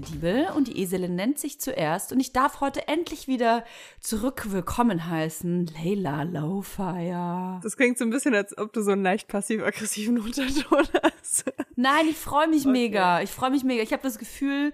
Folge 0.00 0.16
von 0.16 0.20
Weibers. 0.20 0.20
Ich 0.20 0.20
bin 0.20 0.20
Toja 0.20 0.44
Diebel 0.44 0.46
und 0.56 0.68
die 0.68 0.80
Eselin 0.80 1.14
nennt 1.14 1.38
sich 1.38 1.60
zuerst 1.60 2.12
und 2.12 2.20
ich 2.20 2.32
darf 2.32 2.60
heute 2.60 2.88
endlich 2.88 3.28
wieder 3.28 3.64
zurück 4.00 4.50
willkommen 4.50 5.08
heißen, 5.08 5.66
Leila 5.66 6.22
Lowfire. 6.24 7.60
Das 7.62 7.76
klingt 7.76 7.98
so 7.98 8.04
ein 8.04 8.10
bisschen, 8.10 8.34
als 8.34 8.56
ob 8.58 8.72
du 8.72 8.82
so 8.82 8.92
einen 8.92 9.02
leicht 9.02 9.28
passiv-aggressiven 9.28 10.18
Unterton 10.18 10.86
hast. 11.02 11.44
Nein, 11.76 12.06
ich 12.08 12.16
freue 12.16 12.48
mich 12.48 12.62
okay. 12.62 12.72
mega. 12.72 13.22
Ich 13.22 13.30
freue 13.30 13.50
mich 13.50 13.64
mega. 13.64 13.82
Ich 13.82 13.92
habe 13.92 14.02
das 14.02 14.18
Gefühl, 14.18 14.72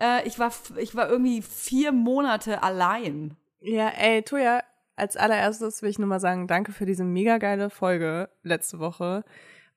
äh, 0.00 0.26
ich, 0.26 0.38
war, 0.38 0.52
ich 0.78 0.94
war 0.94 1.08
irgendwie 1.08 1.42
vier 1.42 1.92
Monate 1.92 2.62
allein. 2.62 3.36
Ja, 3.60 3.88
ey, 3.88 4.22
Toja, 4.22 4.62
als 4.96 5.16
allererstes 5.16 5.82
will 5.82 5.90
ich 5.90 5.98
nur 5.98 6.08
mal 6.08 6.20
sagen, 6.20 6.46
danke 6.46 6.72
für 6.72 6.86
diese 6.86 7.04
mega 7.04 7.38
geile 7.38 7.70
Folge 7.70 8.28
letzte 8.42 8.78
Woche. 8.78 9.24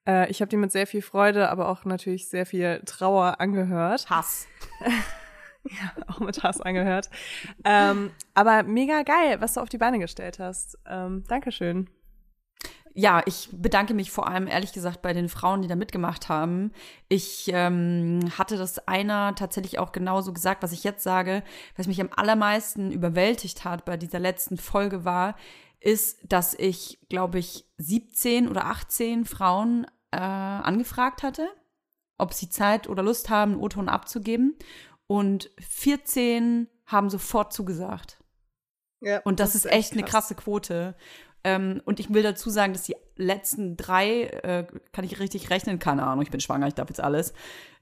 Äh, 0.08 0.30
ich 0.30 0.42
habe 0.42 0.50
die 0.50 0.58
mit 0.58 0.72
sehr 0.72 0.88
viel 0.88 1.02
Freude, 1.02 1.50
aber 1.50 1.70
auch 1.70 1.86
natürlich 1.86 2.30
sehr 2.30 2.46
viel 2.46 2.82
Trauer 2.86 3.40
angehört. 3.40 4.10
Hass. 4.10 4.48
ja, 5.64 6.04
auch 6.08 6.20
mit 6.20 6.44
Hass 6.44 6.62
angehört. 6.62 7.10
Ähm, 7.64 8.12
aber 8.34 8.64
mega 8.64 9.04
geil, 9.04 9.40
was 9.40 9.54
du 9.54 9.62
auf 9.62 9.70
die 9.70 9.78
Beine 9.78 10.00
gestellt 10.00 10.40
hast. 10.40 10.78
Ähm, 10.86 11.24
Dankeschön. 11.28 11.90
Ja, 12.94 13.22
ich 13.26 13.48
bedanke 13.54 13.94
mich 13.94 14.12
vor 14.12 14.28
allem 14.28 14.48
ehrlich 14.48 14.74
gesagt 14.74 15.02
bei 15.02 15.14
den 15.14 15.30
Frauen, 15.30 15.62
die 15.62 15.70
da 15.70 15.76
mitgemacht 15.76 16.28
haben. 16.28 16.72
Ich 17.08 17.50
ähm, 17.54 18.20
hatte 18.38 18.58
das 18.58 18.86
einer 18.86 19.34
tatsächlich 19.36 19.80
auch 19.80 19.94
genauso 19.94 20.34
gesagt, 20.34 20.62
was 20.62 20.74
ich 20.74 20.84
jetzt 20.84 21.04
sage. 21.04 21.44
Was 21.78 21.88
mich 21.88 22.02
am 22.02 22.10
allermeisten 22.14 22.92
überwältigt 22.92 23.64
hat 23.64 23.86
bei 23.86 23.96
dieser 23.96 24.20
letzten 24.20 24.58
Folge 24.58 25.06
war, 25.06 25.38
ist, 25.80 26.20
dass 26.28 26.54
ich, 26.54 27.00
glaube 27.10 27.40
ich, 27.40 27.66
17 27.78 28.50
oder 28.50 28.66
18 28.66 29.26
Frauen 29.26 29.88
äh, 30.12 30.18
angefragt 30.18 31.24
hatte, 31.24 31.50
ob 32.18 32.34
sie 32.34 32.50
Zeit 32.50 32.88
oder 32.88 33.04
Lust 33.04 33.30
haben, 33.30 33.54
einen 33.54 33.62
O-Ton 33.62 33.90
abzugeben. 33.90 34.58
Und 35.08 35.50
14 35.60 36.68
haben 36.86 37.10
sofort 37.10 37.54
zugesagt. 37.54 38.20
Ja, 39.02 39.20
und 39.22 39.40
das, 39.40 39.54
das 39.54 39.66
ist, 39.66 39.72
echt 39.72 39.90
krass. 39.90 39.98
eine 39.98 40.04
krasse 40.08 40.36
Quote. 40.36 40.96
Ähm, 41.44 41.82
und 41.86 42.00
ich 42.00 42.14
will 42.14 42.24
dazu 42.24 42.50
sagen, 42.50 42.74
dass 42.74 42.84
die 42.84 42.96
letzten 43.16 43.76
drei, 43.76 44.24
äh, 44.24 44.68
kann 44.92 45.06
ich 45.06 45.20
richtig 45.20 45.50
rechnen, 45.50 45.80
keine 45.80 46.04
Ahnung, 46.04 46.22
ich 46.22 46.32
bin 46.32 46.40
schwanger, 46.40 46.68
ich 46.68 46.76
darf 46.76 46.90
jetzt 46.90 47.02
alles. 47.02 47.34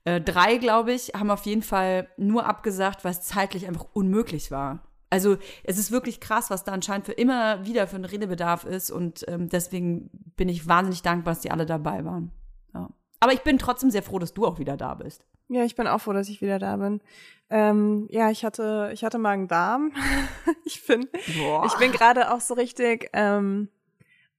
Äh, 0.05 0.21
drei, 0.21 0.57
glaube 0.57 0.93
ich, 0.93 1.09
haben 1.09 1.29
auf 1.29 1.45
jeden 1.45 1.61
Fall 1.61 2.07
nur 2.17 2.45
abgesagt, 2.45 3.03
weil 3.03 3.11
es 3.11 3.21
zeitlich 3.21 3.67
einfach 3.67 3.87
unmöglich 3.93 4.49
war. 4.49 4.88
Also 5.09 5.37
es 5.63 5.77
ist 5.77 5.91
wirklich 5.91 6.19
krass, 6.19 6.49
was 6.49 6.63
da 6.63 6.71
anscheinend 6.71 7.05
für 7.05 7.13
immer 7.13 7.65
wieder 7.65 7.87
für 7.87 7.95
einen 7.95 8.05
Redebedarf 8.05 8.63
ist 8.63 8.91
und 8.91 9.25
ähm, 9.27 9.49
deswegen 9.49 10.09
bin 10.35 10.49
ich 10.49 10.67
wahnsinnig 10.67 11.01
dankbar, 11.01 11.33
dass 11.33 11.41
die 11.41 11.51
alle 11.51 11.65
dabei 11.65 12.05
waren. 12.05 12.31
Ja. 12.73 12.89
Aber 13.19 13.33
ich 13.33 13.41
bin 13.41 13.57
trotzdem 13.57 13.89
sehr 13.89 14.03
froh, 14.03 14.19
dass 14.19 14.33
du 14.33 14.45
auch 14.45 14.59
wieder 14.59 14.77
da 14.77 14.93
bist. 14.93 15.25
Ja, 15.47 15.63
ich 15.63 15.75
bin 15.75 15.87
auch 15.87 15.99
froh, 15.99 16.13
dass 16.13 16.29
ich 16.29 16.41
wieder 16.41 16.59
da 16.59 16.77
bin. 16.77 17.01
Ähm, 17.49 18.07
ja, 18.11 18.29
ich 18.29 18.45
hatte, 18.45 18.91
ich 18.93 19.03
hatte 19.03 19.17
Magen-Darm. 19.17 19.91
ich 20.63 20.85
bin, 20.85 21.07
Boah. 21.39 21.65
ich 21.65 21.73
bin 21.77 21.91
gerade 21.91 22.31
auch 22.31 22.41
so 22.41 22.53
richtig. 22.53 23.09
Ähm, 23.13 23.69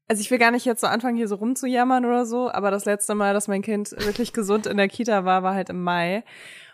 also 0.06 0.20
ich 0.20 0.30
will 0.30 0.38
gar 0.38 0.52
nicht 0.52 0.64
jetzt 0.64 0.80
so 0.80 0.86
anfangen, 0.86 1.16
hier 1.16 1.28
so 1.28 1.36
rumzujammern 1.36 2.04
oder 2.04 2.26
so, 2.26 2.50
aber 2.50 2.70
das 2.70 2.84
letzte 2.84 3.14
Mal, 3.14 3.32
dass 3.32 3.46
mein 3.46 3.62
Kind 3.62 3.92
wirklich 3.92 4.32
gesund 4.32 4.66
in 4.66 4.76
der 4.76 4.88
Kita 4.88 5.24
war, 5.24 5.42
war 5.42 5.54
halt 5.54 5.70
im 5.70 5.82
Mai. 5.82 6.24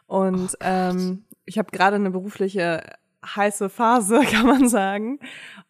Und 0.07 0.55
oh 0.55 0.65
ähm, 0.65 1.25
ich 1.45 1.59
habe 1.59 1.71
gerade 1.71 1.97
eine 1.97 2.11
berufliche 2.11 2.83
heiße 3.35 3.69
Phase, 3.69 4.21
kann 4.31 4.47
man 4.47 4.69
sagen. 4.69 5.19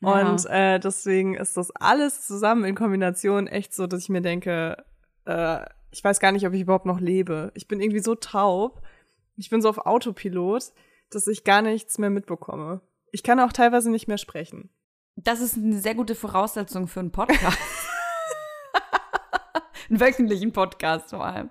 Ja. 0.00 0.28
Und 0.28 0.46
äh, 0.46 0.78
deswegen 0.78 1.34
ist 1.34 1.56
das 1.56 1.70
alles 1.70 2.26
zusammen 2.26 2.64
in 2.64 2.74
Kombination 2.74 3.46
echt 3.46 3.74
so, 3.74 3.86
dass 3.86 4.02
ich 4.02 4.08
mir 4.08 4.22
denke, 4.22 4.84
äh, 5.24 5.64
ich 5.90 6.04
weiß 6.04 6.20
gar 6.20 6.32
nicht, 6.32 6.46
ob 6.46 6.52
ich 6.52 6.62
überhaupt 6.62 6.86
noch 6.86 7.00
lebe. 7.00 7.52
Ich 7.54 7.68
bin 7.68 7.80
irgendwie 7.80 8.02
so 8.02 8.14
taub. 8.14 8.82
Ich 9.36 9.50
bin 9.50 9.62
so 9.62 9.68
auf 9.68 9.78
Autopilot, 9.78 10.72
dass 11.10 11.26
ich 11.26 11.44
gar 11.44 11.62
nichts 11.62 11.98
mehr 11.98 12.10
mitbekomme. 12.10 12.80
Ich 13.12 13.22
kann 13.22 13.40
auch 13.40 13.52
teilweise 13.52 13.90
nicht 13.90 14.08
mehr 14.08 14.18
sprechen. 14.18 14.70
Das 15.14 15.40
ist 15.40 15.56
eine 15.56 15.78
sehr 15.78 15.94
gute 15.94 16.14
Voraussetzung 16.14 16.88
für 16.88 17.00
einen 17.00 17.12
Podcast. 17.12 17.58
einen 19.88 20.00
wöchentlichen 20.00 20.52
Podcast 20.52 21.10
vor 21.10 21.24
allem. 21.24 21.50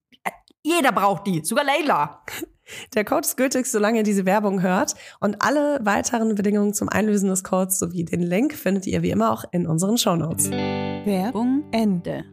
jeder 0.63 0.91
braucht 0.91 1.27
die, 1.27 1.43
sogar 1.43 1.65
Leila. 1.65 2.21
Der 2.93 3.03
Code 3.03 3.21
ist 3.21 3.35
gültig, 3.35 3.65
solange 3.65 3.97
ihr 3.97 4.03
diese 4.03 4.25
Werbung 4.25 4.61
hört. 4.61 4.95
Und 5.19 5.41
alle 5.41 5.79
weiteren 5.83 6.35
Bedingungen 6.35 6.73
zum 6.73 6.87
Einlösen 6.87 7.27
des 7.29 7.43
Codes 7.43 7.79
sowie 7.79 8.05
den 8.05 8.21
Link 8.21 8.53
findet 8.53 8.87
ihr 8.87 9.01
wie 9.01 9.11
immer 9.11 9.31
auch 9.33 9.43
in 9.51 9.67
unseren 9.67 9.97
Shownotes. 9.97 10.49
Werbung 10.51 11.65
Ende. 11.71 12.23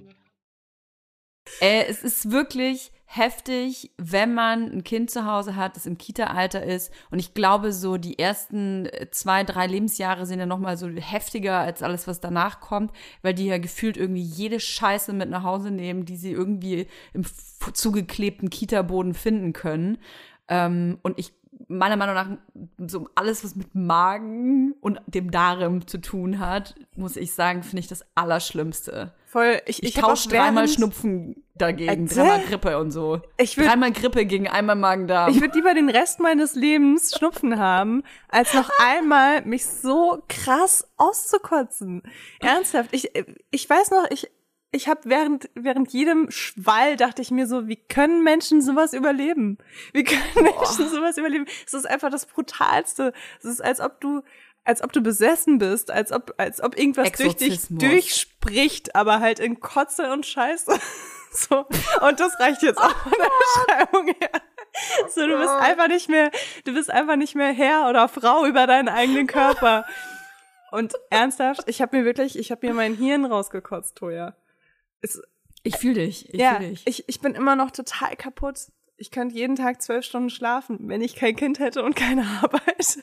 Äh, 1.60 1.84
es 1.88 2.02
ist 2.02 2.30
wirklich 2.30 2.92
heftig, 3.10 3.90
wenn 3.96 4.34
man 4.34 4.70
ein 4.70 4.84
Kind 4.84 5.10
zu 5.10 5.24
Hause 5.24 5.56
hat, 5.56 5.76
das 5.76 5.86
im 5.86 5.96
Kita-Alter 5.96 6.62
ist. 6.62 6.92
Und 7.10 7.18
ich 7.18 7.32
glaube, 7.32 7.72
so 7.72 7.96
die 7.96 8.18
ersten 8.18 8.86
zwei, 9.12 9.44
drei 9.44 9.66
Lebensjahre 9.66 10.26
sind 10.26 10.40
ja 10.40 10.46
noch 10.46 10.58
mal 10.58 10.76
so 10.76 10.88
heftiger 10.88 11.58
als 11.58 11.82
alles, 11.82 12.06
was 12.06 12.20
danach 12.20 12.60
kommt, 12.60 12.92
weil 13.22 13.32
die 13.32 13.46
ja 13.46 13.56
gefühlt 13.56 13.96
irgendwie 13.96 14.20
jede 14.20 14.60
Scheiße 14.60 15.14
mit 15.14 15.30
nach 15.30 15.42
Hause 15.42 15.70
nehmen, 15.70 16.04
die 16.04 16.18
sie 16.18 16.32
irgendwie 16.32 16.86
im 17.14 17.24
zugeklebten 17.72 18.50
Kita-Boden 18.50 19.14
finden 19.14 19.54
können. 19.54 19.96
Ähm, 20.48 20.98
und 21.02 21.18
ich 21.18 21.32
meiner 21.68 21.96
Meinung 21.96 22.14
nach 22.14 22.28
so 22.88 23.08
alles, 23.14 23.44
was 23.44 23.54
mit 23.54 23.74
Magen 23.74 24.74
und 24.80 25.00
dem 25.06 25.30
Darm 25.30 25.86
zu 25.86 25.98
tun 25.98 26.38
hat, 26.38 26.74
muss 26.96 27.16
ich 27.16 27.32
sagen, 27.32 27.62
finde 27.62 27.80
ich 27.80 27.88
das 27.88 28.04
Allerschlimmste. 28.14 29.12
Voll, 29.26 29.60
ich, 29.66 29.82
ich, 29.82 29.90
ich 29.90 30.02
tausche 30.02 30.30
dreimal 30.30 30.66
Schnupfen 30.68 31.44
dagegen, 31.54 32.06
Erzähl? 32.06 32.24
dreimal 32.24 32.40
Grippe 32.46 32.78
und 32.78 32.90
so. 32.90 33.20
Ich 33.36 33.58
würd, 33.58 33.68
dreimal 33.68 33.92
Grippe 33.92 34.24
gegen 34.24 34.48
einmal 34.48 34.76
Magen-Darm. 34.76 35.30
Ich 35.30 35.40
würde 35.42 35.54
lieber 35.54 35.74
den 35.74 35.90
Rest 35.90 36.20
meines 36.20 36.54
Lebens 36.54 37.14
Schnupfen 37.14 37.58
haben, 37.58 38.02
als 38.28 38.54
noch 38.54 38.70
einmal 38.82 39.42
mich 39.44 39.66
so 39.66 40.22
krass 40.28 40.88
auszukotzen. 40.96 42.02
Ernsthaft, 42.40 42.94
ich, 42.94 43.10
ich 43.50 43.68
weiß 43.68 43.90
noch, 43.90 44.10
ich, 44.10 44.30
ich 44.70 44.88
habe 44.88 45.00
während 45.04 45.48
während 45.54 45.92
jedem 45.92 46.30
Schwall 46.30 46.96
dachte 46.96 47.22
ich 47.22 47.30
mir 47.30 47.46
so, 47.46 47.68
wie 47.68 47.76
können 47.76 48.22
Menschen 48.22 48.60
sowas 48.60 48.92
überleben? 48.92 49.58
Wie 49.92 50.04
können. 50.04 50.20
Menschen 50.34 50.88
sowas 50.88 51.16
überleben? 51.16 51.46
Es 51.66 51.74
ist 51.74 51.86
einfach 51.86 52.10
das 52.10 52.26
brutalste. 52.26 53.12
Es 53.38 53.46
ist 53.46 53.64
als 53.64 53.80
ob 53.80 54.00
du 54.00 54.22
als 54.64 54.82
ob 54.82 54.92
du 54.92 55.00
besessen 55.00 55.56
bist, 55.58 55.90
als 55.90 56.12
ob 56.12 56.34
als 56.36 56.62
ob 56.62 56.78
irgendwas 56.78 57.12
durch 57.12 57.36
dich 57.36 57.60
durchspricht, 57.70 58.94
aber 58.94 59.20
halt 59.20 59.38
in 59.40 59.60
Kotze 59.60 60.12
und 60.12 60.26
Scheiße. 60.26 60.78
so 61.32 61.66
und 62.02 62.20
das 62.20 62.38
reicht 62.38 62.62
jetzt 62.62 62.78
auch 62.78 62.94
von 62.96 63.12
der 63.12 63.30
Beschreibung 63.86 64.06
her. 64.20 64.42
So, 65.08 65.26
du 65.26 65.38
bist 65.38 65.50
einfach 65.50 65.88
nicht 65.88 66.10
mehr, 66.10 66.30
du 66.64 66.74
bist 66.74 66.90
einfach 66.90 67.16
nicht 67.16 67.34
mehr 67.34 67.52
Herr 67.52 67.88
oder 67.88 68.06
Frau 68.06 68.44
über 68.44 68.66
deinen 68.66 68.88
eigenen 68.88 69.26
Körper. 69.26 69.86
Und 70.70 70.92
ernsthaft, 71.08 71.62
ich 71.66 71.80
habe 71.80 71.96
mir 71.96 72.04
wirklich, 72.04 72.38
ich 72.38 72.50
habe 72.50 72.66
mir 72.66 72.74
mein 72.74 72.94
Hirn 72.94 73.24
rausgekotzt, 73.24 73.96
Toja. 73.96 74.34
Es, 75.00 75.20
ich 75.62 75.76
fühle 75.76 75.94
dich. 75.94 76.32
Ich 76.32 76.40
ja, 76.40 76.56
fühl 76.56 76.70
dich. 76.70 76.86
Ich, 76.86 77.08
ich 77.08 77.20
bin 77.20 77.34
immer 77.34 77.56
noch 77.56 77.70
total 77.70 78.16
kaputt. 78.16 78.58
Ich 78.96 79.10
könnte 79.10 79.34
jeden 79.34 79.56
Tag 79.56 79.80
zwölf 79.80 80.04
Stunden 80.04 80.30
schlafen, 80.30 80.88
wenn 80.88 81.00
ich 81.00 81.14
kein 81.14 81.36
Kind 81.36 81.58
hätte 81.58 81.82
und 81.82 81.94
keine 81.94 82.26
Arbeit. 82.42 82.98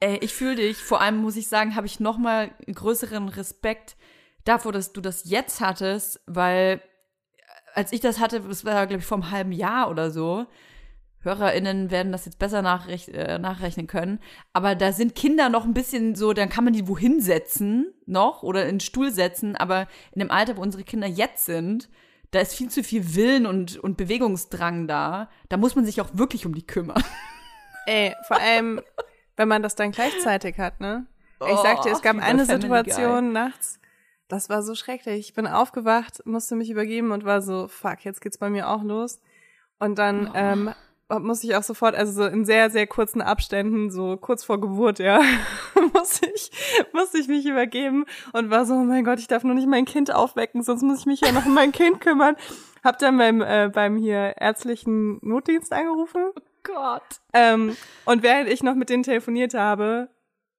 Ey, 0.00 0.18
ich 0.18 0.32
fühle 0.32 0.56
dich. 0.56 0.76
Vor 0.76 1.00
allem 1.00 1.18
muss 1.18 1.36
ich 1.36 1.48
sagen, 1.48 1.74
habe 1.74 1.86
ich 1.86 2.00
noch 2.00 2.18
mal 2.18 2.50
größeren 2.66 3.28
Respekt 3.28 3.96
davor, 4.44 4.72
dass 4.72 4.92
du 4.92 5.00
das 5.00 5.28
jetzt 5.28 5.60
hattest, 5.60 6.20
weil 6.26 6.80
als 7.74 7.92
ich 7.92 8.00
das 8.00 8.18
hatte, 8.18 8.40
das 8.40 8.64
war 8.64 8.86
glaube 8.86 9.00
ich 9.00 9.06
vor 9.06 9.18
einem 9.18 9.30
halben 9.30 9.52
Jahr 9.52 9.90
oder 9.90 10.10
so, 10.10 10.46
HörerInnen 11.28 11.90
werden 11.90 12.12
das 12.12 12.24
jetzt 12.24 12.38
besser 12.38 12.62
nachrech 12.62 13.08
äh, 13.08 13.38
nachrechnen 13.38 13.86
können. 13.86 14.20
Aber 14.52 14.74
da 14.74 14.92
sind 14.92 15.14
Kinder 15.14 15.48
noch 15.48 15.64
ein 15.64 15.74
bisschen 15.74 16.14
so, 16.14 16.32
dann 16.32 16.48
kann 16.48 16.64
man 16.64 16.72
die 16.72 16.88
wohin 16.88 17.20
setzen 17.20 17.92
noch 18.06 18.42
oder 18.42 18.62
in 18.64 18.76
den 18.76 18.80
Stuhl 18.80 19.12
setzen. 19.12 19.56
Aber 19.56 19.86
in 20.12 20.20
dem 20.20 20.30
Alter, 20.30 20.56
wo 20.56 20.62
unsere 20.62 20.84
Kinder 20.84 21.06
jetzt 21.06 21.44
sind, 21.44 21.88
da 22.30 22.40
ist 22.40 22.54
viel 22.54 22.70
zu 22.70 22.82
viel 22.82 23.14
Willen 23.14 23.46
und, 23.46 23.78
und 23.78 23.96
Bewegungsdrang 23.96 24.86
da. 24.86 25.30
Da 25.48 25.56
muss 25.56 25.76
man 25.76 25.84
sich 25.84 26.00
auch 26.00 26.10
wirklich 26.12 26.46
um 26.46 26.54
die 26.54 26.66
kümmern. 26.66 27.02
Ey, 27.86 28.14
vor 28.26 28.38
allem, 28.38 28.80
wenn 29.36 29.48
man 29.48 29.62
das 29.62 29.74
dann 29.74 29.92
gleichzeitig 29.92 30.58
hat, 30.58 30.80
ne? 30.80 31.06
Ich 31.40 31.58
sag 31.58 31.82
dir, 31.82 31.92
es 31.92 32.02
gab 32.02 32.18
eine 32.18 32.44
Situation 32.44 33.32
nachts, 33.32 33.78
das 34.28 34.50
war 34.50 34.62
so 34.62 34.74
schrecklich. 34.74 35.28
Ich 35.28 35.34
bin 35.34 35.46
aufgewacht, 35.46 36.24
musste 36.26 36.54
mich 36.54 36.68
übergeben 36.70 37.12
und 37.12 37.24
war 37.24 37.40
so, 37.40 37.66
fuck, 37.66 38.04
jetzt 38.04 38.20
geht's 38.20 38.38
bei 38.38 38.50
mir 38.50 38.68
auch 38.68 38.82
los. 38.82 39.20
Und 39.78 39.98
dann 39.98 40.28
oh. 40.28 40.32
ähm, 40.34 40.74
muss 41.08 41.42
ich 41.42 41.54
auch 41.56 41.62
sofort, 41.62 41.94
also 41.94 42.12
so 42.12 42.24
in 42.28 42.44
sehr, 42.44 42.70
sehr 42.70 42.86
kurzen 42.86 43.22
Abständen, 43.22 43.90
so 43.90 44.16
kurz 44.16 44.44
vor 44.44 44.60
Geburt, 44.60 44.98
ja, 44.98 45.20
muss 45.94 46.20
ich, 46.22 46.50
muss 46.92 47.14
ich 47.14 47.28
mich 47.28 47.46
übergeben 47.46 48.04
und 48.32 48.50
war 48.50 48.66
so, 48.66 48.74
oh 48.74 48.84
mein 48.84 49.04
Gott, 49.04 49.18
ich 49.18 49.28
darf 49.28 49.44
nur 49.44 49.54
nicht 49.54 49.68
mein 49.68 49.86
Kind 49.86 50.12
aufwecken, 50.14 50.62
sonst 50.62 50.82
muss 50.82 51.00
ich 51.00 51.06
mich 51.06 51.20
ja 51.22 51.32
noch 51.32 51.46
um 51.46 51.54
mein 51.54 51.72
Kind 51.72 52.00
kümmern. 52.00 52.36
Hab 52.84 52.98
dann 52.98 53.16
beim, 53.16 53.40
äh, 53.40 53.70
beim 53.72 53.96
hier 53.96 54.34
ärztlichen 54.38 55.18
Notdienst 55.22 55.72
angerufen. 55.72 56.26
Oh 56.36 56.40
Gott. 56.62 57.20
Ähm, 57.32 57.76
und 58.04 58.22
während 58.22 58.48
ich 58.48 58.62
noch 58.62 58.74
mit 58.74 58.88
denen 58.90 59.02
telefoniert 59.02 59.54
habe, 59.54 60.08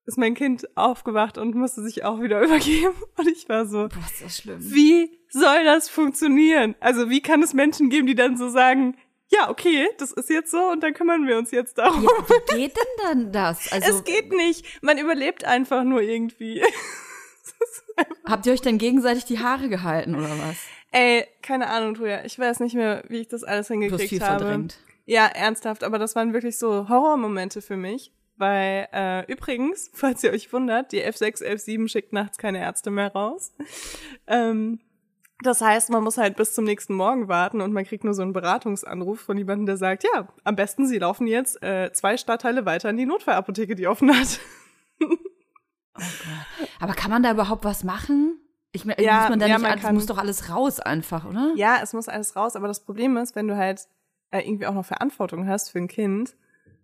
ist 0.06 0.18
mein 0.18 0.34
Kind 0.34 0.68
aufgewacht 0.76 1.38
und 1.38 1.56
musste 1.56 1.82
sich 1.82 2.04
auch 2.04 2.20
wieder 2.20 2.42
übergeben. 2.44 2.94
Und 3.18 3.28
ich 3.28 3.48
war 3.48 3.66
so, 3.66 3.88
Boah, 3.88 4.00
ist 4.06 4.24
das 4.24 4.38
schlimm. 4.38 4.58
wie 4.60 5.18
soll 5.30 5.64
das 5.64 5.88
funktionieren? 5.90 6.76
Also 6.80 7.10
wie 7.10 7.22
kann 7.22 7.44
es 7.44 7.54
Menschen 7.54 7.90
geben, 7.90 8.08
die 8.08 8.16
dann 8.16 8.36
so 8.36 8.50
sagen, 8.50 8.98
ja, 9.32 9.50
okay, 9.50 9.88
das 9.98 10.12
ist 10.12 10.30
jetzt 10.30 10.52
so 10.52 10.72
und 10.72 10.82
dann 10.82 10.94
kümmern 10.94 11.28
wir 11.28 11.38
uns 11.38 11.52
jetzt 11.52 11.78
darum. 11.78 12.04
Ja, 12.04 12.10
wie 12.28 12.62
geht 12.62 12.76
denn 12.76 13.04
dann 13.04 13.32
das? 13.32 13.72
Also, 13.72 13.98
es 13.98 14.04
geht 14.04 14.32
nicht. 14.32 14.84
Man 14.84 14.98
überlebt 14.98 15.46
einfach 15.46 15.84
nur 15.84 16.02
irgendwie. 16.02 16.64
Habt 18.26 18.46
ihr 18.46 18.54
euch 18.54 18.62
dann 18.62 18.78
gegenseitig 18.78 19.26
die 19.26 19.40
Haare 19.40 19.70
gehalten 19.70 20.16
oder 20.16 20.30
was? 20.30 20.58
Ey, 20.92 21.28
keine 21.42 21.68
Ahnung, 21.68 21.96
Tuja. 21.96 22.24
Ich 22.26 22.40
weiß 22.40 22.60
nicht 22.62 22.76
mehr, 22.76 23.04
wie 23.08 23.20
ich 23.20 23.28
das 23.28 23.44
alles 23.44 23.68
hingekriegt 23.68 24.02
hast 24.02 24.10
viel 24.10 24.22
habe. 24.22 24.46
Verdrängt. 24.46 24.80
Ja, 25.06 25.26
ernsthaft, 25.28 25.84
aber 25.84 26.00
das 26.00 26.16
waren 26.16 26.34
wirklich 26.34 26.58
so 26.58 26.90
Horrormomente 26.90 27.62
für 27.62 27.78
mich. 27.78 28.14
Weil 28.38 28.88
äh, 28.94 29.32
übrigens, 29.32 29.92
falls 29.94 30.24
ihr 30.24 30.32
euch 30.32 30.52
wundert, 30.52 30.92
die 30.92 31.04
F6, 31.04 31.88
schickt 31.88 32.14
nachts 32.14 32.38
keine 32.38 32.60
Ärzte 32.60 32.90
mehr 32.90 33.12
raus. 33.12 33.54
Ähm, 34.28 34.80
das 35.42 35.62
heißt, 35.62 35.90
man 35.90 36.04
muss 36.04 36.18
halt 36.18 36.36
bis 36.36 36.54
zum 36.54 36.66
nächsten 36.66 36.94
Morgen 36.94 37.28
warten 37.28 37.62
und 37.62 37.72
man 37.72 37.86
kriegt 37.86 38.04
nur 38.04 38.14
so 38.14 38.22
einen 38.22 38.34
Beratungsanruf 38.34 39.22
von 39.22 39.38
jemandem, 39.38 39.66
der 39.66 39.78
sagt, 39.78 40.04
ja, 40.04 40.28
am 40.44 40.56
besten 40.56 40.86
Sie 40.86 41.00
laufen 41.00 41.28
jetzt 41.28 41.64
äh, 41.64 41.92
zwei 41.94 42.18
Stadtteile 42.18 42.66
weiter 42.66 42.90
in 42.90 42.98
die 42.98 43.06
Notfallapotheke, 43.06 43.76
die 43.76 43.88
offen 43.88 44.14
hat. 44.18 44.40
oh 45.02 45.08
Gott. 45.08 46.70
Aber 46.82 46.94
kann 46.94 47.12
man 47.12 47.24
da 47.24 47.32
überhaupt 47.32 47.64
was 47.64 47.84
machen? 47.84 48.40
Ich 48.72 48.86
meine, 48.86 49.02
ja, 49.02 49.22
muss 49.22 49.30
man 49.30 49.40
da 49.40 49.48
ja, 49.48 49.58
nicht, 49.58 49.68
man 49.68 49.80
kann, 49.80 49.96
muss 49.96 50.06
doch 50.06 50.18
alles 50.18 50.50
raus 50.50 50.80
einfach, 50.80 51.26
oder? 51.26 51.54
Ja, 51.56 51.80
es 51.82 51.94
muss 51.94 52.08
alles 52.08 52.36
raus, 52.36 52.56
aber 52.56 52.68
das 52.68 52.84
Problem 52.84 53.18
ist, 53.18 53.36
wenn 53.36 53.48
du 53.48 53.56
halt 53.56 53.88
äh, 54.32 54.42
irgendwie 54.42 54.68
auch 54.68 54.74
noch 54.74 54.86
Verantwortung 54.86 55.48
hast 55.48 55.70
für 55.70 55.80
ein 55.80 55.88
Kind, 55.88 56.36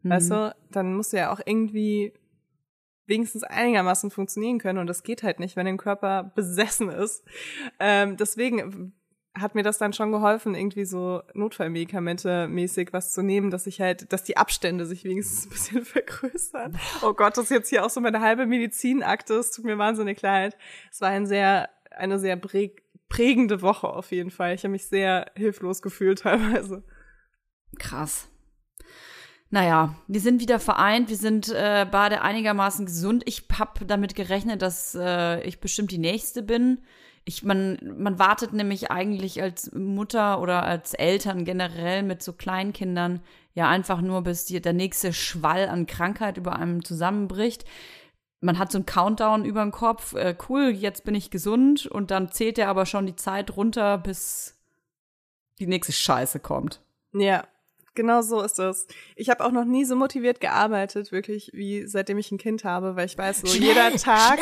mhm. 0.01 0.09
weißt 0.09 0.31
du, 0.31 0.55
dann 0.71 0.95
musst 0.95 1.13
du 1.13 1.17
ja 1.17 1.31
auch 1.31 1.41
irgendwie 1.45 2.13
wenigstens 3.07 3.43
einigermaßen 3.43 4.11
funktionieren 4.11 4.59
können. 4.59 4.79
Und 4.79 4.87
das 4.87 5.03
geht 5.03 5.23
halt 5.23 5.39
nicht, 5.39 5.55
wenn 5.55 5.65
dein 5.65 5.77
Körper 5.77 6.31
besessen 6.35 6.89
ist. 6.89 7.23
Ähm, 7.79 8.17
deswegen 8.17 8.93
hat 9.37 9.53
mir 9.53 9.63
das 9.63 9.77
dann 9.77 9.93
schon 9.93 10.11
geholfen, 10.11 10.55
irgendwie 10.55 10.85
so 10.85 11.21
Notfallmedikamente 11.33 12.47
mäßig 12.47 12.93
was 12.93 13.11
zu 13.11 13.21
nehmen, 13.21 13.51
dass 13.51 13.67
ich 13.67 13.81
halt, 13.81 14.11
dass 14.13 14.23
die 14.23 14.37
Abstände 14.37 14.85
sich 14.85 15.03
wenigstens 15.03 15.45
ein 15.45 15.49
bisschen 15.49 15.85
vergrößern. 15.85 16.77
Oh 17.01 17.13
Gott, 17.13 17.37
das 17.37 17.45
ist 17.45 17.51
jetzt 17.51 17.69
hier 17.69 17.85
auch 17.85 17.89
so 17.89 17.99
meine 17.99 18.21
halbe 18.21 18.45
Medizinakte. 18.45 19.33
Es 19.35 19.51
tut 19.51 19.65
mir 19.65 19.77
wahnsinnig 19.77 20.21
leid. 20.21 20.57
Es 20.89 21.01
war 21.01 21.09
ein 21.09 21.25
sehr, 21.25 21.69
eine 21.91 22.17
sehr 22.17 22.39
prägende 23.09 23.61
Woche 23.61 23.87
auf 23.87 24.11
jeden 24.11 24.31
Fall. 24.31 24.55
Ich 24.55 24.63
habe 24.63 24.71
mich 24.71 24.87
sehr 24.87 25.31
hilflos 25.35 25.81
gefühlt 25.81 26.19
teilweise. 26.19 26.83
Krass. 27.77 28.29
Naja, 29.55 29.95
wir 30.07 30.19
sind 30.19 30.41
wieder 30.41 30.59
vereint, 30.59 31.07
wir 31.07 31.15
sind 31.15 31.47
äh, 31.47 31.87
beide 31.89 32.21
einigermaßen 32.21 32.85
gesund. 32.85 33.23
Ich 33.25 33.45
habe 33.57 33.85
damit 33.85 34.13
gerechnet, 34.13 34.61
dass 34.61 34.95
äh, 34.99 35.41
ich 35.47 35.61
bestimmt 35.61 35.91
die 35.91 35.97
Nächste 35.97 36.43
bin. 36.43 36.79
Ich, 37.23 37.41
man, 37.41 37.79
man 37.97 38.19
wartet 38.19 38.51
nämlich 38.51 38.91
eigentlich 38.91 39.41
als 39.41 39.71
Mutter 39.71 40.41
oder 40.41 40.63
als 40.63 40.93
Eltern 40.93 41.45
generell 41.45 42.03
mit 42.03 42.21
so 42.21 42.33
Kleinkindern 42.33 43.21
ja 43.53 43.69
einfach 43.69 44.01
nur, 44.01 44.23
bis 44.23 44.43
die, 44.43 44.59
der 44.59 44.73
nächste 44.73 45.13
Schwall 45.13 45.69
an 45.69 45.87
Krankheit 45.87 46.35
über 46.35 46.57
einem 46.57 46.83
zusammenbricht. 46.83 47.63
Man 48.41 48.59
hat 48.59 48.73
so 48.73 48.79
einen 48.79 48.85
Countdown 48.85 49.45
über 49.45 49.63
den 49.63 49.71
Kopf, 49.71 50.15
äh, 50.15 50.35
cool, 50.49 50.71
jetzt 50.71 51.05
bin 51.05 51.15
ich 51.15 51.31
gesund 51.31 51.85
und 51.85 52.11
dann 52.11 52.29
zählt 52.29 52.57
er 52.57 52.67
aber 52.67 52.85
schon 52.85 53.05
die 53.05 53.15
Zeit 53.15 53.55
runter, 53.55 53.99
bis 53.99 54.61
die 55.59 55.67
nächste 55.67 55.93
Scheiße 55.93 56.41
kommt. 56.41 56.81
Ja, 57.13 57.45
Genau 57.95 58.21
so 58.21 58.41
ist 58.41 58.59
es. 58.59 58.87
Ich 59.15 59.29
habe 59.29 59.43
auch 59.43 59.51
noch 59.51 59.65
nie 59.65 59.85
so 59.85 59.95
motiviert 59.95 60.41
gearbeitet, 60.41 61.11
wirklich, 61.11 61.51
wie 61.53 61.87
seitdem 61.87 62.17
ich 62.17 62.31
ein 62.31 62.37
Kind 62.37 62.63
habe, 62.63 62.95
weil 62.95 63.05
ich 63.05 63.17
weiß, 63.17 63.41
so 63.41 63.47
schnell, 63.47 63.69
jeder 63.69 63.95
Tag, 63.95 64.39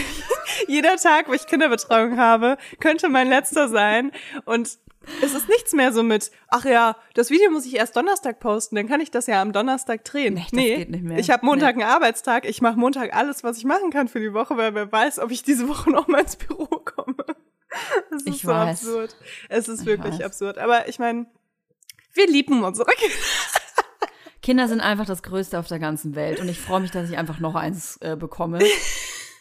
jeder 0.68 0.96
Tag, 0.96 1.28
wo 1.28 1.32
ich 1.32 1.46
Kinderbetreuung 1.46 2.16
habe, 2.16 2.58
könnte 2.80 3.08
mein 3.08 3.28
letzter 3.28 3.68
sein. 3.68 4.12
Und 4.44 4.78
es 5.22 5.34
ist 5.34 5.48
nichts 5.48 5.72
mehr 5.72 5.92
so 5.92 6.02
mit, 6.02 6.30
ach 6.48 6.64
ja, 6.64 6.96
das 7.14 7.30
Video 7.30 7.50
muss 7.50 7.64
ich 7.64 7.76
erst 7.76 7.96
Donnerstag 7.96 8.38
posten, 8.38 8.76
dann 8.76 8.86
kann 8.86 9.00
ich 9.00 9.10
das 9.10 9.26
ja 9.26 9.40
am 9.40 9.52
Donnerstag 9.52 10.04
drehen. 10.04 10.34
Nee, 10.34 10.46
nee 10.52 10.76
geht 10.76 10.90
nicht 10.90 11.04
mehr. 11.04 11.18
ich 11.18 11.30
habe 11.30 11.46
Montag 11.46 11.76
nee. 11.76 11.82
einen 11.82 11.92
Arbeitstag, 11.92 12.46
ich 12.46 12.60
mache 12.60 12.78
Montag 12.78 13.14
alles, 13.14 13.42
was 13.42 13.56
ich 13.56 13.64
machen 13.64 13.90
kann 13.90 14.08
für 14.08 14.20
die 14.20 14.34
Woche, 14.34 14.56
weil 14.56 14.74
wer 14.74 14.90
weiß, 14.90 15.18
ob 15.20 15.30
ich 15.30 15.42
diese 15.42 15.68
Woche 15.68 15.90
noch 15.90 16.06
mal 16.08 16.20
ins 16.20 16.36
Büro 16.36 16.66
komme. 16.66 17.14
Es 18.10 18.22
ist 18.22 18.28
ich 18.28 18.42
so 18.42 18.48
weiß. 18.48 18.84
absurd. 18.84 19.16
Es 19.48 19.68
ist 19.68 19.82
ich 19.82 19.86
wirklich 19.86 20.14
weiß. 20.14 20.22
absurd. 20.22 20.58
Aber 20.58 20.88
ich 20.88 20.98
meine, 20.98 21.26
wir 22.14 22.26
lieben 22.26 22.62
unsere 22.64 22.90
Kinder. 22.90 23.14
Kinder 24.42 24.68
sind 24.68 24.80
einfach 24.80 25.06
das 25.06 25.22
Größte 25.22 25.58
auf 25.58 25.68
der 25.68 25.78
ganzen 25.78 26.14
Welt 26.14 26.40
und 26.40 26.48
ich 26.48 26.58
freue 26.58 26.80
mich, 26.80 26.90
dass 26.90 27.10
ich 27.10 27.18
einfach 27.18 27.40
noch 27.40 27.54
eins 27.54 27.98
äh, 27.98 28.16
bekomme. 28.16 28.58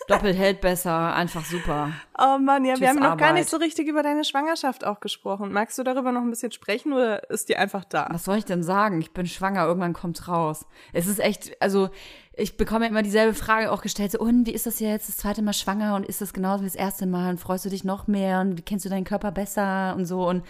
Doppelt 0.09 0.35
hält 0.35 0.59
besser, 0.59 1.13
einfach 1.13 1.45
super. 1.45 1.91
Oh 2.17 2.39
Mann, 2.39 2.65
ja, 2.65 2.73
Tschüss, 2.73 2.81
wir 2.81 2.89
haben 2.89 2.97
noch 2.97 3.11
Arbeit. 3.11 3.19
gar 3.19 3.33
nicht 3.33 3.47
so 3.47 3.57
richtig 3.57 3.87
über 3.87 4.01
deine 4.01 4.23
Schwangerschaft 4.23 4.83
auch 4.83 4.99
gesprochen. 5.01 5.53
Magst 5.53 5.77
du 5.77 5.83
darüber 5.83 6.11
noch 6.11 6.21
ein 6.21 6.31
bisschen 6.31 6.51
sprechen 6.51 6.93
oder 6.93 7.29
ist 7.29 7.47
die 7.47 7.55
einfach 7.55 7.85
da? 7.85 8.07
Was 8.09 8.25
soll 8.25 8.37
ich 8.37 8.45
denn 8.45 8.63
sagen? 8.63 8.99
Ich 9.01 9.13
bin 9.13 9.27
schwanger, 9.27 9.65
irgendwann 9.65 9.93
kommt's 9.93 10.27
raus. 10.27 10.65
Es 10.93 11.05
ist 11.05 11.19
echt, 11.19 11.61
also 11.61 11.89
ich 12.33 12.57
bekomme 12.57 12.87
immer 12.87 13.03
dieselbe 13.03 13.35
Frage 13.35 13.71
auch 13.71 13.83
gestellt, 13.83 14.11
so, 14.11 14.19
und 14.19 14.47
wie 14.47 14.53
ist 14.53 14.65
das 14.65 14.79
jetzt 14.79 15.09
das 15.09 15.17
zweite 15.17 15.43
Mal 15.43 15.53
schwanger 15.53 15.95
und 15.95 16.07
ist 16.07 16.21
das 16.21 16.33
genauso 16.33 16.63
wie 16.63 16.67
das 16.67 16.75
erste 16.75 17.05
Mal 17.05 17.29
und 17.29 17.39
freust 17.39 17.65
du 17.65 17.69
dich 17.69 17.83
noch 17.83 18.07
mehr 18.07 18.41
und 18.41 18.57
wie 18.57 18.63
kennst 18.63 18.85
du 18.85 18.89
deinen 18.89 19.05
Körper 19.05 19.31
besser 19.31 19.93
und 19.95 20.05
so 20.05 20.27
und 20.27 20.43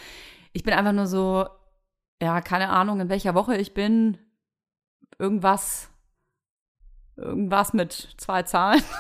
ich 0.54 0.64
bin 0.64 0.74
einfach 0.74 0.94
nur 0.94 1.08
so, 1.08 1.46
ja, 2.22 2.42
keine 2.42 2.70
Ahnung, 2.70 3.00
in 3.00 3.10
welcher 3.10 3.34
Woche 3.34 3.56
ich 3.56 3.74
bin, 3.74 4.18
irgendwas, 5.18 5.90
irgendwas 7.16 7.74
mit 7.74 8.14
zwei 8.18 8.44
Zahlen. 8.44 8.84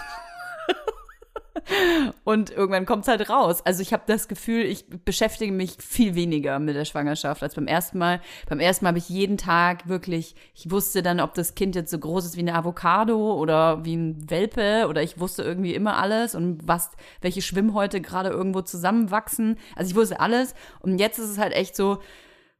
Und 2.23 2.51
irgendwann 2.51 2.85
kommt 2.85 3.03
es 3.03 3.07
halt 3.07 3.29
raus. 3.29 3.61
Also 3.65 3.81
ich 3.81 3.93
habe 3.93 4.03
das 4.07 4.27
Gefühl, 4.27 4.63
ich 4.63 4.85
beschäftige 5.03 5.51
mich 5.51 5.75
viel 5.77 6.15
weniger 6.15 6.57
mit 6.59 6.75
der 6.75 6.85
Schwangerschaft 6.85 7.43
als 7.43 7.55
beim 7.55 7.67
ersten 7.67 7.97
Mal. 7.97 8.21
Beim 8.47 8.59
ersten 8.59 8.85
Mal 8.85 8.89
habe 8.89 8.97
ich 8.97 9.09
jeden 9.09 9.37
Tag 9.37 9.87
wirklich, 9.87 10.35
ich 10.55 10.71
wusste 10.71 11.03
dann, 11.03 11.19
ob 11.19 11.33
das 11.33 11.55
Kind 11.55 11.75
jetzt 11.75 11.91
so 11.91 11.99
groß 11.99 12.25
ist 12.25 12.37
wie 12.37 12.41
eine 12.41 12.55
Avocado 12.55 13.35
oder 13.35 13.83
wie 13.85 13.95
ein 13.95 14.29
Welpe 14.29 14.87
oder 14.87 15.03
ich 15.03 15.19
wusste 15.19 15.43
irgendwie 15.43 15.75
immer 15.75 15.97
alles 15.97 16.33
und 16.33 16.67
was, 16.67 16.91
welche 17.21 17.41
Schwimmhäute 17.41 18.01
gerade 18.01 18.29
irgendwo 18.29 18.61
zusammenwachsen. 18.61 19.57
Also 19.75 19.91
ich 19.91 19.95
wusste 19.95 20.19
alles. 20.19 20.55
Und 20.79 20.97
jetzt 20.99 21.19
ist 21.19 21.29
es 21.29 21.37
halt 21.37 21.53
echt 21.53 21.75
so, 21.75 21.99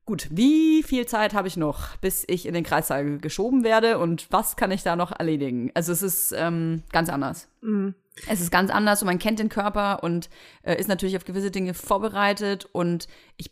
Gut, 0.09 0.27
wie 0.31 0.81
viel 0.81 1.05
Zeit 1.05 1.35
habe 1.35 1.47
ich 1.47 1.55
noch, 1.55 1.95
bis 1.97 2.25
ich 2.27 2.47
in 2.47 2.55
den 2.55 2.63
Kreissaal 2.63 3.19
geschoben 3.19 3.63
werde 3.63 3.99
und 3.99 4.25
was 4.31 4.55
kann 4.55 4.71
ich 4.71 4.81
da 4.81 4.95
noch 4.95 5.11
erledigen? 5.11 5.69
Also 5.75 5.91
es 5.91 6.01
ist 6.01 6.33
ähm, 6.35 6.81
ganz 6.91 7.09
anders. 7.09 7.47
Mhm. 7.61 7.93
Es 8.27 8.41
ist 8.41 8.49
ganz 8.49 8.71
anders 8.71 9.03
und 9.03 9.05
man 9.05 9.19
kennt 9.19 9.37
den 9.37 9.49
Körper 9.49 10.01
und 10.01 10.31
äh, 10.63 10.79
ist 10.79 10.89
natürlich 10.89 11.15
auf 11.15 11.25
gewisse 11.25 11.51
Dinge 11.51 11.75
vorbereitet 11.75 12.67
und 12.71 13.07
ich 13.37 13.51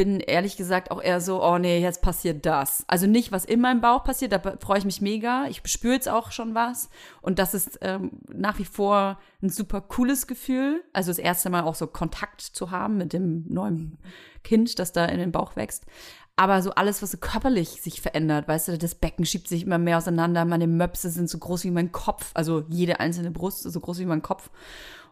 bin 0.00 0.18
ehrlich 0.18 0.56
gesagt 0.56 0.90
auch 0.90 1.02
eher 1.02 1.20
so, 1.20 1.44
oh 1.44 1.58
nee, 1.58 1.78
jetzt 1.78 2.00
passiert 2.00 2.46
das. 2.46 2.84
Also 2.86 3.06
nicht, 3.06 3.32
was 3.32 3.44
in 3.44 3.60
meinem 3.60 3.82
Bauch 3.82 4.02
passiert, 4.02 4.32
da 4.32 4.40
freue 4.58 4.78
ich 4.78 4.86
mich 4.86 5.02
mega. 5.02 5.44
Ich 5.50 5.60
spüre 5.66 5.92
jetzt 5.92 6.08
auch 6.08 6.32
schon 6.32 6.54
was. 6.54 6.88
Und 7.20 7.38
das 7.38 7.52
ist 7.52 7.80
ähm, 7.82 8.12
nach 8.32 8.58
wie 8.58 8.64
vor 8.64 9.18
ein 9.42 9.50
super 9.50 9.82
cooles 9.82 10.26
Gefühl. 10.26 10.82
Also 10.94 11.10
das 11.10 11.18
erste 11.18 11.50
Mal 11.50 11.64
auch 11.64 11.74
so 11.74 11.86
Kontakt 11.86 12.40
zu 12.40 12.70
haben 12.70 12.96
mit 12.96 13.12
dem 13.12 13.44
neuen 13.46 13.98
Kind, 14.42 14.78
das 14.78 14.92
da 14.92 15.04
in 15.04 15.18
den 15.18 15.32
Bauch 15.32 15.54
wächst. 15.54 15.84
Aber 16.34 16.62
so 16.62 16.70
alles, 16.70 17.02
was 17.02 17.10
so 17.10 17.18
körperlich 17.18 17.82
sich 17.82 18.00
verändert, 18.00 18.48
weißt 18.48 18.68
du, 18.68 18.78
das 18.78 18.94
Becken 18.94 19.26
schiebt 19.26 19.48
sich 19.48 19.64
immer 19.64 19.76
mehr 19.76 19.98
auseinander, 19.98 20.46
meine 20.46 20.66
Möpse 20.66 21.10
sind 21.10 21.28
so 21.28 21.36
groß 21.36 21.64
wie 21.64 21.70
mein 21.70 21.92
Kopf, 21.92 22.30
also 22.32 22.64
jede 22.70 23.00
einzelne 23.00 23.32
Brust 23.32 23.66
ist 23.66 23.74
so 23.74 23.80
groß 23.80 23.98
wie 23.98 24.06
mein 24.06 24.22
Kopf. 24.22 24.48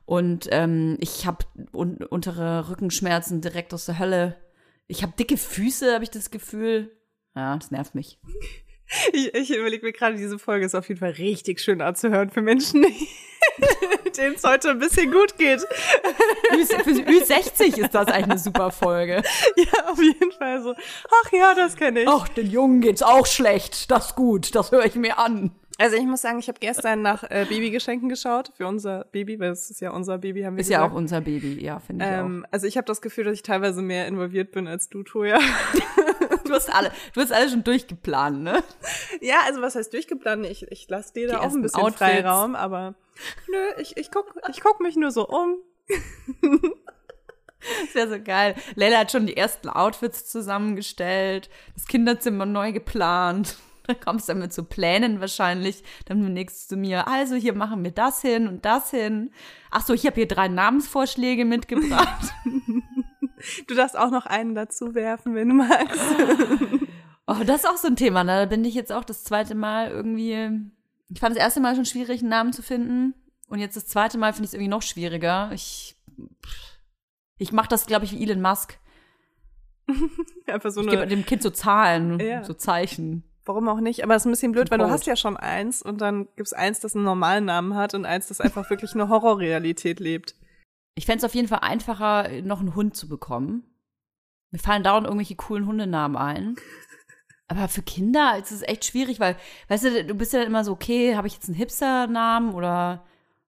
Und 0.07 0.49
ähm, 0.51 0.97
ich 1.01 1.27
habe 1.27 1.45
un 1.75 1.99
untere 1.99 2.71
Rückenschmerzen 2.71 3.43
direkt 3.43 3.75
aus 3.75 3.85
der 3.85 3.99
Hölle 3.99 4.37
ich 4.89 5.03
habe 5.03 5.13
dicke 5.19 5.37
Füße, 5.37 5.95
habe 5.95 6.05
ich 6.05 6.11
das 6.11 6.31
Gefühl. 6.31 6.97
Ja, 7.37 7.57
das 7.57 7.71
nervt 7.71 7.95
mich. 7.95 8.19
Ich, 9.13 9.35
ich 9.35 9.55
überlege 9.55 9.85
mir 9.85 9.93
gerade, 9.93 10.17
diese 10.17 10.39
Folge 10.39 10.65
ist 10.65 10.75
auf 10.75 10.89
jeden 10.89 10.99
Fall 10.99 11.11
richtig 11.11 11.61
schön 11.61 11.83
anzuhören 11.83 12.31
für 12.31 12.41
Menschen, 12.41 12.83
denen 14.17 14.35
es 14.35 14.45
heute 14.45 14.71
ein 14.71 14.79
bisschen 14.79 15.13
gut 15.13 15.37
geht. 15.37 15.61
Für 15.61 16.57
Ü60 16.57 17.79
ist 17.79 17.95
das 17.95 18.09
eigentlich 18.09 18.31
eine 18.31 18.39
super 18.39 18.71
Folge. 18.71 19.23
Ja, 19.57 19.91
auf 19.91 20.01
jeden 20.01 20.33
Fall 20.33 20.63
so. 20.63 20.75
Ach 20.75 21.33
ja, 21.33 21.55
das 21.55 21.77
kenne 21.77 22.03
ich. 22.03 22.09
Ach, 22.09 22.29
den 22.29 22.51
Jungen 22.51 22.81
geht's 22.81 23.03
auch 23.03 23.27
schlecht. 23.27 23.91
Das 23.91 24.07
ist 24.07 24.17
gut, 24.17 24.55
das 24.55 24.73
höre 24.73 24.87
ich 24.87 24.95
mir 24.95 25.19
an. 25.19 25.51
Also 25.81 25.97
ich 25.97 26.05
muss 26.07 26.23
sagen, 26.23 26.41
ich 26.41 26.49
habe 26.49 26.59
gestern 26.59 27.03
nach 27.03 27.23
äh, 27.23 27.47
Babygeschenken 27.49 28.09
geschaut 28.09 28.51
für 28.57 28.67
unser 28.67 29.05
Baby, 29.13 29.39
weil 29.39 29.53
es 29.53 29.71
ist 29.71 29.81
ja 29.81 29.93
unser 29.93 30.19
Baby, 30.19 30.43
haben 30.43 30.57
wir 30.57 30.61
Ist 30.61 30.69
gesagt. 30.69 30.85
ja 30.85 30.91
auch 30.91 30.97
unser 30.97 31.21
Baby, 31.21 31.65
ja, 31.65 31.79
finde 31.79 32.05
ich 32.05 32.11
ähm, 32.11 32.45
auch. 32.45 32.53
Also 32.53 32.67
ich 32.67 32.77
habe 32.77 32.85
das 32.85 33.01
Gefühl, 33.01 33.25
dass 33.25 33.35
ich 33.35 33.45
teilweise 33.45 33.81
mehr 33.81 34.09
involviert 34.09 34.51
bin 34.51 34.67
als 34.67 34.89
du, 34.89 35.05
Toja. 35.05 35.39
du 36.45 36.53
hast 36.53 36.75
alle, 36.75 36.91
du 37.15 37.21
hast 37.21 37.33
alle 37.33 37.49
schon 37.49 37.63
durchgeplant, 37.63 38.43
ne? 38.43 38.65
Ja, 39.21 39.37
also 39.47 39.63
was 39.63 39.77
heißt 39.77 39.93
durchgeplant? 39.93 40.47
Ich, 40.47 40.67
ich 40.71 40.89
lasse 40.89 41.13
dir 41.15 41.29
da 41.29 41.39
auch 41.39 41.55
ein 41.55 41.63
bisschen 41.63 41.81
Outfits. 41.81 41.99
Freiraum, 41.99 42.57
aber 42.57 42.97
nö, 43.49 43.59
ich, 43.81 43.97
ich 43.97 44.11
guck, 44.11 44.35
ich 44.51 44.61
guck 44.61 44.81
mich 44.81 44.97
nur 44.97 45.13
so 45.13 45.29
um. 45.29 45.59
Das 47.85 47.95
wäre 47.95 48.09
so 48.09 48.23
geil. 48.23 48.55
Leila 48.75 48.99
hat 48.99 49.13
schon 49.13 49.27
die 49.27 49.37
ersten 49.37 49.69
Outfits 49.69 50.27
zusammengestellt, 50.27 51.51
das 51.75 51.87
Kinderzimmer 51.87 52.47
neu 52.47 52.73
geplant. 52.73 53.57
Dann 53.89 54.01
kommst 54.05 54.29
du 54.29 54.35
damit 54.35 54.53
zu 54.53 54.65
Plänen 54.65 55.21
wahrscheinlich. 55.21 55.83
Dann 56.05 56.21
nächstes 56.33 56.69
zu 56.69 56.77
mir, 56.77 57.09
also 57.09 57.35
hier 57.35 57.55
machen 57.55 57.83
wir 57.83 57.91
das 57.91 58.21
hin 58.21 58.47
und 58.47 58.65
das 58.65 58.91
hin. 58.91 59.33
Ach 59.71 59.85
so, 59.85 59.95
ich 59.95 60.07
habe 60.07 60.15
hier 60.15 60.29
drei 60.29 60.49
Namensvorschläge 60.49 61.45
mitgebracht. 61.45 62.33
du 63.67 63.75
darfst 63.75 63.99
auch 63.99 64.11
noch 64.11 64.27
einen 64.27 64.55
dazu 64.55 64.95
werfen, 64.95 65.35
wenn 65.35 65.49
du 65.49 65.55
magst. 65.55 66.01
oh, 67.27 67.43
das 67.45 67.63
ist 67.63 67.69
auch 67.69 67.77
so 67.77 67.89
ein 67.89 67.97
Thema. 67.97 68.23
Ne? 68.25 68.41
Da 68.41 68.47
bin 68.47 68.65
ich 68.65 68.75
jetzt 68.75 68.93
auch 68.93 69.05
das 69.05 69.25
zweite 69.25 69.55
Mal 69.55 69.91
irgendwie. 69.91 70.51
Ich 71.09 71.21
fand 71.21 71.35
das 71.35 71.43
erste 71.43 71.61
Mal 71.61 71.75
schon 71.75 71.87
schwierig, 71.87 72.21
einen 72.21 72.31
Namen 72.31 72.53
zu 72.53 72.63
finden. 72.63 73.15
Und 73.49 73.61
jetzt 73.61 73.77
das 73.77 73.87
zweite 73.87 74.19
Mal 74.19 74.35
finde 74.35 74.45
ich 74.45 74.51
es 74.51 74.55
irgendwie 74.55 74.69
noch 74.69 74.83
schwieriger. 74.83 75.51
Ich, 75.55 75.97
ich 77.39 77.51
mache 77.53 77.69
das, 77.69 77.87
glaube 77.87 78.05
ich, 78.05 78.13
wie 78.13 78.23
Elon 78.23 78.43
Musk. 78.43 78.79
Einfach 80.47 80.71
so 80.71 80.83
ich 80.83 80.91
gebe 80.91 81.07
dem 81.07 81.25
Kind 81.25 81.43
so 81.43 81.49
Zahlen, 81.49 82.21
ja. 82.21 82.45
so 82.45 82.53
Zeichen. 82.53 83.25
Warum 83.49 83.67
auch 83.69 83.81
nicht? 83.81 84.05
Aber 84.05 84.15
es 84.15 84.23
ist 84.23 84.27
ein 84.27 84.33
bisschen 84.33 84.53
blöd, 84.53 84.71
weil 84.71 84.77
du 84.77 84.91
hast 84.91 85.07
ja 85.07 85.17
schon 85.17 85.39
eins 85.39 85.81
und 85.81 86.03
dann 86.03 86.29
gibt's 86.37 86.53
eins, 86.53 86.81
das 86.81 86.95
einen 86.95 87.05
normalen 87.05 87.47
Namen 87.47 87.75
hat 87.75 87.95
und 87.95 88.05
eins, 88.05 88.27
das 88.29 88.43
einfach 88.43 88.69
wirklich 88.69 88.93
eine 88.93 89.09
Horrorrealität 89.09 90.01
lebt. 90.01 90.35
Ich 90.95 91.07
fände 91.07 91.19
es 91.19 91.25
auf 91.25 91.35
jeden 91.35 91.49
Fall 91.49 91.61
einfacher, 91.63 92.29
noch 92.43 92.61
einen 92.61 92.75
Hund 92.75 92.95
zu 92.95 93.09
bekommen. 93.09 93.65
Mir 94.51 94.59
fallen 94.59 94.83
dauernd 94.83 95.07
irgendwelche 95.07 95.35
coolen 95.35 95.67
Hundenamen 95.67 96.19
ein. 96.19 96.57
Aber 97.49 97.69
für 97.69 97.81
Kinder 97.81 98.37
ist 98.39 98.53
es 98.53 98.61
echt 98.61 98.85
schwierig, 98.85 99.19
weil, 99.19 99.35
weißt 99.69 99.85
du, 99.85 100.05
du 100.05 100.15
bist 100.15 100.35
ja 100.35 100.41
dann 100.41 100.49
immer 100.49 100.63
so, 100.63 100.73
okay, 100.73 101.17
habe 101.17 101.27
ich 101.27 101.33
jetzt 101.33 101.49
einen 101.49 101.57
Hipster-Namen 101.57 102.53
oder 102.53 103.07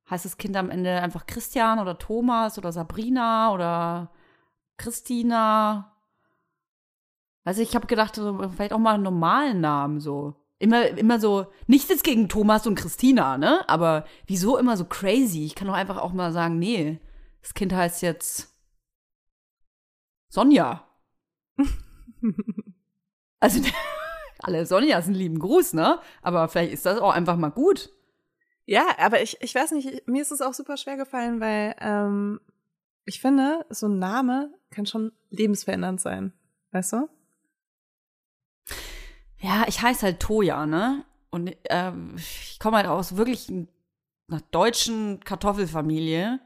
heißt 0.08 0.24
das 0.24 0.38
Kind 0.38 0.56
am 0.56 0.70
Ende 0.70 1.02
einfach 1.02 1.26
Christian 1.26 1.78
oder 1.78 1.98
Thomas 1.98 2.56
oder 2.56 2.72
Sabrina 2.72 3.52
oder 3.52 4.10
Christina? 4.78 5.92
Also 7.44 7.62
ich 7.62 7.74
habe 7.74 7.86
gedacht, 7.86 8.20
vielleicht 8.54 8.72
auch 8.72 8.78
mal 8.78 8.94
einen 8.94 9.02
normalen 9.02 9.60
Namen 9.60 10.00
so. 10.00 10.36
Immer, 10.58 10.88
immer 10.88 11.18
so, 11.18 11.46
nichts 11.66 11.88
jetzt 11.88 12.04
gegen 12.04 12.28
Thomas 12.28 12.66
und 12.66 12.74
Christina, 12.74 13.38
ne? 13.38 13.66
Aber 13.66 14.04
wieso 14.26 14.58
immer 14.58 14.76
so 14.76 14.84
crazy? 14.84 15.46
Ich 15.46 15.54
kann 15.54 15.68
doch 15.68 15.74
einfach 15.74 15.96
auch 15.96 16.12
mal 16.12 16.32
sagen, 16.32 16.58
nee, 16.58 17.00
das 17.40 17.54
Kind 17.54 17.72
heißt 17.72 18.02
jetzt 18.02 18.54
Sonja. 20.28 20.86
also, 23.40 23.62
alle 24.40 24.66
Sonjas 24.66 25.06
einen 25.06 25.14
lieben 25.14 25.38
Gruß, 25.38 25.72
ne? 25.72 25.98
Aber 26.20 26.46
vielleicht 26.48 26.72
ist 26.72 26.84
das 26.84 26.98
auch 26.98 27.12
einfach 27.14 27.36
mal 27.36 27.48
gut. 27.48 27.90
Ja, 28.66 28.86
aber 28.98 29.22
ich, 29.22 29.38
ich 29.40 29.54
weiß 29.54 29.72
nicht, 29.72 30.06
mir 30.06 30.20
ist 30.20 30.30
es 30.30 30.42
auch 30.42 30.54
super 30.54 30.76
schwer 30.76 30.96
gefallen, 30.96 31.40
weil 31.40 31.74
ähm, 31.80 32.40
ich 33.04 33.20
finde, 33.20 33.66
so 33.70 33.88
ein 33.88 33.98
Name 33.98 34.52
kann 34.70 34.86
schon 34.86 35.12
lebensverändernd 35.30 36.00
sein. 36.00 36.32
Weißt 36.70 36.92
du? 36.92 37.08
Ja, 39.40 39.64
ich 39.66 39.80
heiße 39.82 40.02
halt 40.02 40.20
Toja, 40.20 40.66
ne? 40.66 41.04
Und 41.30 41.56
äh, 41.64 41.92
ich 42.16 42.58
komme 42.58 42.76
halt 42.76 42.86
aus 42.86 43.16
wirklich 43.16 43.48
einer 43.48 44.42
deutschen 44.50 45.20
Kartoffelfamilie. 45.20 46.40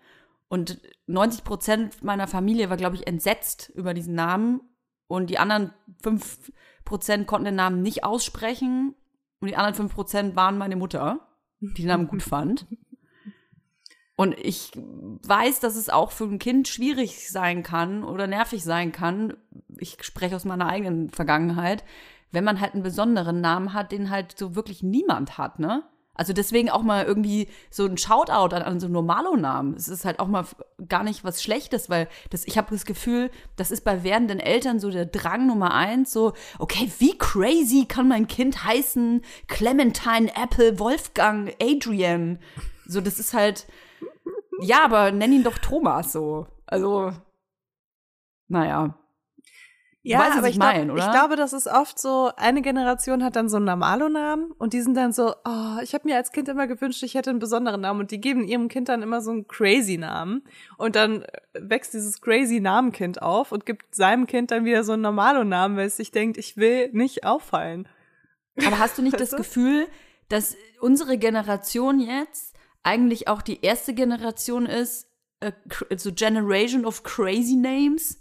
Und 0.48 0.80
90 1.06 1.44
Prozent 1.44 2.02
meiner 2.02 2.28
Familie 2.28 2.70
war, 2.70 2.76
glaube 2.76 2.96
ich, 2.96 3.06
entsetzt 3.06 3.70
über 3.74 3.94
diesen 3.94 4.14
Namen. 4.14 4.60
Und 5.06 5.30
die 5.30 5.38
anderen 5.38 5.72
5 6.02 6.52
Prozent 6.84 7.26
konnten 7.26 7.46
den 7.46 7.56
Namen 7.56 7.82
nicht 7.82 8.04
aussprechen. 8.04 8.94
Und 9.40 9.48
die 9.48 9.56
anderen 9.56 9.74
5 9.74 9.94
Prozent 9.94 10.36
waren 10.36 10.56
meine 10.56 10.76
Mutter, 10.76 11.26
die 11.60 11.74
den 11.74 11.88
Namen 11.88 12.06
gut 12.06 12.22
fand. 12.22 12.66
Und 14.16 14.38
ich 14.38 14.70
weiß, 14.76 15.58
dass 15.58 15.74
es 15.74 15.90
auch 15.90 16.12
für 16.12 16.24
ein 16.24 16.38
Kind 16.38 16.68
schwierig 16.68 17.30
sein 17.30 17.64
kann 17.64 18.04
oder 18.04 18.28
nervig 18.28 18.62
sein 18.62 18.92
kann. 18.92 19.36
Ich 19.76 19.96
spreche 20.04 20.36
aus 20.36 20.44
meiner 20.44 20.68
eigenen 20.68 21.10
Vergangenheit, 21.10 21.82
wenn 22.34 22.44
man 22.44 22.60
halt 22.60 22.74
einen 22.74 22.82
besonderen 22.82 23.40
Namen 23.40 23.72
hat, 23.72 23.92
den 23.92 24.10
halt 24.10 24.38
so 24.38 24.54
wirklich 24.54 24.82
niemand 24.82 25.38
hat, 25.38 25.58
ne? 25.58 25.84
Also 26.16 26.32
deswegen 26.32 26.70
auch 26.70 26.82
mal 26.82 27.04
irgendwie 27.04 27.48
so 27.70 27.86
ein 27.86 27.98
Shoutout 27.98 28.54
an, 28.54 28.62
an 28.62 28.78
so 28.78 28.86
Normalo-Namen. 28.86 29.74
Es 29.74 29.88
ist 29.88 30.04
halt 30.04 30.20
auch 30.20 30.28
mal 30.28 30.44
gar 30.88 31.02
nicht 31.02 31.24
was 31.24 31.42
Schlechtes, 31.42 31.90
weil 31.90 32.08
das, 32.30 32.46
ich 32.46 32.56
habe 32.56 32.70
das 32.70 32.84
Gefühl, 32.84 33.30
das 33.56 33.72
ist 33.72 33.84
bei 33.84 34.04
werdenden 34.04 34.38
Eltern 34.38 34.78
so 34.78 34.90
der 34.90 35.06
Drang 35.06 35.48
Nummer 35.48 35.74
eins, 35.74 36.12
so, 36.12 36.32
okay, 36.60 36.90
wie 37.00 37.18
crazy 37.18 37.86
kann 37.86 38.06
mein 38.06 38.28
Kind 38.28 38.64
heißen? 38.64 39.22
Clementine, 39.48 40.30
Apple, 40.36 40.78
Wolfgang, 40.78 41.52
Adrian. 41.60 42.38
So, 42.86 43.00
das 43.00 43.18
ist 43.18 43.34
halt, 43.34 43.66
ja, 44.60 44.84
aber 44.84 45.10
nenn 45.10 45.32
ihn 45.32 45.42
doch 45.42 45.58
Thomas 45.58 46.12
so. 46.12 46.46
Also, 46.66 47.12
naja. 48.46 48.96
Ja, 50.06 50.18
weißt, 50.18 50.36
aber 50.36 50.48
ich, 50.50 50.58
mein, 50.58 50.88
glaub, 50.88 50.98
ich 50.98 51.10
glaube, 51.10 51.34
das 51.34 51.54
ist 51.54 51.66
oft 51.66 51.98
so, 51.98 52.30
eine 52.36 52.60
Generation 52.60 53.24
hat 53.24 53.36
dann 53.36 53.48
so 53.48 53.56
einen 53.56 53.64
Normalo-Namen 53.64 54.52
und 54.52 54.74
die 54.74 54.82
sind 54.82 54.94
dann 54.98 55.14
so, 55.14 55.34
oh, 55.46 55.78
ich 55.82 55.94
habe 55.94 56.06
mir 56.06 56.16
als 56.16 56.30
Kind 56.30 56.46
immer 56.50 56.66
gewünscht, 56.66 57.02
ich 57.02 57.14
hätte 57.14 57.30
einen 57.30 57.38
besonderen 57.38 57.80
Namen 57.80 58.00
und 58.00 58.10
die 58.10 58.20
geben 58.20 58.44
ihrem 58.44 58.68
Kind 58.68 58.90
dann 58.90 59.00
immer 59.00 59.22
so 59.22 59.30
einen 59.30 59.48
Crazy-Namen 59.48 60.44
und 60.76 60.94
dann 60.94 61.24
wächst 61.54 61.94
dieses 61.94 62.20
Crazy-Namenkind 62.20 63.22
auf 63.22 63.50
und 63.50 63.64
gibt 63.64 63.94
seinem 63.94 64.26
Kind 64.26 64.50
dann 64.50 64.66
wieder 64.66 64.84
so 64.84 64.92
einen 64.92 65.00
Normalo-Namen, 65.00 65.78
weil 65.78 65.86
es 65.86 65.96
sich 65.96 66.10
denkt, 66.10 66.36
ich 66.36 66.58
will 66.58 66.90
nicht 66.92 67.24
auffallen. 67.24 67.88
Aber 68.58 68.78
hast 68.78 68.98
du 68.98 69.02
nicht 69.02 69.18
das 69.18 69.30
Gefühl, 69.34 69.86
dass 70.28 70.54
unsere 70.80 71.16
Generation 71.16 71.98
jetzt 71.98 72.54
eigentlich 72.82 73.26
auch 73.26 73.40
die 73.40 73.62
erste 73.62 73.94
Generation 73.94 74.66
ist, 74.66 75.08
äh, 75.40 75.52
so 75.96 76.12
Generation 76.12 76.84
of 76.84 77.04
Crazy 77.04 77.56
Names? 77.56 78.20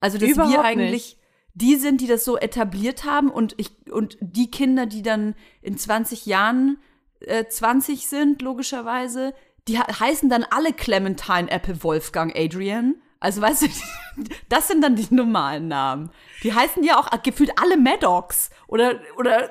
Also, 0.00 0.18
dass 0.18 0.30
Überhaupt 0.30 0.52
wir 0.52 0.62
eigentlich 0.62 0.90
nicht. 0.90 1.18
die 1.54 1.76
sind, 1.76 2.00
die 2.00 2.06
das 2.06 2.24
so 2.24 2.36
etabliert 2.36 3.04
haben 3.04 3.30
und 3.30 3.54
ich, 3.56 3.70
und 3.90 4.16
die 4.20 4.50
Kinder, 4.50 4.86
die 4.86 5.02
dann 5.02 5.34
in 5.60 5.76
20 5.76 6.26
Jahren 6.26 6.78
äh, 7.20 7.46
20 7.46 8.06
sind, 8.06 8.42
logischerweise, 8.42 9.34
die 9.66 9.78
heißen 9.78 10.30
dann 10.30 10.44
alle 10.44 10.72
Clementine, 10.72 11.50
Apple, 11.50 11.82
Wolfgang, 11.82 12.36
Adrian. 12.36 12.94
Also, 13.20 13.40
weißt 13.40 13.62
du, 13.62 13.66
das 14.48 14.68
sind 14.68 14.82
dann 14.82 14.96
die 14.96 15.12
normalen 15.12 15.68
Namen. 15.68 16.10
Die 16.42 16.54
heißen 16.54 16.84
ja 16.84 16.98
auch 16.98 17.10
gefühlt 17.22 17.50
alle 17.60 17.76
Maddox 17.76 18.50
oder, 18.68 19.00
oder 19.16 19.50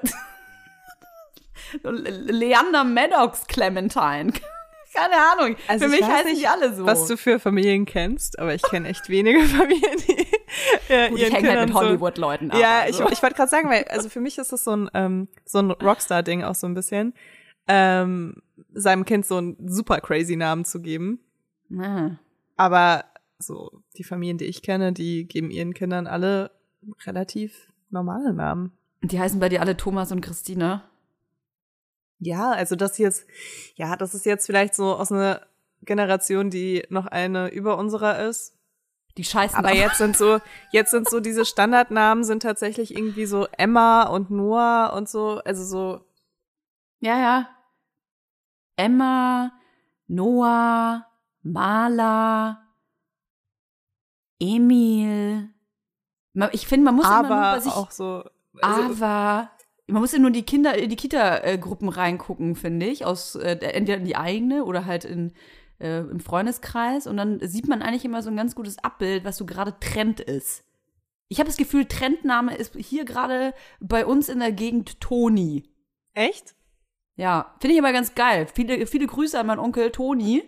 Leander 1.84 2.86
Maddox 2.86 3.48
Clementine. 3.48 4.32
Keine 4.98 5.16
Ahnung. 5.16 5.56
Also 5.68 5.86
für 5.86 5.92
mich 5.92 6.04
heißen 6.04 6.32
nicht 6.32 6.50
alle 6.50 6.74
so. 6.74 6.86
Was 6.86 7.08
du 7.08 7.18
für 7.18 7.40
Familien 7.40 7.86
kennst, 7.86 8.40
aber 8.40 8.56
ich 8.56 8.64
kenne 8.64 8.88
echt 8.88 9.10
wenige 9.10 9.42
Familien, 9.44 9.98
die 10.08 10.26
ja, 10.90 11.10
Gut, 11.10 11.20
ich 11.20 11.32
hänge 11.32 11.50
halt 11.50 11.68
mit 11.68 11.76
Hollywood-Leuten 11.76 12.50
ab. 12.52 12.60
Ja, 12.60 12.80
also. 12.80 13.06
ich, 13.06 13.12
ich 13.12 13.22
wollte 13.22 13.36
gerade 13.36 13.50
sagen, 13.50 13.70
weil 13.70 13.84
also 13.90 14.10
für 14.10 14.22
mich 14.22 14.40
ist 14.40 14.52
das 14.52 14.64
so 14.64 14.76
ein 14.76 14.90
ähm, 14.96 15.28
so 15.46 15.60
ein 15.60 15.70
Rockstar-Ding 15.70 16.44
auch 16.44 16.56
so 16.56 16.66
ein 16.66 16.74
bisschen, 16.74 17.14
ähm, 17.68 18.42
seinem 18.74 19.06
Kind 19.06 19.26
so 19.26 19.38
einen 19.38 19.70
super 19.70 20.02
crazy 20.02 20.36
Namen 20.36 20.66
zu 20.66 20.82
geben. 20.82 21.20
Ah. 21.78 22.12
Aber 22.56 23.06
so 23.38 23.84
die 23.98 24.04
Familien, 24.04 24.40
die 24.40 24.46
ich 24.46 24.64
kenne, 24.64 24.94
die 24.94 25.28
geben 25.28 25.52
ihren 25.52 25.76
Kindern 25.76 26.08
alle 26.08 26.52
relativ 27.06 27.68
normale 27.92 28.34
Namen. 28.34 28.72
Die 29.04 29.20
heißen 29.20 29.40
bei 29.40 29.50
dir 29.50 29.62
alle 29.62 29.78
Thomas 29.78 30.12
und 30.12 30.22
Christina? 30.22 30.90
Ja, 32.20 32.52
also 32.52 32.76
das 32.76 32.98
jetzt, 32.98 33.28
ja, 33.76 33.96
das 33.96 34.14
ist 34.14 34.26
jetzt 34.26 34.46
vielleicht 34.46 34.74
so 34.76 34.96
aus 34.96 35.12
einer 35.12 35.42
Generation, 35.84 36.50
die 36.50 36.84
noch 36.90 37.06
eine 37.06 37.50
über 37.50 37.78
unserer 37.78 38.20
ist. 38.20 38.54
Die 39.18 39.24
scheißen. 39.24 39.58
Aber 39.58 39.74
jetzt 39.74 39.98
sind 39.98 40.16
so, 40.16 40.40
jetzt 40.72 40.92
sind 40.92 41.10
so 41.10 41.20
diese 41.20 41.46
Standardnamen 41.46 42.24
sind 42.24 42.44
tatsächlich 42.44 42.96
irgendwie 42.96 43.26
so 43.26 43.48
Emma 43.58 44.04
und 44.04 44.30
Noah 44.30 44.94
und 44.96 45.10
so, 45.10 45.42
also 45.44 45.64
so. 45.64 46.06
Ja, 47.00 47.18
ja. 47.18 47.50
Emma, 48.76 49.52
Noah, 50.08 51.08
Maler, 51.42 52.62
Emil. 54.40 55.50
Ich 56.52 56.68
finde, 56.68 56.86
man 56.86 56.96
muss 56.96 57.06
aber 57.06 57.28
immer 57.28 57.36
nur 57.36 57.52
bei 57.54 57.60
sich 57.60 57.74
auch 57.74 57.90
so. 57.90 58.24
Also, 58.62 59.04
aber 59.04 59.50
man 59.88 60.02
muss 60.02 60.12
ja 60.12 60.20
nur 60.20 60.28
in 60.28 60.34
die 60.34 60.44
Kinder, 60.44 60.78
in 60.78 60.90
die 60.90 60.96
Kita-Gruppen 60.96 61.90
reingucken, 61.90 62.56
finde 62.56 62.86
ich, 62.86 63.06
aus 63.06 63.36
äh, 63.36 63.58
entweder 63.60 63.98
in 63.98 64.06
die 64.06 64.18
eigene 64.18 64.66
oder 64.66 64.86
halt 64.86 65.06
in 65.06 65.34
äh, 65.80 66.00
im 66.00 66.20
Freundeskreis 66.20 67.08
und 67.08 67.18
dann 67.18 67.40
sieht 67.48 67.68
man 67.68 67.82
eigentlich 67.82 68.06
immer 68.06 68.22
so 68.22 68.30
ein 68.30 68.38
ganz 68.38 68.56
gutes 68.56 68.80
Abbild, 68.80 69.26
was 69.26 69.38
so 69.38 69.46
gerade 69.46 69.80
Trend 69.80 70.20
ist. 70.20 70.64
Ich 71.30 71.40
habe 71.40 71.48
das 71.48 71.58
Gefühl, 71.58 71.86
Trendname 71.86 72.56
ist 72.56 72.76
hier 72.76 73.06
gerade 73.06 73.54
bei 73.80 74.06
uns 74.06 74.30
in 74.30 74.40
der 74.40 74.52
Gegend 74.52 75.02
Toni. 75.02 75.64
Echt? 76.14 76.56
Ja, 77.16 77.56
finde 77.60 77.76
ich 77.76 77.82
aber 77.82 77.92
ganz 77.92 78.16
geil. 78.16 78.48
Viele, 78.54 78.88
viele 78.88 79.08
Grüße 79.08 79.38
an 79.38 79.48
meinen 79.48 79.60
Onkel 79.60 79.92
Toni. 79.92 80.44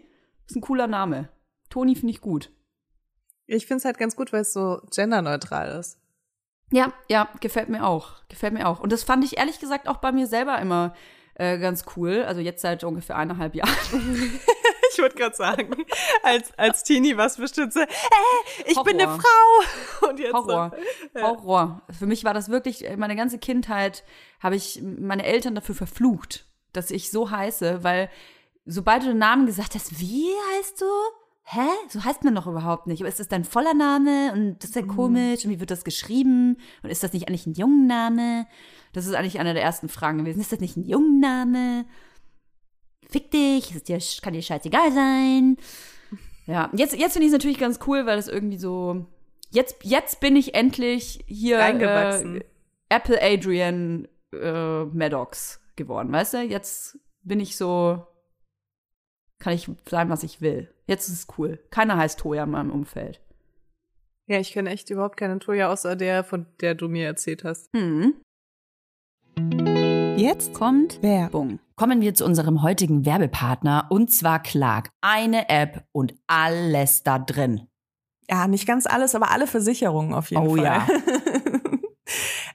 Ist 0.47 0.55
ein 0.55 0.61
cooler 0.61 0.87
Name. 0.87 1.29
Toni 1.69 1.95
finde 1.95 2.11
ich 2.11 2.21
gut. 2.21 2.51
Ich 3.45 3.65
finde 3.65 3.79
es 3.79 3.85
halt 3.85 3.97
ganz 3.97 4.15
gut, 4.15 4.31
weil 4.31 4.41
es 4.41 4.53
so 4.53 4.79
genderneutral 4.95 5.79
ist. 5.79 5.99
Ja, 6.71 6.93
ja, 7.09 7.27
gefällt 7.39 7.69
mir 7.69 7.85
auch. 7.85 8.11
Gefällt 8.29 8.53
mir 8.53 8.67
auch. 8.67 8.79
Und 8.79 8.91
das 8.91 9.03
fand 9.03 9.23
ich 9.23 9.37
ehrlich 9.37 9.59
gesagt 9.59 9.87
auch 9.87 9.97
bei 9.97 10.11
mir 10.11 10.27
selber 10.27 10.59
immer 10.59 10.93
äh, 11.35 11.57
ganz 11.57 11.85
cool. 11.95 12.23
Also 12.27 12.41
jetzt 12.41 12.61
seit 12.61 12.83
ungefähr 12.83 13.15
eineinhalb 13.15 13.55
Jahren. 13.55 13.73
ich 14.91 14.97
würde 14.97 15.15
gerade 15.15 15.35
sagen, 15.35 15.85
als, 16.23 16.51
als 16.57 16.83
Teenie 16.83 17.17
war 17.17 17.25
es 17.25 17.37
bestimmt 17.37 17.73
so, 17.73 17.79
äh, 17.79 17.87
ich 18.65 18.75
Horror. 18.75 18.83
bin 18.83 19.01
eine 19.01 19.09
Frau. 19.09 20.07
Und 20.09 20.19
jetzt 20.19 20.33
Horror. 20.33 20.71
So, 21.13 21.19
äh. 21.19 21.23
Horror. 21.23 21.81
Für 21.97 22.05
mich 22.05 22.23
war 22.23 22.33
das 22.33 22.49
wirklich, 22.49 22.85
meine 22.97 23.15
ganze 23.15 23.39
Kindheit 23.39 24.03
habe 24.39 24.55
ich 24.55 24.81
meine 24.81 25.25
Eltern 25.25 25.55
dafür 25.55 25.75
verflucht, 25.75 26.45
dass 26.73 26.91
ich 26.91 27.09
so 27.09 27.31
heiße, 27.31 27.83
weil 27.83 28.09
sobald 28.65 29.03
du 29.03 29.07
den 29.07 29.17
Namen 29.17 29.45
gesagt 29.45 29.75
hast, 29.75 29.99
wie 29.99 30.31
heißt 30.53 30.81
du? 30.81 30.85
Hä, 31.51 31.67
so 31.89 32.03
heißt 32.03 32.23
man 32.23 32.35
doch 32.35 32.47
überhaupt 32.47 32.87
nicht. 32.87 33.01
Aber 33.01 33.09
ist 33.09 33.19
das 33.19 33.27
dein 33.27 33.43
voller 33.43 33.73
Name? 33.73 34.31
Und 34.33 34.59
das 34.59 34.69
ist 34.69 34.75
ja 34.75 34.83
mhm. 34.83 34.87
komisch. 34.87 35.45
Und 35.45 35.51
wie 35.51 35.59
wird 35.59 35.71
das 35.71 35.83
geschrieben? 35.83 36.57
Und 36.83 36.89
ist 36.89 37.03
das 37.03 37.13
nicht 37.13 37.27
eigentlich 37.27 37.47
ein 37.47 37.53
Jungenname? 37.53 38.47
Das 38.93 39.05
ist 39.05 39.13
eigentlich 39.13 39.39
eine 39.39 39.53
der 39.53 39.63
ersten 39.63 39.89
Fragen 39.89 40.19
gewesen. 40.19 40.41
Ist 40.41 40.51
das 40.51 40.59
nicht 40.59 40.77
ein 40.77 40.87
Jungenname? 40.87 41.85
Fick 43.09 43.31
dich, 43.31 43.75
ist 43.75 43.89
dir, 43.89 43.99
kann 44.21 44.33
dir 44.33 44.41
scheißegal 44.41 44.91
sein. 44.91 45.57
Ja, 46.45 46.69
jetzt, 46.73 46.95
jetzt 46.95 47.13
finde 47.13 47.27
ich 47.27 47.33
es 47.33 47.37
natürlich 47.37 47.59
ganz 47.59 47.79
cool, 47.87 48.05
weil 48.05 48.19
es 48.19 48.27
irgendwie 48.27 48.57
so. 48.57 49.05
Jetzt, 49.51 49.77
jetzt 49.83 50.19
bin 50.19 50.35
ich 50.35 50.53
endlich 50.53 51.23
hier 51.27 51.59
äh, 51.59 52.41
Apple 52.89 53.19
Adrian 53.21 54.07
äh, 54.31 54.83
Maddox 54.85 55.59
geworden, 55.75 56.11
weißt 56.11 56.35
du? 56.35 56.41
Jetzt 56.41 56.99
bin 57.23 57.39
ich 57.39 57.57
so 57.57 58.05
kann 59.39 59.53
ich 59.53 59.71
sein, 59.89 60.09
was 60.09 60.23
ich 60.23 60.41
will. 60.41 60.69
Jetzt 60.89 61.07
ist 61.07 61.19
es 61.19 61.27
cool. 61.37 61.59
Keiner 61.69 61.97
heißt 61.97 62.17
Toya 62.17 62.45
in 62.45 62.49
meinem 62.49 62.71
Umfeld. 62.71 63.21
Ja, 64.25 64.39
ich 64.39 64.53
kenne 64.53 64.71
echt 64.71 64.89
überhaupt 64.89 65.17
keine 65.17 65.37
Toya, 65.37 65.71
außer 65.71 65.95
der, 65.95 66.23
von 66.23 66.47
der 66.61 66.73
du 66.73 66.87
mir 66.87 67.05
erzählt 67.05 67.43
hast. 67.43 67.69
Hm. 67.75 68.15
Jetzt 70.17 70.55
kommt 70.55 70.99
Werbung. 71.03 71.59
Kommen 71.75 72.01
wir 72.01 72.15
zu 72.15 72.25
unserem 72.25 72.63
heutigen 72.63 73.05
Werbepartner 73.05 73.85
und 73.91 74.11
zwar 74.11 74.41
Clark. 74.41 74.89
Eine 75.01 75.47
App 75.49 75.83
und 75.91 76.15
alles 76.25 77.03
da 77.03 77.19
drin. 77.19 77.67
Ja, 78.27 78.47
nicht 78.47 78.65
ganz 78.65 78.87
alles, 78.87 79.13
aber 79.13 79.29
alle 79.29 79.45
Versicherungen 79.45 80.15
auf 80.15 80.31
jeden 80.31 80.41
oh, 80.41 80.55
Fall. 80.55 80.59
Oh 80.59 80.63
ja. 80.63 80.87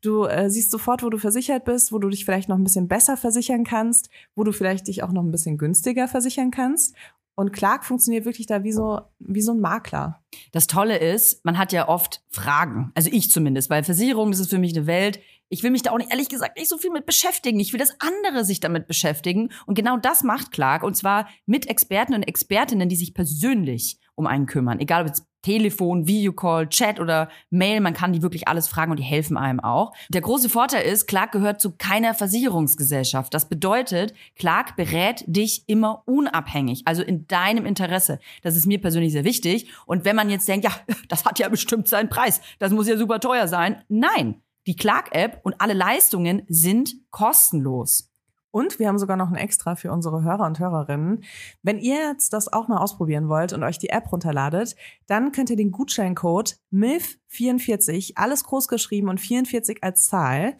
Du 0.00 0.24
äh, 0.24 0.50
siehst 0.50 0.70
sofort, 0.70 1.02
wo 1.02 1.10
du 1.10 1.18
versichert 1.18 1.64
bist, 1.64 1.92
wo 1.92 1.98
du 1.98 2.08
dich 2.08 2.24
vielleicht 2.24 2.48
noch 2.48 2.56
ein 2.56 2.64
bisschen 2.64 2.88
besser 2.88 3.16
versichern 3.16 3.64
kannst 3.64 4.10
wo 4.34 4.44
du 4.44 4.52
vielleicht 4.52 4.88
dich 4.88 5.02
auch 5.02 5.12
noch 5.12 5.22
ein 5.22 5.30
bisschen 5.30 5.58
günstiger 5.58 6.08
versichern 6.08 6.50
kannst. 6.50 6.94
Und 7.34 7.52
Clark 7.52 7.84
funktioniert 7.84 8.24
wirklich 8.24 8.46
da 8.46 8.64
wie 8.64 8.72
so, 8.72 9.00
wie 9.18 9.42
so 9.42 9.52
ein 9.52 9.60
Makler. 9.60 10.22
Das 10.52 10.66
Tolle 10.66 10.96
ist, 10.96 11.44
man 11.44 11.58
hat 11.58 11.70
ja 11.70 11.86
oft 11.86 12.22
Fragen. 12.30 12.92
Also 12.94 13.10
ich 13.12 13.30
zumindest, 13.30 13.68
weil 13.68 13.84
Versicherung, 13.84 14.30
das 14.30 14.40
ist 14.40 14.48
für 14.48 14.58
mich 14.58 14.74
eine 14.74 14.86
Welt. 14.86 15.20
Ich 15.48 15.62
will 15.62 15.70
mich 15.70 15.82
da 15.82 15.92
auch 15.92 15.98
nicht, 15.98 16.10
ehrlich 16.10 16.28
gesagt, 16.28 16.56
nicht 16.58 16.68
so 16.68 16.78
viel 16.78 16.90
mit 16.90 17.06
beschäftigen. 17.06 17.60
Ich 17.60 17.72
will, 17.72 17.80
dass 17.80 18.00
andere 18.00 18.44
sich 18.44 18.60
damit 18.60 18.86
beschäftigen. 18.86 19.50
Und 19.66 19.74
genau 19.74 19.96
das 19.96 20.22
macht 20.22 20.52
Clark. 20.52 20.82
Und 20.82 20.96
zwar 20.96 21.28
mit 21.46 21.68
Experten 21.68 22.14
und 22.14 22.22
Expertinnen, 22.22 22.88
die 22.88 22.96
sich 22.96 23.14
persönlich 23.14 23.98
um 24.14 24.26
einen 24.26 24.46
kümmern. 24.46 24.80
Egal 24.80 25.02
ob 25.02 25.12
es 25.12 25.26
Telefon, 25.46 26.08
Videocall, 26.08 26.68
Chat 26.68 26.98
oder 26.98 27.28
Mail. 27.50 27.80
Man 27.80 27.94
kann 27.94 28.12
die 28.12 28.20
wirklich 28.20 28.48
alles 28.48 28.66
fragen 28.66 28.90
und 28.90 28.98
die 28.98 29.04
helfen 29.04 29.36
einem 29.36 29.60
auch. 29.60 29.92
Der 30.08 30.20
große 30.20 30.48
Vorteil 30.48 30.84
ist, 30.84 31.06
Clark 31.06 31.30
gehört 31.30 31.60
zu 31.60 31.70
keiner 31.70 32.14
Versicherungsgesellschaft. 32.14 33.32
Das 33.32 33.48
bedeutet, 33.48 34.12
Clark 34.34 34.74
berät 34.74 35.22
dich 35.28 35.62
immer 35.68 36.02
unabhängig, 36.04 36.82
also 36.84 37.04
in 37.04 37.28
deinem 37.28 37.64
Interesse. 37.64 38.18
Das 38.42 38.56
ist 38.56 38.66
mir 38.66 38.80
persönlich 38.80 39.12
sehr 39.12 39.22
wichtig. 39.22 39.70
Und 39.86 40.04
wenn 40.04 40.16
man 40.16 40.30
jetzt 40.30 40.48
denkt, 40.48 40.64
ja, 40.64 40.72
das 41.08 41.24
hat 41.24 41.38
ja 41.38 41.48
bestimmt 41.48 41.86
seinen 41.86 42.08
Preis, 42.08 42.40
das 42.58 42.72
muss 42.72 42.88
ja 42.88 42.96
super 42.96 43.20
teuer 43.20 43.46
sein. 43.46 43.84
Nein, 43.88 44.42
die 44.66 44.76
Clark-App 44.76 45.40
und 45.44 45.60
alle 45.60 45.74
Leistungen 45.74 46.42
sind 46.48 46.94
kostenlos. 47.10 48.10
Und 48.50 48.78
wir 48.78 48.88
haben 48.88 48.98
sogar 48.98 49.18
noch 49.18 49.28
ein 49.28 49.36
Extra 49.36 49.76
für 49.76 49.92
unsere 49.92 50.22
Hörer 50.22 50.46
und 50.46 50.58
Hörerinnen. 50.58 51.24
Wenn 51.62 51.78
ihr 51.78 52.08
jetzt 52.08 52.32
das 52.32 52.50
auch 52.50 52.68
mal 52.68 52.78
ausprobieren 52.78 53.28
wollt 53.28 53.52
und 53.52 53.62
euch 53.62 53.78
die 53.78 53.90
App 53.90 54.10
runterladet, 54.10 54.76
dann 55.06 55.30
könnt 55.32 55.50
ihr 55.50 55.56
den 55.56 55.72
Gutscheincode 55.72 56.56
MILF44, 56.72 58.12
alles 58.14 58.44
groß 58.44 58.68
geschrieben 58.68 59.10
und 59.10 59.20
44 59.20 59.84
als 59.84 60.06
Zahl, 60.06 60.56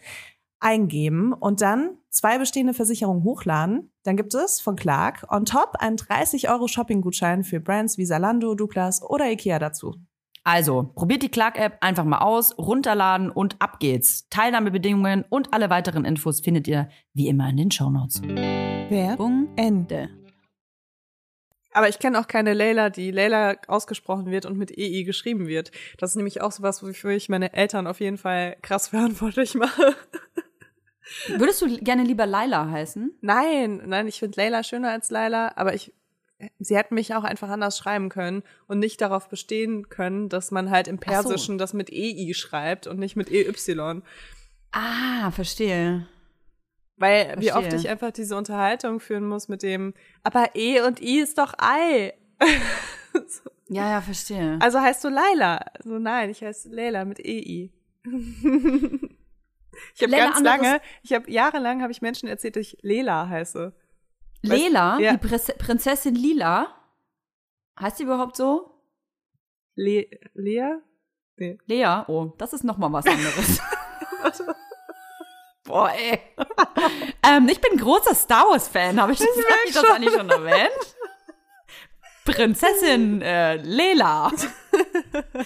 eingeben 0.61 1.33
und 1.33 1.61
dann 1.61 1.99
zwei 2.11 2.38
bestehende 2.38 2.75
Versicherungen 2.75 3.25
hochladen. 3.25 3.92
Dann 4.03 4.16
gibt 4.16 4.35
es 4.35 4.61
von 4.61 4.77
Clark 4.77 5.27
on 5.31 5.45
top 5.45 5.77
einen 5.79 5.97
30 5.97 6.51
Euro 6.51 6.69
Shopping-Gutschein 6.69 7.45
für 7.45 7.61
Brands 7.61 7.99
wie 7.99 8.07
Zalando, 8.07 8.55
Douglas 8.55 9.03
oder 9.03 9.31
Ikea 9.31 9.59
dazu. 9.59 9.95
Also, 10.47 10.85
probiert 10.95 11.25
die 11.25 11.29
Clark-App 11.29 11.79
einfach 11.81 12.05
mal 12.05 12.21
aus, 12.21 12.57
runterladen 12.57 13.31
und 13.31 13.61
ab 13.61 13.81
geht's. 13.81 14.29
Teilnahmebedingungen 14.29 15.25
und 15.29 15.53
alle 15.53 15.71
weiteren 15.71 16.05
Infos 16.05 16.41
findet 16.41 16.69
ihr 16.69 16.89
wie 17.15 17.27
immer 17.27 17.49
in 17.49 17.57
den 17.57 17.73
Shownotes. 17.73 18.23
Werbung 18.23 19.49
Ende. 19.57 20.09
Aber 21.73 21.89
ich 21.89 21.99
kenne 21.99 22.21
auch 22.21 22.29
keine 22.29 22.55
Leila, 22.55 22.91
die 22.91 23.11
Leila 23.11 23.57
ausgesprochen 23.67 24.27
wird 24.27 24.47
und 24.47 24.57
mit 24.57 24.71
EI 24.71 25.03
geschrieben 25.03 25.49
wird. 25.49 25.73
Das 25.99 26.11
ist 26.11 26.17
nämlich 26.17 26.41
auch 26.43 26.53
sowas, 26.53 26.81
wofür 26.81 27.11
ich 27.11 27.29
meine 27.29 27.53
Eltern 27.53 27.89
auf 27.89 27.99
jeden 27.99 28.17
Fall 28.17 28.57
krass 28.63 28.87
verantwortlich 28.91 29.57
mache. 29.57 29.97
Würdest 31.27 31.61
du 31.61 31.77
gerne 31.79 32.05
lieber 32.05 32.25
Laila 32.25 32.71
heißen? 32.71 33.19
Nein, 33.21 33.83
nein, 33.85 34.07
ich 34.07 34.21
finde 34.21 34.41
Leila 34.41 34.63
schöner 34.63 34.93
als 34.93 35.11
Laila, 35.11 35.55
aber 35.57 35.75
ich 35.75 35.93
sie 36.59 36.77
hätten 36.77 36.94
mich 36.94 37.14
auch 37.14 37.25
einfach 37.25 37.49
anders 37.49 37.79
schreiben 37.79 38.09
können 38.09 38.42
und 38.66 38.79
nicht 38.79 39.01
darauf 39.01 39.29
bestehen 39.29 39.88
können, 39.88 40.29
dass 40.29 40.51
man 40.51 40.70
halt 40.70 40.88
im 40.88 40.99
Persischen 40.99 41.55
so. 41.55 41.59
das 41.59 41.72
mit 41.72 41.90
EI 41.90 42.33
schreibt 42.35 42.87
und 42.87 42.99
nicht 42.99 43.16
mit 43.16 43.31
EY. 43.31 43.53
Ah, 44.72 45.31
verstehe. 45.31 46.07
Weil 46.96 47.27
verstehe. 47.27 47.42
wie 47.42 47.53
oft 47.53 47.72
ich 47.72 47.88
einfach 47.88 48.11
diese 48.11 48.37
Unterhaltung 48.37 49.01
führen 49.01 49.27
muss 49.27 49.49
mit 49.49 49.62
dem, 49.62 49.94
aber 50.22 50.51
E 50.55 50.81
und 50.81 51.01
I 51.01 51.20
ist 51.20 51.38
doch 51.38 51.55
Ei. 51.59 52.14
so. 53.12 53.51
Ja, 53.68 53.90
ja, 53.90 54.01
verstehe. 54.01 54.59
Also 54.61 54.81
heißt 54.81 55.03
du 55.05 55.09
Laila? 55.09 55.64
So 55.83 55.99
nein, 55.99 56.31
ich 56.31 56.42
heiße 56.42 56.68
Leila 56.68 57.05
mit 57.05 57.18
EI. 57.20 57.70
ich 59.94 60.03
habe 60.03 60.12
ganz 60.12 60.40
lange, 60.40 60.81
ich 61.03 61.12
habe 61.12 61.31
jahrelang 61.31 61.83
habe 61.83 61.92
ich 61.92 62.01
Menschen 62.01 62.29
erzählt, 62.29 62.57
dass 62.57 62.62
ich 62.62 62.79
Lela 62.83 63.29
heiße. 63.29 63.75
Lela, 64.42 64.99
ja. 64.99 65.16
die 65.16 65.18
Prinzessin 65.18 66.14
Lila. 66.14 66.68
Heißt 67.81 67.99
sie 67.99 68.05
überhaupt 68.05 68.37
so? 68.37 68.77
Le 69.75 70.07
Lea? 70.35 70.77
Nee. 71.37 71.59
Lea? 71.66 72.05
Oh, 72.09 72.33
das 72.38 72.53
ist 72.55 72.64
noch 72.64 72.79
mal 72.79 72.92
was 72.92 73.07
anderes. 73.07 73.61
Boah, 75.64 75.90
ey. 75.90 76.20
ähm, 77.29 77.49
ich 77.49 77.61
bin 77.61 77.79
großer 77.79 78.14
Star 78.14 78.44
Wars-Fan. 78.49 79.01
Habe 79.01 79.12
ich, 79.12 79.18
das, 79.18 79.29
hab 79.29 79.66
ich 79.66 79.75
das 79.75 79.85
eigentlich 79.85 80.14
schon 80.14 80.31
erwähnt? 80.31 80.96
Prinzessin 82.25 83.20
äh, 83.20 83.57
Lela. 83.57 84.33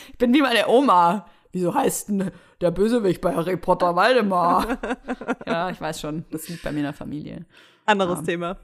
Ich 0.08 0.18
bin 0.18 0.32
wie 0.32 0.42
meine 0.42 0.68
Oma. 0.68 1.26
Wieso 1.52 1.74
heißt 1.74 2.10
denn 2.10 2.30
der 2.60 2.70
Bösewicht 2.70 3.20
bei 3.20 3.34
Harry 3.34 3.56
Potter 3.56 3.96
Waldemar? 3.96 4.78
ja, 5.46 5.70
ich 5.70 5.80
weiß 5.80 6.00
schon. 6.00 6.24
Das 6.30 6.48
liegt 6.48 6.62
bei 6.62 6.70
mir 6.70 6.78
in 6.78 6.84
der 6.84 6.92
Familie. 6.92 7.46
Anderes 7.86 8.20
ja. 8.20 8.24
Thema 8.26 8.56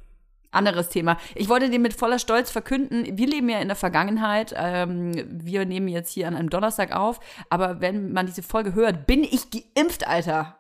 anderes 0.50 0.88
Thema. 0.88 1.18
Ich 1.34 1.48
wollte 1.48 1.70
dir 1.70 1.78
mit 1.78 1.94
voller 1.94 2.18
Stolz 2.18 2.50
verkünden, 2.50 3.18
wir 3.18 3.26
leben 3.26 3.48
ja 3.48 3.60
in 3.60 3.68
der 3.68 3.76
Vergangenheit. 3.76 4.54
Ähm, 4.56 5.12
wir 5.28 5.64
nehmen 5.64 5.88
jetzt 5.88 6.12
hier 6.12 6.28
an 6.28 6.34
einem 6.34 6.50
Donnerstag 6.50 6.94
auf. 6.94 7.20
Aber 7.50 7.80
wenn 7.80 8.12
man 8.12 8.26
diese 8.26 8.42
Folge 8.42 8.74
hört, 8.74 9.06
bin 9.06 9.24
ich 9.24 9.50
geimpft, 9.50 10.06
Alter. 10.06 10.58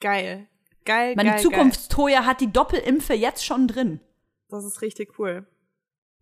Geil. 0.00 0.46
Geil, 0.84 1.14
Meine 1.16 1.30
geil, 1.30 1.40
Zukunftstoja 1.40 2.24
hat 2.24 2.40
die 2.40 2.52
Doppelimpfe 2.52 3.14
jetzt 3.14 3.44
schon 3.44 3.66
drin. 3.66 4.00
Das 4.48 4.64
ist 4.64 4.82
richtig 4.82 5.18
cool. 5.18 5.46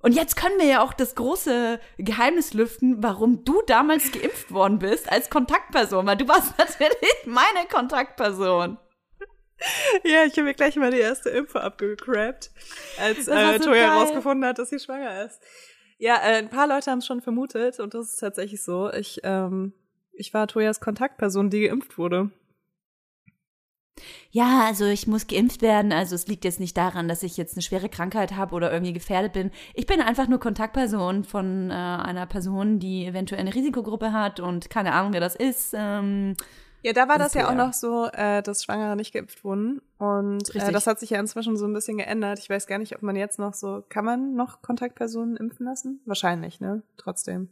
Und 0.05 0.13
jetzt 0.15 0.37
können 0.37 0.59
wir 0.59 0.67
ja 0.67 0.83
auch 0.83 0.93
das 0.93 1.15
große 1.15 1.81
Geheimnis 1.97 2.53
lüften, 2.53 3.03
warum 3.03 3.45
du 3.45 3.63
damals 3.67 4.13
geimpft 4.13 4.53
worden 4.53 4.79
bist 4.79 5.11
als 5.11 5.31
Kontaktperson, 5.31 6.07
weil 6.07 6.17
du 6.17 6.29
warst 6.29 6.53
natürlich 6.59 6.95
meine 7.27 7.67
Kontaktperson. 7.71 8.79
Ja, 10.05 10.25
ich 10.25 10.33
habe 10.33 10.45
mir 10.45 10.55
gleich 10.55 10.77
mal 10.77 10.91
die 10.91 10.99
erste 10.99 11.31
Info 11.31 11.59
abgecrappt, 11.59 12.51
als 13.01 13.29
äh, 13.29 13.59
so 13.59 13.71
Toya 13.71 13.95
herausgefunden 13.95 14.45
hat, 14.45 14.59
dass 14.59 14.71
sie 14.71 14.79
schwanger 14.79 15.25
ist. 15.25 15.41
Ja, 15.99 16.17
äh, 16.17 16.37
ein 16.37 16.51
paar 16.51 16.67
Leute 16.67 16.91
haben 16.91 16.99
es 16.99 17.07
schon 17.07 17.23
vermutet 17.23 17.81
und 17.81 17.95
das 17.95 18.13
ist 18.13 18.21
tatsächlich 18.21 18.63
so. 18.63 18.93
Ich, 18.93 19.21
ähm, 19.23 19.73
ich 20.13 20.35
war 20.35 20.49
Toyas 20.49 20.81
Kontaktperson, 20.81 21.51
die 21.51 21.61
geimpft 21.61 21.99
wurde. 21.99 22.31
Ja, 24.31 24.65
also 24.67 24.87
ich 24.87 25.07
muss 25.07 25.29
geimpft 25.29 25.63
werden. 25.63 25.93
Also 25.93 26.17
es 26.17 26.27
liegt 26.27 26.45
jetzt 26.45 26.59
nicht 26.59 26.77
daran, 26.77 27.07
dass 27.07 27.23
ich 27.23 27.37
jetzt 27.37 27.55
eine 27.55 27.63
schwere 27.63 27.89
Krankheit 27.89 28.35
habe 28.35 28.55
oder 28.55 28.73
irgendwie 28.73 28.93
gefährdet 28.93 29.33
bin. 29.33 29.53
Ich 29.75 29.87
bin 29.87 30.01
einfach 30.01 30.27
nur 30.27 30.41
Kontaktperson 30.41 31.23
von 31.23 31.71
äh, 31.71 31.75
einer 31.75 32.27
Person, 32.27 32.81
die 32.81 33.07
eventuell 33.07 33.41
eine 33.41 33.55
Risikogruppe 33.55 34.13
hat 34.13 34.41
und 34.41 34.71
keine 34.71 34.93
Ahnung, 34.93 35.13
wer 35.13 35.21
das 35.21 35.37
ist. 35.37 35.75
Ähm, 35.77 36.37
ja, 36.85 36.93
da 36.93 37.09
war 37.09 37.19
das 37.19 37.33
ja 37.33 37.49
auch 37.49 37.55
noch 37.55 37.73
so, 37.73 38.09
äh, 38.13 38.43
dass 38.43 38.63
Schwangere 38.63 38.95
nicht 38.95 39.15
geimpft 39.15 39.43
wurden. 39.43 39.81
Und 39.97 40.55
äh, 40.55 40.71
das 40.71 40.87
hat 40.87 41.01
sich 41.01 41.11
ja 41.11 41.19
inzwischen 41.19 41.57
so 41.57 41.65
ein 41.65 41.73
bisschen 41.73 41.97
geändert. 41.97 42.39
Ich 42.39 42.51
weiß 42.51 42.67
gar 42.67 42.79
nicht, 42.79 42.95
ob 42.95 43.03
man 43.03 43.17
jetzt 43.17 43.39
noch 43.39 43.55
so, 43.55 43.83
kann 43.89 44.05
man 44.05 44.35
noch 44.35 44.61
Kontaktpersonen 44.61 45.39
impfen 45.39 45.65
lassen? 45.65 46.01
Wahrscheinlich, 46.05 46.61
ne? 46.61 46.83
Trotzdem. 46.99 47.49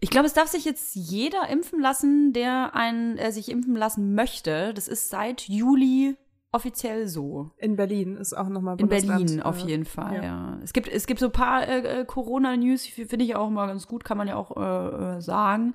Ich 0.00 0.10
glaube, 0.10 0.26
es 0.26 0.32
darf 0.32 0.48
sich 0.48 0.64
jetzt 0.64 0.96
jeder 0.96 1.48
impfen 1.48 1.80
lassen, 1.80 2.32
der 2.32 2.74
einen, 2.74 3.16
äh, 3.16 3.30
sich 3.30 3.48
impfen 3.48 3.76
lassen 3.76 4.16
möchte. 4.16 4.74
Das 4.74 4.88
ist 4.88 5.08
seit 5.08 5.42
Juli 5.42 6.16
offiziell 6.50 7.06
so. 7.06 7.50
In 7.58 7.76
Berlin 7.76 8.16
ist 8.16 8.32
auch 8.32 8.48
nochmal 8.48 8.76
In 8.80 8.88
Berlin 8.88 9.40
auf 9.40 9.62
äh, 9.62 9.68
jeden 9.68 9.84
Fall, 9.84 10.16
ja. 10.16 10.22
ja. 10.22 10.58
Es 10.62 10.72
gibt 10.72 10.88
es 10.88 11.06
gibt 11.06 11.20
so 11.20 11.26
ein 11.26 11.32
paar 11.32 11.66
äh, 11.66 12.00
äh 12.00 12.04
Corona-News, 12.04 12.86
finde 12.86 13.24
ich 13.24 13.34
auch 13.34 13.50
mal 13.50 13.66
ganz 13.66 13.86
gut, 13.86 14.04
kann 14.04 14.18
man 14.18 14.28
ja 14.28 14.36
auch 14.36 14.56
äh, 14.56 15.16
äh 15.16 15.20
sagen. 15.20 15.74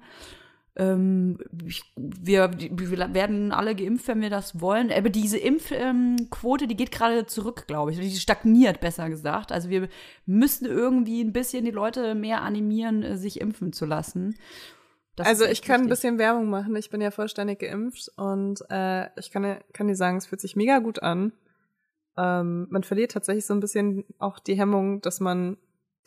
Ähm, 0.80 1.38
ich, 1.66 1.84
wir, 1.98 2.52
wir, 2.58 3.14
werden 3.14 3.52
alle 3.52 3.76
geimpft, 3.76 4.08
wenn 4.08 4.22
wir 4.22 4.30
das 4.30 4.62
wollen. 4.62 4.92
Aber 4.92 5.10
diese 5.10 5.38
Impfquote, 5.38 6.64
ähm, 6.64 6.70
die 6.70 6.78
geht 6.78 6.92
gerade 6.92 7.26
zurück, 7.26 7.68
glaube 7.68 7.92
ich. 7.92 8.00
Die 8.00 8.10
stagniert, 8.12 8.80
besser 8.80 9.10
gesagt. 9.10 9.52
Also 9.52 9.70
wir 9.70 9.90
müssen 10.26 10.66
irgendwie 10.66 11.22
ein 11.22 11.34
bisschen 11.34 11.66
die 11.66 11.72
Leute 11.72 12.16
mehr 12.16 12.44
animieren, 12.44 13.04
äh, 13.04 13.18
sich 13.18 13.42
impfen 13.42 13.74
zu 13.74 13.86
lassen. 13.86 14.36
Das 15.18 15.28
also 15.28 15.44
ich 15.44 15.62
kann 15.62 15.82
ein 15.82 15.90
bisschen 15.90 16.18
Werbung 16.18 16.50
machen. 16.50 16.74
Ich 16.78 16.90
bin 16.90 17.02
ja 17.02 17.12
vollständig 17.12 17.60
geimpft 17.60 18.10
und 18.16 18.62
äh, 18.70 19.08
ich 19.20 19.32
kann, 19.32 19.60
kann 19.74 19.90
dir 19.90 19.96
sagen, 19.98 20.16
es 20.16 20.28
fühlt 20.28 20.40
sich 20.40 20.56
mega 20.56 20.80
gut 20.80 21.04
an. 21.04 21.34
Ähm, 22.16 22.68
man 22.70 22.84
verliert 22.84 23.12
tatsächlich 23.12 23.46
so 23.46 23.54
ein 23.54 23.60
bisschen 23.60 24.06
auch 24.18 24.40
die 24.40 24.58
Hemmung, 24.58 25.02
dass 25.02 25.20
man 25.20 25.58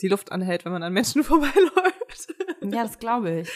die 0.00 0.08
Luft 0.08 0.32
anhält, 0.32 0.64
wenn 0.64 0.72
man 0.72 0.82
an 0.82 0.94
Menschen 0.94 1.24
vorbeiläuft. 1.24 1.91
Ja, 2.62 2.84
das 2.84 2.98
glaube 2.98 3.40
ich. 3.40 3.50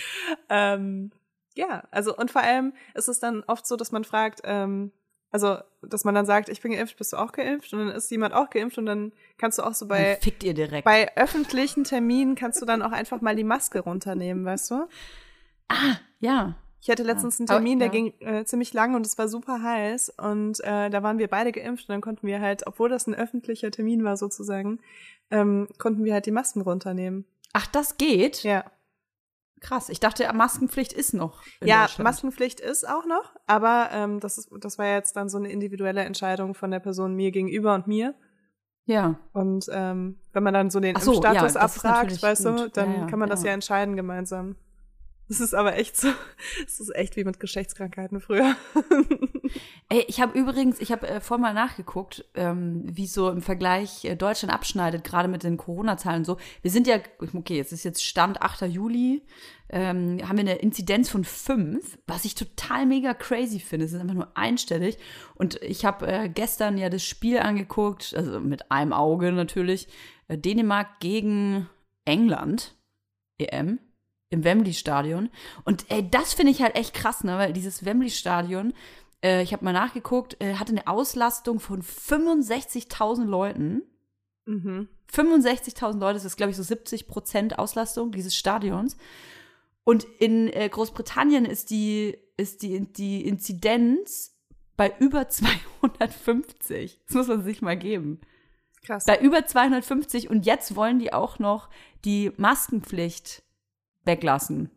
ähm, 0.48 1.12
ja, 1.54 1.84
also 1.90 2.16
und 2.16 2.30
vor 2.30 2.42
allem 2.42 2.72
ist 2.94 3.08
es 3.08 3.20
dann 3.20 3.42
oft 3.46 3.66
so, 3.66 3.76
dass 3.76 3.92
man 3.92 4.04
fragt, 4.04 4.40
ähm, 4.44 4.92
also 5.30 5.58
dass 5.82 6.04
man 6.04 6.14
dann 6.14 6.26
sagt, 6.26 6.48
ich 6.48 6.60
bin 6.60 6.72
geimpft, 6.72 6.96
bist 6.96 7.12
du 7.12 7.16
auch 7.16 7.32
geimpft? 7.32 7.72
Und 7.72 7.80
dann 7.80 7.88
ist 7.90 8.10
jemand 8.10 8.34
auch 8.34 8.50
geimpft 8.50 8.78
und 8.78 8.86
dann 8.86 9.12
kannst 9.38 9.58
du 9.58 9.62
auch 9.62 9.74
so 9.74 9.86
bei 9.86 10.16
fickt 10.20 10.44
ihr 10.44 10.54
direkt. 10.54 10.84
bei 10.84 11.16
öffentlichen 11.16 11.84
Terminen 11.84 12.34
kannst 12.34 12.60
du 12.60 12.66
dann 12.66 12.82
auch 12.82 12.92
einfach 12.92 13.20
mal 13.20 13.36
die 13.36 13.44
Maske 13.44 13.80
runternehmen, 13.80 14.44
weißt 14.44 14.70
du? 14.70 14.88
Ah, 15.68 15.96
ja. 16.20 16.56
Ich 16.80 16.90
hatte 16.90 17.02
letztens 17.02 17.40
einen 17.40 17.48
Termin, 17.48 17.80
der 17.80 17.88
ging 17.88 18.14
äh, 18.20 18.44
ziemlich 18.44 18.72
lang 18.72 18.94
und 18.94 19.04
es 19.04 19.18
war 19.18 19.26
super 19.26 19.60
heiß 19.60 20.10
und 20.18 20.60
äh, 20.62 20.88
da 20.88 21.02
waren 21.02 21.18
wir 21.18 21.26
beide 21.26 21.50
geimpft 21.50 21.88
und 21.88 21.92
dann 21.92 22.00
konnten 22.00 22.28
wir 22.28 22.40
halt, 22.40 22.64
obwohl 22.66 22.88
das 22.88 23.08
ein 23.08 23.14
öffentlicher 23.14 23.72
Termin 23.72 24.04
war 24.04 24.16
sozusagen, 24.16 24.78
ähm, 25.32 25.66
konnten 25.78 26.04
wir 26.04 26.12
halt 26.12 26.26
die 26.26 26.30
Masken 26.30 26.60
runternehmen. 26.60 27.24
Ach, 27.56 27.66
das 27.68 27.96
geht? 27.96 28.42
Ja. 28.42 28.66
Krass, 29.60 29.88
ich 29.88 29.98
dachte, 29.98 30.30
Maskenpflicht 30.34 30.92
ist 30.92 31.14
noch. 31.14 31.42
ja, 31.64 31.88
Maskenpflicht 31.96 32.60
ist 32.60 32.86
auch 32.86 33.06
noch, 33.06 33.34
aber 33.46 33.88
ähm, 33.92 34.20
das, 34.20 34.36
ist, 34.36 34.50
das 34.60 34.76
war 34.76 34.88
jetzt 34.88 35.16
dann 35.16 35.30
so 35.30 35.38
eine 35.38 35.50
individuelle 35.50 36.02
Entscheidung 36.02 36.52
von 36.52 36.70
der 36.70 36.80
Person 36.80 37.14
mir 37.14 37.30
gegenüber 37.30 37.74
und 37.74 37.86
mir. 37.86 38.14
Ja. 38.84 39.18
Und 39.32 39.70
ähm, 39.72 40.20
wenn 40.34 40.42
man 40.42 40.52
dann 40.52 40.68
so 40.68 40.80
den 40.80 40.96
so, 40.96 41.14
Status 41.14 41.54
ja, 41.54 41.60
abfragt, 41.60 42.22
weißt 42.22 42.44
gut. 42.44 42.58
du, 42.58 42.68
dann 42.68 42.92
ja, 42.92 43.00
ja, 43.00 43.06
kann 43.06 43.18
man 43.18 43.30
das 43.30 43.42
ja 43.42 43.52
entscheiden 43.52 43.96
gemeinsam. 43.96 44.56
Das 45.28 45.40
ist 45.40 45.54
aber 45.54 45.76
echt 45.76 45.96
so, 45.96 46.08
das 46.64 46.78
ist 46.78 46.94
echt 46.94 47.16
wie 47.16 47.24
mit 47.24 47.40
Geschlechtskrankheiten 47.40 48.20
früher. 48.20 48.54
Ey, 49.88 50.04
ich 50.06 50.20
habe 50.20 50.38
übrigens, 50.38 50.80
ich 50.80 50.92
habe 50.92 51.08
äh, 51.08 51.20
vorhin 51.20 51.42
mal 51.42 51.54
nachgeguckt, 51.54 52.24
ähm, 52.34 52.84
wie 52.86 53.06
so 53.06 53.30
im 53.30 53.42
Vergleich 53.42 54.04
äh, 54.04 54.14
Deutschland 54.14 54.54
abschneidet, 54.54 55.02
gerade 55.02 55.28
mit 55.28 55.42
den 55.42 55.56
Corona-Zahlen 55.56 56.18
und 56.18 56.24
so. 56.24 56.36
Wir 56.62 56.70
sind 56.70 56.86
ja, 56.86 56.98
okay, 57.34 57.58
es 57.58 57.72
ist 57.72 57.84
jetzt 57.84 58.04
Stand 58.04 58.40
8. 58.40 58.62
Juli, 58.62 59.22
ähm, 59.68 60.20
haben 60.22 60.36
wir 60.36 60.44
eine 60.44 60.56
Inzidenz 60.56 61.08
von 61.08 61.24
5, 61.24 61.98
was 62.06 62.24
ich 62.24 62.36
total 62.36 62.86
mega 62.86 63.12
crazy 63.12 63.58
finde. 63.58 63.86
Es 63.86 63.92
ist 63.92 64.00
einfach 64.00 64.14
nur 64.14 64.36
einstellig. 64.36 64.96
Und 65.34 65.60
ich 65.62 65.84
habe 65.84 66.06
äh, 66.06 66.28
gestern 66.28 66.78
ja 66.78 66.88
das 66.88 67.04
Spiel 67.04 67.38
angeguckt, 67.38 68.14
also 68.16 68.38
mit 68.38 68.70
einem 68.70 68.92
Auge 68.92 69.32
natürlich, 69.32 69.88
äh, 70.28 70.38
Dänemark 70.38 71.00
gegen 71.00 71.68
England, 72.04 72.76
EM 73.38 73.80
im 74.36 74.44
Wembley-Stadion. 74.44 75.30
Und 75.64 75.86
ey, 75.88 76.08
das 76.08 76.34
finde 76.34 76.52
ich 76.52 76.62
halt 76.62 76.76
echt 76.76 76.94
krass, 76.94 77.24
ne? 77.24 77.38
Weil 77.38 77.52
dieses 77.52 77.84
Wembley-Stadion, 77.84 78.72
äh, 79.24 79.42
ich 79.42 79.52
habe 79.52 79.64
mal 79.64 79.72
nachgeguckt, 79.72 80.40
äh, 80.40 80.54
hatte 80.54 80.72
eine 80.72 80.86
Auslastung 80.86 81.58
von 81.58 81.82
65.000 81.82 83.24
Leuten. 83.24 83.82
Mhm. 84.44 84.88
65.000 85.12 85.98
Leute, 85.98 86.14
das 86.14 86.24
ist, 86.24 86.36
glaube 86.36 86.50
ich, 86.50 86.56
so 86.56 86.62
70 86.62 87.08
Prozent 87.08 87.58
Auslastung 87.58 88.12
dieses 88.12 88.36
Stadions. 88.36 88.96
Und 89.84 90.04
in 90.18 90.48
äh, 90.48 90.68
Großbritannien 90.68 91.44
ist 91.44 91.70
die, 91.70 92.16
ist 92.36 92.62
die, 92.62 92.92
die 92.92 93.26
Inzidenz 93.26 94.36
bei 94.76 94.92
über 94.98 95.28
250. 95.28 97.00
Das 97.06 97.14
muss 97.14 97.28
man 97.28 97.42
sich 97.42 97.62
mal 97.62 97.76
geben. 97.76 98.20
Krass. 98.84 99.04
Bei 99.04 99.18
über 99.18 99.46
250 99.46 100.28
und 100.28 100.44
jetzt 100.44 100.76
wollen 100.76 100.98
die 100.98 101.12
auch 101.12 101.38
noch 101.38 101.70
die 102.04 102.32
Maskenpflicht 102.36 103.42
weglassen. 104.06 104.70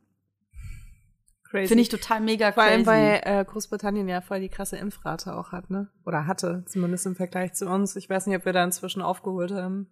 Finde 1.50 1.82
ich 1.82 1.90
total 1.90 2.22
mega 2.22 2.52
Vor 2.52 2.64
crazy. 2.64 2.84
Vor 2.84 2.94
allem, 2.94 3.04
weil 3.04 3.22
äh, 3.24 3.44
Großbritannien 3.44 4.08
ja 4.08 4.22
voll 4.22 4.40
die 4.40 4.50
krasse 4.50 4.78
Impfrate 4.78 5.36
auch 5.36 5.52
hat, 5.52 5.72
ne? 5.72 5.90
Oder 6.06 6.28
hatte, 6.28 6.64
zumindest 6.68 7.08
im 7.08 7.16
Vergleich 7.16 7.54
zu 7.54 7.68
uns. 7.68 7.96
Ich 7.96 8.08
weiß 8.08 8.28
nicht, 8.28 8.38
ob 8.38 8.46
wir 8.46 8.54
da 8.54 8.64
inzwischen 8.64 9.02
aufgeholt 9.02 9.52
haben. 9.52 9.88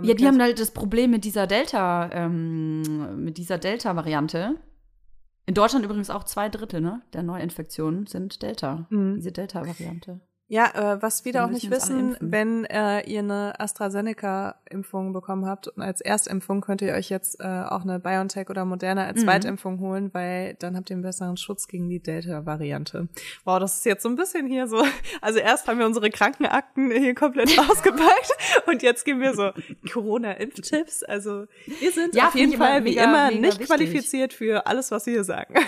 Ja, 0.00 0.14
die 0.14 0.26
haben 0.26 0.40
halt 0.40 0.58
das 0.58 0.70
Problem 0.70 1.10
mit 1.10 1.24
dieser 1.24 1.46
Delta, 1.46 2.08
ähm, 2.12 3.22
mit 3.22 3.36
dieser 3.36 3.58
Delta-Variante. 3.58 4.54
In 5.44 5.54
Deutschland 5.54 5.84
übrigens 5.84 6.08
auch 6.08 6.24
zwei 6.24 6.48
Drittel, 6.48 6.80
ne, 6.80 7.02
der 7.12 7.22
Neuinfektionen 7.22 8.06
sind 8.06 8.40
Delta, 8.40 8.86
mhm. 8.88 9.16
diese 9.16 9.32
Delta-Variante. 9.32 10.20
Ja, 10.48 10.94
äh, 10.94 11.00
was 11.00 11.22
viele 11.22 11.44
auch 11.44 11.48
nicht 11.48 11.70
wissen, 11.70 12.14
wenn 12.20 12.66
äh, 12.66 13.00
ihr 13.08 13.20
eine 13.20 13.58
AstraZeneca-Impfung 13.58 15.14
bekommen 15.14 15.46
habt 15.46 15.68
und 15.68 15.82
als 15.82 16.02
Erstimpfung 16.02 16.60
könnt 16.60 16.82
ihr 16.82 16.92
euch 16.92 17.08
jetzt 17.08 17.40
äh, 17.40 17.44
auch 17.44 17.82
eine 17.82 17.98
BioNTech 17.98 18.50
oder 18.50 18.66
Moderna 18.66 19.06
als 19.06 19.20
mhm. 19.20 19.24
Zweitimpfung 19.24 19.80
holen, 19.80 20.10
weil 20.12 20.54
dann 20.58 20.76
habt 20.76 20.90
ihr 20.90 20.96
einen 20.96 21.02
besseren 21.02 21.38
Schutz 21.38 21.68
gegen 21.68 21.88
die 21.88 22.00
Delta-Variante. 22.00 23.08
Wow, 23.44 23.60
das 23.60 23.78
ist 23.78 23.86
jetzt 23.86 24.02
so 24.02 24.10
ein 24.10 24.16
bisschen 24.16 24.46
hier 24.46 24.68
so. 24.68 24.84
Also 25.20 25.38
erst 25.38 25.68
haben 25.68 25.78
wir 25.78 25.86
unsere 25.86 26.10
Krankenakten 26.10 26.90
hier 26.90 27.14
komplett 27.14 27.58
ausgepackt 27.70 28.32
und 28.66 28.82
jetzt 28.82 29.04
geben 29.04 29.20
wir 29.20 29.34
so 29.34 29.52
Corona-Impftipps. 29.92 31.02
Also 31.04 31.46
wir 31.80 31.92
sind 31.92 32.14
ja, 32.14 32.28
auf 32.28 32.34
jeden 32.34 32.58
Fall 32.58 32.84
wie 32.84 32.96
immer 32.96 33.30
nicht 33.30 33.44
wichtig. 33.44 33.66
qualifiziert 33.66 34.32
für 34.34 34.66
alles, 34.66 34.90
was 34.90 35.06
wir 35.06 35.14
hier 35.14 35.24
sagen. 35.24 35.54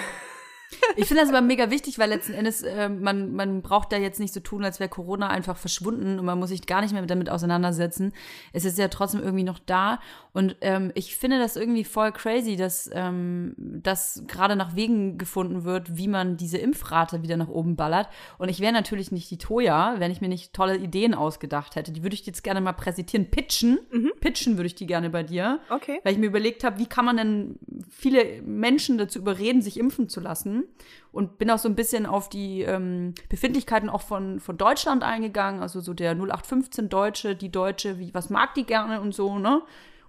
Ich 0.96 1.06
finde 1.06 1.22
das 1.22 1.30
aber 1.30 1.40
mega 1.40 1.70
wichtig, 1.70 1.98
weil 1.98 2.08
letzten 2.08 2.34
Endes 2.34 2.62
äh, 2.62 2.88
man, 2.88 3.34
man 3.34 3.62
braucht 3.62 3.92
da 3.92 3.96
jetzt 3.96 4.20
nicht 4.20 4.34
so 4.34 4.40
tun, 4.40 4.64
als 4.64 4.80
wäre 4.80 4.88
Corona 4.88 5.28
einfach 5.28 5.56
verschwunden 5.56 6.18
und 6.18 6.24
man 6.24 6.38
muss 6.38 6.50
sich 6.50 6.66
gar 6.66 6.82
nicht 6.82 6.92
mehr 6.92 7.02
damit 7.02 7.30
auseinandersetzen. 7.30 8.12
Es 8.52 8.64
ist 8.64 8.78
ja 8.78 8.88
trotzdem 8.88 9.22
irgendwie 9.22 9.44
noch 9.44 9.58
da. 9.58 10.00
Und 10.34 10.56
ähm, 10.62 10.90
ich 10.96 11.16
finde 11.16 11.38
das 11.38 11.54
irgendwie 11.54 11.84
voll 11.84 12.10
crazy, 12.10 12.56
dass, 12.56 12.90
ähm, 12.92 13.54
dass 13.56 14.24
gerade 14.26 14.56
nach 14.56 14.74
Wegen 14.74 15.16
gefunden 15.16 15.62
wird, 15.62 15.96
wie 15.96 16.08
man 16.08 16.36
diese 16.36 16.58
Impfrate 16.58 17.22
wieder 17.22 17.36
nach 17.36 17.48
oben 17.48 17.76
ballert. 17.76 18.08
Und 18.36 18.48
ich 18.48 18.58
wäre 18.58 18.72
natürlich 18.72 19.12
nicht 19.12 19.30
die 19.30 19.38
Toya, 19.38 19.94
wenn 19.98 20.10
ich 20.10 20.20
mir 20.20 20.28
nicht 20.28 20.52
tolle 20.52 20.76
Ideen 20.76 21.14
ausgedacht 21.14 21.76
hätte. 21.76 21.92
Die 21.92 22.02
würde 22.02 22.14
ich 22.14 22.26
jetzt 22.26 22.42
gerne 22.42 22.60
mal 22.60 22.72
präsentieren. 22.72 23.30
Pitchen. 23.30 23.78
Mhm. 23.92 24.10
Pitchen 24.18 24.56
würde 24.56 24.66
ich 24.66 24.74
die 24.74 24.88
gerne 24.88 25.08
bei 25.08 25.22
dir. 25.22 25.60
Okay. 25.70 26.00
Weil 26.02 26.14
ich 26.14 26.18
mir 26.18 26.26
überlegt 26.26 26.64
habe, 26.64 26.80
wie 26.80 26.86
kann 26.86 27.04
man 27.04 27.16
denn 27.16 27.58
viele 27.88 28.42
Menschen 28.42 28.98
dazu 28.98 29.20
überreden, 29.20 29.62
sich 29.62 29.78
impfen 29.78 30.08
zu 30.08 30.18
lassen? 30.18 30.64
Und 31.12 31.38
bin 31.38 31.48
auch 31.48 31.58
so 31.58 31.68
ein 31.68 31.76
bisschen 31.76 32.06
auf 32.06 32.28
die 32.28 32.62
ähm, 32.62 33.14
Befindlichkeiten 33.28 33.88
auch 33.88 34.02
von, 34.02 34.40
von 34.40 34.56
Deutschland 34.56 35.04
eingegangen. 35.04 35.62
Also 35.62 35.78
so 35.78 35.94
der 35.94 36.16
0815 36.16 36.88
Deutsche, 36.88 37.36
die 37.36 37.52
Deutsche, 37.52 38.00
wie, 38.00 38.12
was 38.12 38.30
mag 38.30 38.54
die 38.54 38.66
gerne 38.66 39.00
und 39.00 39.14
so, 39.14 39.38
ne? 39.38 39.62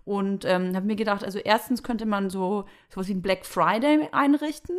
Und 0.05 0.45
ähm, 0.45 0.75
habe 0.75 0.85
mir 0.85 0.95
gedacht, 0.95 1.23
also 1.23 1.39
erstens 1.39 1.83
könnte 1.83 2.05
man 2.05 2.29
so 2.29 2.65
sowas 2.89 3.07
wie 3.07 3.13
ein 3.15 3.23
Black 3.23 3.45
Friday 3.45 4.07
einrichten. 4.11 4.77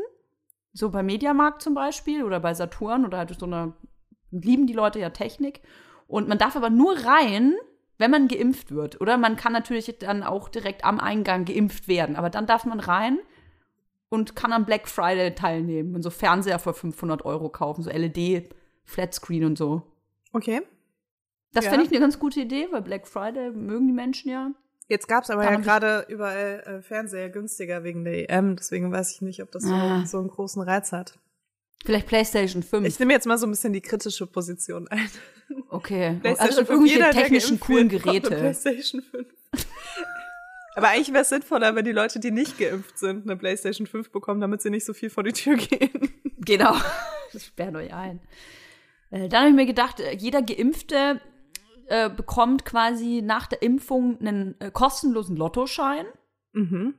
So 0.73 0.91
bei 0.91 1.03
Mediamarkt 1.03 1.63
zum 1.63 1.75
Beispiel 1.75 2.23
oder 2.23 2.39
bei 2.39 2.55
Saturn 2.55 3.05
oder 3.05 3.19
halt 3.19 3.37
so 3.39 3.47
eine, 3.47 3.75
lieben 4.31 4.67
die 4.67 4.73
Leute 4.73 5.01
ja 5.01 5.11
Technik. 5.11 5.63
Und 6.07 6.29
man 6.29 6.39
darf 6.39 6.55
aber 6.55 6.71
nur 6.71 6.97
rein, 7.05 7.55
wenn 7.99 8.11
man 8.11 8.29
geimpft 8.29 8.71
wird. 8.71 9.01
Oder 9.01 9.19
man 9.19 9.37
kann 9.37 9.53
natürlich 9.53 9.93
dann 9.99 10.23
auch 10.23 10.49
direkt 10.49 10.85
am 10.85 11.01
Eingang 11.01 11.45
geimpft 11.45 11.89
werden. 11.89 12.15
Aber 12.15 12.31
dann 12.31 12.47
darf 12.47 12.65
man 12.65 12.79
rein 12.79 13.19
und 14.09 14.37
kann 14.37 14.53
am 14.53 14.65
Black 14.65 14.89
Friday 14.89 15.35
teilnehmen 15.35 15.95
und 15.95 16.03
so 16.03 16.11
Fernseher 16.11 16.59
für 16.59 16.75
500 16.75 17.25
Euro 17.25 17.49
kaufen, 17.49 17.83
so 17.83 17.91
LED, 17.91 18.55
Flatscreen 18.85 19.45
und 19.45 19.59
so. 19.59 19.83
Okay. 20.33 20.63
Das 21.53 21.65
ja. 21.65 21.71
finde 21.71 21.87
ich 21.87 21.91
eine 21.91 22.01
ganz 22.01 22.19
gute 22.19 22.41
Idee, 22.41 22.69
weil 22.71 22.83
Black 22.83 23.09
Friday 23.09 23.51
mögen 23.51 23.87
die 23.87 23.93
Menschen 23.93 24.31
ja. 24.31 24.51
Jetzt 24.89 25.09
gab's 25.09 25.31
aber 25.31 25.45
ja 25.45 25.57
gerade 25.57 26.07
überall 26.09 26.63
äh, 26.65 26.83
Fernseher 26.83 27.29
günstiger 27.29 27.83
wegen 27.83 28.05
der 28.05 28.31
EM, 28.31 28.57
deswegen 28.57 28.93
weiß 28.93 29.13
ich 29.13 29.21
nicht, 29.21 29.43
ob 29.43 29.51
das 29.51 29.65
ah. 29.65 30.03
so, 30.03 30.07
so 30.07 30.19
einen 30.19 30.29
großen 30.29 30.63
Reiz 30.63 30.93
hat. 30.93 31.19
Vielleicht 31.85 32.07
PlayStation 32.07 32.63
5. 32.63 32.87
Ich 32.87 32.99
nehme 32.99 33.13
jetzt 33.13 33.27
mal 33.27 33.39
so 33.39 33.47
ein 33.47 33.51
bisschen 33.51 33.73
die 33.73 33.81
kritische 33.81 34.27
Position 34.27 34.89
ein. 34.89 35.09
Okay. 35.71 36.19
Also 36.39 36.63
irgendwelche 36.63 37.11
technischen 37.11 37.61
coolen 37.61 37.89
Geräte. 37.89 38.31
PlayStation 38.31 39.03
5. 39.03 39.27
Aber 40.75 40.89
eigentlich 40.89 41.13
wäre 41.13 41.23
es 41.23 41.29
sinnvoller, 41.29 41.75
wenn 41.75 41.85
die 41.85 41.93
Leute, 41.93 42.19
die 42.19 42.31
nicht 42.31 42.59
geimpft 42.59 42.99
sind, 42.99 43.25
eine 43.25 43.37
PlayStation 43.37 43.87
5 43.87 44.11
bekommen, 44.11 44.41
damit 44.41 44.61
sie 44.61 44.71
nicht 44.71 44.85
so 44.85 44.93
viel 44.93 45.09
vor 45.09 45.23
die 45.23 45.33
Tür 45.33 45.57
gehen. 45.57 46.11
Genau. 46.39 46.75
Das 47.33 47.45
sperrt 47.45 47.75
euch 47.75 47.93
ein. 47.93 48.21
Äh, 49.11 49.29
dann 49.29 49.41
habe 49.41 49.49
ich 49.51 49.57
mir 49.57 49.67
gedacht, 49.67 50.01
äh, 50.01 50.15
jeder 50.15 50.43
Geimpfte 50.43 51.21
äh, 51.89 52.11
bekommt 52.11 52.65
quasi 52.65 53.23
nach 53.23 53.47
der 53.47 53.63
Impfung 53.63 54.19
einen 54.21 54.61
äh, 54.61 54.71
kostenlosen 54.71 55.37
Lottoschein. 55.37 56.07
Mhm. 56.53 56.95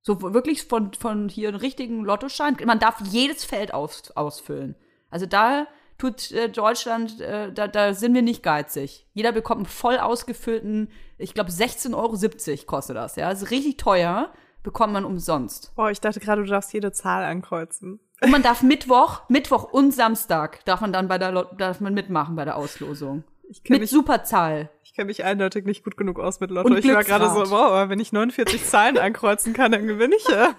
So 0.00 0.22
wirklich 0.22 0.64
von, 0.64 0.94
von 0.94 1.28
hier 1.28 1.48
einen 1.48 1.58
richtigen 1.58 2.04
Lottoschein. 2.04 2.56
Man 2.64 2.78
darf 2.78 3.00
jedes 3.10 3.44
Feld 3.44 3.74
aus, 3.74 4.10
ausfüllen. 4.12 4.74
Also 5.10 5.26
da 5.26 5.66
tut 5.98 6.30
äh, 6.32 6.48
Deutschland, 6.48 7.20
äh, 7.20 7.52
da, 7.52 7.68
da 7.68 7.92
sind 7.92 8.14
wir 8.14 8.22
nicht 8.22 8.42
geizig. 8.42 9.06
Jeder 9.12 9.32
bekommt 9.32 9.58
einen 9.58 9.66
voll 9.66 9.98
ausgefüllten, 9.98 10.90
ich 11.18 11.34
glaube 11.34 11.50
16,70 11.50 11.94
Euro 11.94 12.66
kostet 12.66 12.96
das, 12.96 13.16
ja. 13.16 13.28
Das 13.28 13.42
ist 13.42 13.50
richtig 13.50 13.76
teuer, 13.76 14.32
bekommt 14.62 14.92
man 14.92 15.04
umsonst. 15.04 15.74
Boah, 15.74 15.90
ich 15.90 16.00
dachte 16.00 16.20
gerade, 16.20 16.42
du 16.42 16.48
darfst 16.48 16.72
jede 16.72 16.92
Zahl 16.92 17.24
ankreuzen. 17.24 18.00
Und 18.20 18.30
man 18.30 18.42
darf 18.42 18.62
Mittwoch, 18.62 19.28
Mittwoch 19.28 19.64
und 19.64 19.92
Samstag 19.92 20.64
darf 20.64 20.80
man 20.80 20.92
dann 20.92 21.08
bei 21.08 21.18
der, 21.18 21.44
darf 21.56 21.80
man 21.80 21.94
mitmachen 21.94 22.36
bei 22.36 22.44
der 22.44 22.56
Auslosung. 22.56 23.24
Mit 23.68 23.80
mich, 23.80 23.90
Superzahl. 23.90 24.70
Ich 24.84 24.94
kenne 24.94 25.06
mich 25.06 25.24
eindeutig 25.24 25.64
nicht 25.64 25.84
gut 25.84 25.96
genug 25.96 26.18
aus 26.18 26.40
mit 26.40 26.50
Lotto. 26.50 26.68
Und 26.68 26.78
ich 26.78 26.92
war 26.92 27.04
gerade 27.04 27.28
so, 27.28 27.50
wow, 27.50 27.88
wenn 27.88 28.00
ich 28.00 28.12
49 28.12 28.64
Zahlen 28.66 28.98
ankreuzen 28.98 29.52
kann, 29.52 29.72
dann 29.72 29.86
gewinne 29.86 30.16
ich 30.16 30.28
ja. 30.28 30.54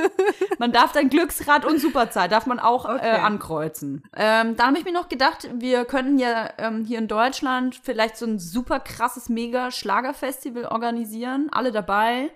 man 0.58 0.72
darf 0.72 0.92
dann 0.92 1.08
Glücksrad 1.10 1.64
und 1.64 1.80
Superzahl, 1.80 2.28
darf 2.28 2.46
man 2.46 2.58
auch 2.58 2.86
äh, 2.86 2.92
okay. 2.92 3.16
äh, 3.16 3.18
ankreuzen. 3.18 4.04
Ähm, 4.16 4.56
da 4.56 4.66
habe 4.66 4.78
ich 4.78 4.84
mir 4.84 4.92
noch 4.92 5.08
gedacht, 5.08 5.50
wir 5.54 5.84
könnten 5.84 6.18
ja 6.18 6.50
ähm, 6.58 6.84
hier 6.84 6.98
in 6.98 7.08
Deutschland 7.08 7.80
vielleicht 7.82 8.16
so 8.16 8.26
ein 8.26 8.38
super 8.38 8.80
krasses 8.80 9.28
Mega-Schlagerfestival 9.28 10.66
organisieren. 10.66 11.48
Alle 11.50 11.72
dabei. 11.72 12.30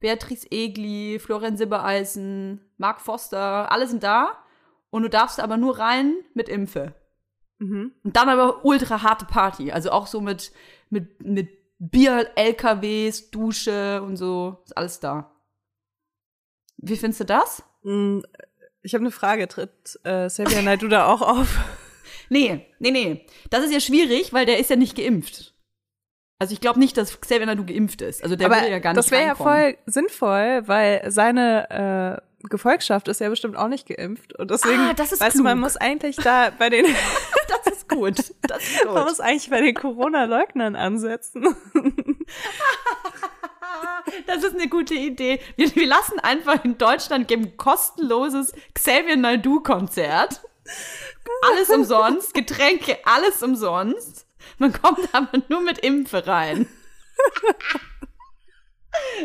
Beatrice 0.00 0.46
Egli, 0.50 1.18
Florian 1.18 1.56
Silbereisen, 1.56 2.60
Mark 2.76 3.00
Foster, 3.00 3.72
alle 3.72 3.86
sind 3.86 4.02
da. 4.02 4.36
Und 4.90 5.02
du 5.02 5.10
darfst 5.10 5.40
aber 5.40 5.56
nur 5.56 5.78
rein 5.78 6.14
mit 6.34 6.48
Impfe. 6.48 6.94
Mhm. 7.58 7.92
Und 8.02 8.16
dann 8.16 8.28
aber 8.28 8.64
ultra 8.64 9.02
harte 9.02 9.24
Party. 9.24 9.72
Also 9.72 9.90
auch 9.90 10.06
so 10.06 10.20
mit, 10.20 10.52
mit, 10.90 11.24
mit 11.24 11.48
Bier, 11.78 12.30
LKWs, 12.36 13.30
Dusche 13.30 14.02
und 14.02 14.16
so. 14.16 14.58
Ist 14.64 14.76
alles 14.76 15.00
da. 15.00 15.32
Wie 16.78 16.96
findest 16.96 17.20
du 17.20 17.24
das? 17.24 17.62
Mm, 17.82 18.20
ich 18.82 18.94
habe 18.94 19.02
eine 19.02 19.10
Frage. 19.10 19.48
Tritt 19.48 19.98
äh, 20.04 20.28
Xavier 20.28 20.62
Naidoo 20.62 20.88
da 20.88 21.06
auch 21.06 21.22
auf? 21.22 21.58
Nee, 22.28 22.66
nee, 22.80 22.90
nee. 22.90 23.24
Das 23.50 23.64
ist 23.64 23.72
ja 23.72 23.78
schwierig, 23.78 24.32
weil 24.32 24.46
der 24.46 24.58
ist 24.58 24.68
ja 24.68 24.74
nicht 24.74 24.96
geimpft. 24.96 25.54
Also 26.40 26.52
ich 26.52 26.60
glaube 26.60 26.80
nicht, 26.80 26.96
dass 26.96 27.20
Xavier 27.20 27.46
Naidoo 27.46 27.64
geimpft 27.64 28.02
ist. 28.02 28.22
Also 28.22 28.34
der 28.34 28.50
würde 28.50 28.68
ja 28.68 28.80
gar 28.80 28.90
nicht 28.90 28.98
Das 28.98 29.12
wäre 29.12 29.24
ja 29.24 29.34
voll 29.36 29.76
sinnvoll, 29.86 30.62
weil 30.66 31.08
seine 31.10 32.20
äh, 32.42 32.48
Gefolgschaft 32.48 33.08
ist 33.08 33.20
ja 33.20 33.28
bestimmt 33.28 33.56
auch 33.56 33.68
nicht 33.68 33.86
geimpft. 33.88 34.34
Und 34.34 34.50
deswegen, 34.50 34.80
ah, 34.80 34.92
das 34.94 35.12
ist 35.12 35.20
weißt 35.20 35.32
klug. 35.32 35.44
du, 35.44 35.50
man 35.50 35.60
muss 35.60 35.76
eigentlich 35.76 36.16
da 36.16 36.50
bei 36.58 36.68
den 36.68 36.84
gut. 37.96 38.16
Das 38.42 38.62
ist 38.62 38.82
gut. 38.82 38.94
Man 38.94 39.04
muss 39.04 39.20
eigentlich 39.20 39.50
bei 39.50 39.60
den 39.60 39.74
Corona-Leugnern 39.74 40.76
ansetzen. 40.76 41.56
Das 44.26 44.44
ist 44.44 44.54
eine 44.54 44.68
gute 44.68 44.94
Idee. 44.94 45.40
Wir, 45.56 45.74
wir 45.74 45.86
lassen 45.86 46.18
einfach 46.20 46.64
in 46.64 46.78
Deutschland 46.78 47.28
geben 47.28 47.56
kostenloses 47.56 48.52
Xavier 48.72 49.16
Naidoo-Konzert. 49.16 50.40
Alles 51.42 51.70
umsonst, 51.70 52.32
Getränke, 52.32 52.98
alles 53.04 53.42
umsonst. 53.42 54.26
Man 54.58 54.72
kommt 54.72 55.00
aber 55.12 55.42
nur 55.48 55.60
mit 55.60 55.78
Impfe 55.78 56.26
rein. 56.26 56.68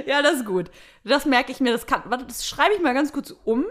ja, 0.06 0.22
das 0.22 0.38
ist 0.38 0.46
gut. 0.46 0.72
Das 1.04 1.26
merke 1.26 1.52
ich 1.52 1.60
mir, 1.60 1.72
das 1.72 1.86
kann, 1.86 2.04
warte, 2.06 2.26
das 2.26 2.48
schreibe 2.48 2.76
ich 2.76 2.82
mal 2.82 2.94
ganz 2.94 3.14
kurz 3.14 3.34
um. 3.44 3.66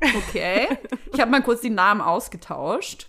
Okay. 0.00 0.78
Ich 1.12 1.20
habe 1.20 1.30
mal 1.30 1.42
kurz 1.42 1.60
die 1.60 1.70
Namen 1.70 2.00
ausgetauscht. 2.00 3.08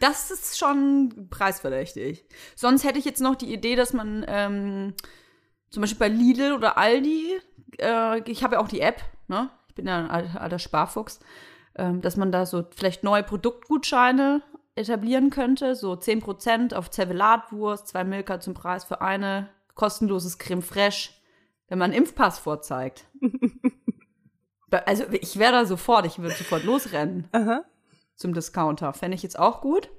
Das 0.00 0.30
ist 0.30 0.58
schon 0.58 1.28
preisverdächtig. 1.30 2.26
Sonst 2.54 2.84
hätte 2.84 2.98
ich 2.98 3.04
jetzt 3.04 3.20
noch 3.20 3.34
die 3.34 3.52
Idee, 3.52 3.76
dass 3.76 3.92
man 3.92 4.24
ähm, 4.28 4.94
zum 5.70 5.80
Beispiel 5.80 5.98
bei 5.98 6.08
Lidl 6.08 6.52
oder 6.52 6.76
Aldi, 6.78 7.40
äh, 7.78 8.30
ich 8.30 8.42
habe 8.42 8.56
ja 8.56 8.60
auch 8.60 8.68
die 8.68 8.80
App, 8.80 9.02
ne? 9.28 9.50
Ich 9.68 9.74
bin 9.74 9.86
ja 9.86 9.98
ein 9.98 10.10
alter, 10.10 10.40
alter 10.40 10.58
Sparfuchs, 10.58 11.20
ähm, 11.76 12.00
dass 12.00 12.16
man 12.16 12.32
da 12.32 12.46
so 12.46 12.64
vielleicht 12.74 13.04
neue 13.04 13.22
Produktgutscheine 13.22 14.42
etablieren 14.74 15.30
könnte, 15.30 15.74
so 15.74 15.92
10% 15.92 16.74
auf 16.74 16.90
Zervelatwurst, 16.90 17.88
zwei 17.88 18.04
Milka 18.04 18.40
zum 18.40 18.54
Preis 18.54 18.84
für 18.84 19.00
eine, 19.00 19.48
kostenloses 19.74 20.38
Creme 20.38 20.62
Fraiche, 20.62 21.10
wenn 21.68 21.78
man 21.78 21.90
einen 21.90 22.02
Impfpass 22.02 22.38
vorzeigt. 22.38 23.04
also 24.70 25.04
ich 25.12 25.38
wäre 25.38 25.52
da 25.52 25.64
sofort, 25.66 26.06
ich 26.06 26.18
würde 26.18 26.34
sofort 26.34 26.64
losrennen 26.64 27.28
Aha. 27.32 27.64
Zum 28.16 28.34
Discounter. 28.34 28.92
Fände 28.92 29.14
ich 29.14 29.22
jetzt 29.22 29.38
auch 29.38 29.60
gut, 29.60 29.90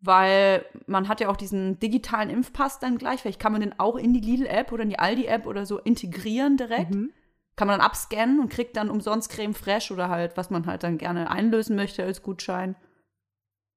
weil 0.00 0.64
man 0.86 1.08
hat 1.08 1.20
ja 1.20 1.28
auch 1.28 1.36
diesen 1.36 1.78
digitalen 1.78 2.30
Impfpass 2.30 2.78
dann 2.78 2.98
gleich. 2.98 3.22
Vielleicht 3.22 3.40
kann 3.40 3.52
man 3.52 3.60
den 3.60 3.78
auch 3.78 3.96
in 3.96 4.12
die 4.12 4.20
Lidl-App 4.20 4.72
oder 4.72 4.82
in 4.82 4.90
die 4.90 4.98
Aldi-App 4.98 5.46
oder 5.46 5.66
so 5.66 5.78
integrieren 5.78 6.56
direkt. 6.56 6.94
Mhm. 6.94 7.12
Kann 7.56 7.66
man 7.66 7.78
dann 7.78 7.86
abscannen 7.86 8.40
und 8.40 8.50
kriegt 8.50 8.76
dann 8.76 8.88
umsonst 8.88 9.30
Creme 9.30 9.54
Fraiche 9.54 9.92
oder 9.92 10.08
halt, 10.08 10.36
was 10.36 10.50
man 10.50 10.66
halt 10.66 10.84
dann 10.84 10.96
gerne 10.96 11.30
einlösen 11.30 11.74
möchte 11.74 12.04
als 12.04 12.22
Gutschein. 12.22 12.76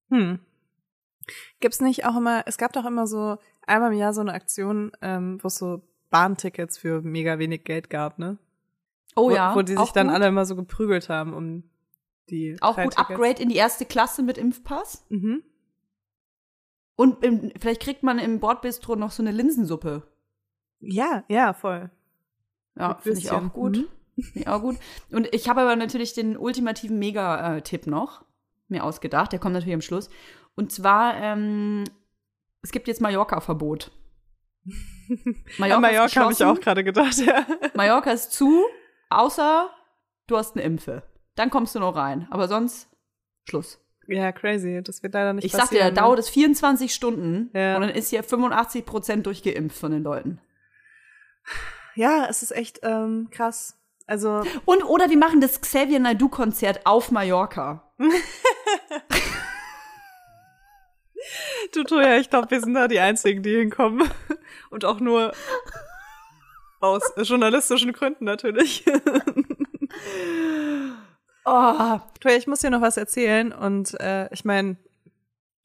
Hm. 0.09 0.39
Gibt's 1.59 1.81
nicht 1.81 2.05
auch 2.05 2.17
immer, 2.17 2.43
es 2.45 2.57
gab 2.57 2.73
doch 2.73 2.85
immer 2.85 3.07
so 3.07 3.37
einmal 3.65 3.91
im 3.91 3.97
Jahr 3.97 4.13
so 4.13 4.21
eine 4.21 4.33
Aktion, 4.33 4.91
ähm, 5.01 5.39
wo 5.41 5.47
es 5.47 5.55
so 5.55 5.81
Bahntickets 6.11 6.77
für 6.77 7.01
mega 7.01 7.39
wenig 7.39 7.63
Geld 7.63 7.89
gab, 7.89 8.19
ne? 8.19 8.37
Oh 9.15 9.29
wo, 9.29 9.35
ja. 9.35 9.55
Wo 9.55 9.61
die 9.61 9.75
sich 9.75 9.91
dann 9.91 10.07
gut. 10.07 10.15
alle 10.15 10.27
immer 10.27 10.45
so 10.45 10.55
geprügelt 10.55 11.09
haben 11.09 11.33
um 11.33 11.63
die 12.32 12.58
Auch 12.62 12.78
gut. 12.78 12.98
Upgrade 12.98 13.41
in 13.41 13.50
die 13.50 13.56
erste 13.56 13.86
Klasse 13.86 14.24
mit 14.24 14.38
Impfpass. 14.38 15.06
Mhm. 15.10 15.44
Und 16.96 17.24
im, 17.24 17.52
vielleicht 17.60 17.82
kriegt 17.82 18.04
man 18.04 18.20
im 18.20 18.39
Bordbistro 18.39 18.96
noch 18.96 19.12
so 19.12 19.24
eine 19.24 19.32
Linsensuppe. 19.32 20.04
Ja, 20.80 21.24
ja, 21.28 21.54
voll. 21.54 21.89
Ja, 22.76 22.96
finde 22.96 23.20
ich 23.20 23.32
auch 23.32 23.54
gut. 23.54 23.78
Mhm. 23.78 23.88
Auch 24.46 24.62
gut. 24.62 24.78
Und 25.12 25.34
ich 25.34 25.50
habe 25.50 25.62
aber 25.62 25.76
natürlich 25.76 26.13
den 26.13 26.38
ultimativen 26.38 27.00
Mega-Tipp 27.00 27.88
noch 27.88 28.24
mir 28.67 28.84
ausgedacht. 28.84 29.32
Der 29.32 29.39
kommt 29.39 29.54
natürlich 29.54 29.74
am 29.74 29.82
Schluss. 29.82 30.10
Und 30.56 30.72
zwar, 30.72 31.15
ähm, 31.15 31.84
es 32.62 32.72
gibt 32.72 32.88
jetzt 32.88 33.02
Mallorca-Verbot. 33.02 33.91
Mallorca, 35.58 35.80
Mallorca 35.80 36.22
habe 36.22 36.34
ich 36.34 36.44
auch 36.44 36.60
gerade 36.60 36.84
gedacht, 36.84 37.17
ja. 37.17 37.46
Mallorca 37.74 38.12
ist 38.12 38.32
zu, 38.32 38.63
außer 39.10 39.70
du 40.28 40.38
hast 40.38 40.56
eine 40.56 40.63
Impfe. 40.63 41.04
Dann 41.41 41.49
kommst 41.49 41.73
du 41.73 41.80
noch 41.80 41.95
rein. 41.95 42.27
Aber 42.30 42.47
sonst 42.47 42.88
Schluss. 43.49 43.80
Ja, 44.06 44.32
crazy. 44.32 44.82
Das 44.84 45.01
wird 45.01 45.15
leider 45.15 45.34
nicht 45.34 45.43
Ich 45.43 45.54
sag 45.54 45.62
dir, 45.71 45.80
passieren. 45.80 45.95
da 45.95 46.01
ne? 46.01 46.06
dauert 46.06 46.19
es 46.19 46.30
24 46.30 46.93
Stunden 46.93 47.49
Ja. 47.56 47.75
und 47.77 47.82
dann 47.82 47.89
ist 47.89 48.12
hier 48.12 48.23
85 48.23 48.86
Prozent 48.86 49.25
durchgeimpft 49.25 49.75
von 49.75 49.91
den 49.91 50.04
Leuten. 50.04 50.39
Ja, 51.95 52.27
es 52.30 52.43
ist 52.43 52.51
echt 52.51 52.82
ähm, 52.84 53.30
krass. 53.32 53.75
Also, 54.06 54.43
Und 54.65 54.84
oder 54.84 55.10
wir 55.10 55.17
machen 55.17 55.41
das 55.41 55.60
Xavier 55.62 55.99
Naidoo-Konzert 55.99 56.86
auf 56.86 57.10
Mallorca. 57.10 57.91
du 61.73 61.84
Toja, 61.86 62.17
ich 62.17 62.30
glaube, 62.30 62.51
wir 62.51 62.62
sind 62.62 62.75
da 62.75 62.88
die 62.88 62.99
Einzigen, 62.99 63.41
die 63.41 63.56
hinkommen. 63.56 64.08
Und 64.69 64.86
auch 64.86 64.99
nur 64.99 65.32
aus 66.82 67.01
journalistischen 67.17 67.93
Gründen 67.93 68.25
natürlich. 68.25 68.86
Oh, 71.45 71.99
Toja, 72.19 72.36
ich 72.38 72.47
muss 72.47 72.60
dir 72.60 72.69
noch 72.69 72.82
was 72.82 72.97
erzählen. 72.97 73.51
Und 73.51 73.99
äh, 73.99 74.32
ich 74.34 74.45
meine, 74.45 74.77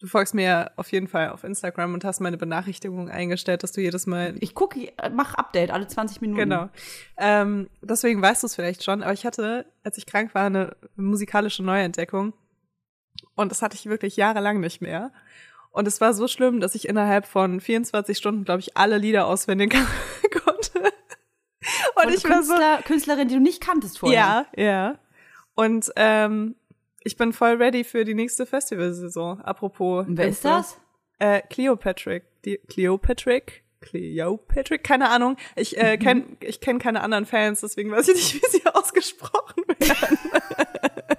du 0.01 0.07
folgst 0.07 0.35
mir 0.35 0.45
ja 0.45 0.71
auf 0.77 0.91
jeden 0.93 1.09
Fall 1.09 1.31
auf 1.31 1.45
Instagram 1.45 1.95
und 1.95 2.05
hast 2.05 2.21
meine 2.21 2.37
Benachrichtigung 2.37 3.11
eingestellt, 3.11 3.63
dass 3.63 3.73
du 3.73 3.81
jedes 3.81 4.07
Mal 4.07 4.35
ich 4.41 4.55
gucke, 4.55 4.93
mach 5.13 5.35
Update 5.35 5.71
alle 5.71 5.87
20 5.87 6.21
Minuten. 6.21 6.41
Genau. 6.41 6.69
Ähm, 7.17 7.69
deswegen 7.83 8.23
weißt 8.23 8.43
du 8.43 8.47
es 8.47 8.55
vielleicht 8.55 8.85
schon, 8.85 9.03
aber 9.03 9.13
ich 9.13 9.27
hatte, 9.27 9.67
als 9.83 9.99
ich 9.99 10.07
krank 10.07 10.35
war, 10.35 10.47
eine 10.47 10.77
musikalische 10.97 11.63
Neuentdeckung. 11.63 12.33
Und 13.35 13.51
das 13.51 13.63
hatte 13.63 13.77
ich 13.77 13.87
wirklich 13.87 14.17
jahrelang 14.17 14.61
nicht 14.61 14.81
mehr. 14.83 15.13
Und 15.71 15.87
es 15.87 16.01
war 16.01 16.15
so 16.15 16.27
schlimm, 16.27 16.61
dass 16.61 16.75
ich 16.75 16.89
innerhalb 16.89 17.27
von 17.27 17.61
24 17.61 18.17
Stunden, 18.17 18.45
glaube 18.45 18.61
ich, 18.61 18.77
alle 18.77 18.97
Lieder 18.97 19.27
auswendig 19.27 19.73
konnte. 20.45 20.93
Und 21.95 22.03
Von 22.03 22.13
ich 22.13 22.25
war 22.25 22.43
so. 22.43 22.53
Künstler, 22.53 22.83
Künstlerin, 22.83 23.29
die 23.29 23.35
du 23.35 23.41
nicht 23.41 23.61
kanntest 23.63 23.99
vorher. 23.99 24.47
Ja, 24.57 24.63
ja. 24.63 24.99
Und 25.57 25.91
ähm, 25.97 26.55
ich 27.03 27.17
bin 27.17 27.33
voll 27.33 27.57
ready 27.57 27.83
für 27.83 28.05
die 28.05 28.15
nächste 28.15 28.47
Festivalsaison. 28.47 29.41
Apropos. 29.41 30.07
Wer 30.09 30.29
ist 30.29 30.45
das? 30.45 30.79
Äh, 31.19 31.41
Cleopatrick. 31.51 32.25
Die, 32.45 32.59
Cleopatrick? 32.69 33.65
Cleopatrick? 33.81 34.85
Keine 34.85 35.09
Ahnung. 35.09 35.37
Ich 35.57 35.77
äh, 35.79 35.97
kenn, 36.01 36.37
ich 36.41 36.61
kenn 36.61 36.79
keine 36.79 37.01
anderen 37.03 37.27
Fans, 37.27 37.61
deswegen 37.63 37.91
weiß 37.91 38.09
ich 38.09 38.15
nicht, 38.15 38.35
wie 38.35 38.59
sie 38.59 38.67
ausgesprochen 38.73 39.65
werden. 39.67 40.19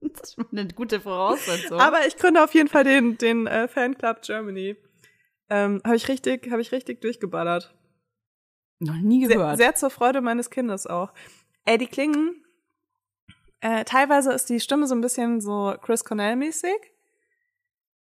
Das 0.00 0.30
ist 0.30 0.34
schon 0.36 0.46
eine 0.52 0.68
gute 0.68 1.00
Voraussetzung. 1.00 1.80
Aber 1.80 2.06
ich 2.06 2.16
gründe 2.16 2.42
auf 2.44 2.54
jeden 2.54 2.68
Fall 2.68 2.84
den, 2.84 3.18
den 3.18 3.46
äh, 3.46 3.66
Fanclub 3.68 4.22
Germany. 4.22 4.76
Ähm, 5.50 5.82
habe 5.84 5.96
ich 5.96 6.08
richtig, 6.08 6.50
habe 6.50 6.62
ich 6.62 6.72
richtig 6.72 7.00
durchgeballert. 7.00 7.74
noch 8.78 8.94
nie 8.96 9.26
Sehr, 9.26 9.36
gehört. 9.36 9.56
sehr 9.58 9.74
zur 9.74 9.90
Freude 9.90 10.20
meines 10.20 10.50
Kindes 10.50 10.86
auch. 10.86 11.12
Ey, 11.64 11.78
die 11.78 11.88
klingen. 11.88 12.43
Äh, 13.64 13.84
teilweise 13.86 14.30
ist 14.34 14.50
die 14.50 14.60
Stimme 14.60 14.86
so 14.86 14.94
ein 14.94 15.00
bisschen 15.00 15.40
so 15.40 15.74
Chris 15.80 16.04
Cornell-mäßig. 16.04 16.76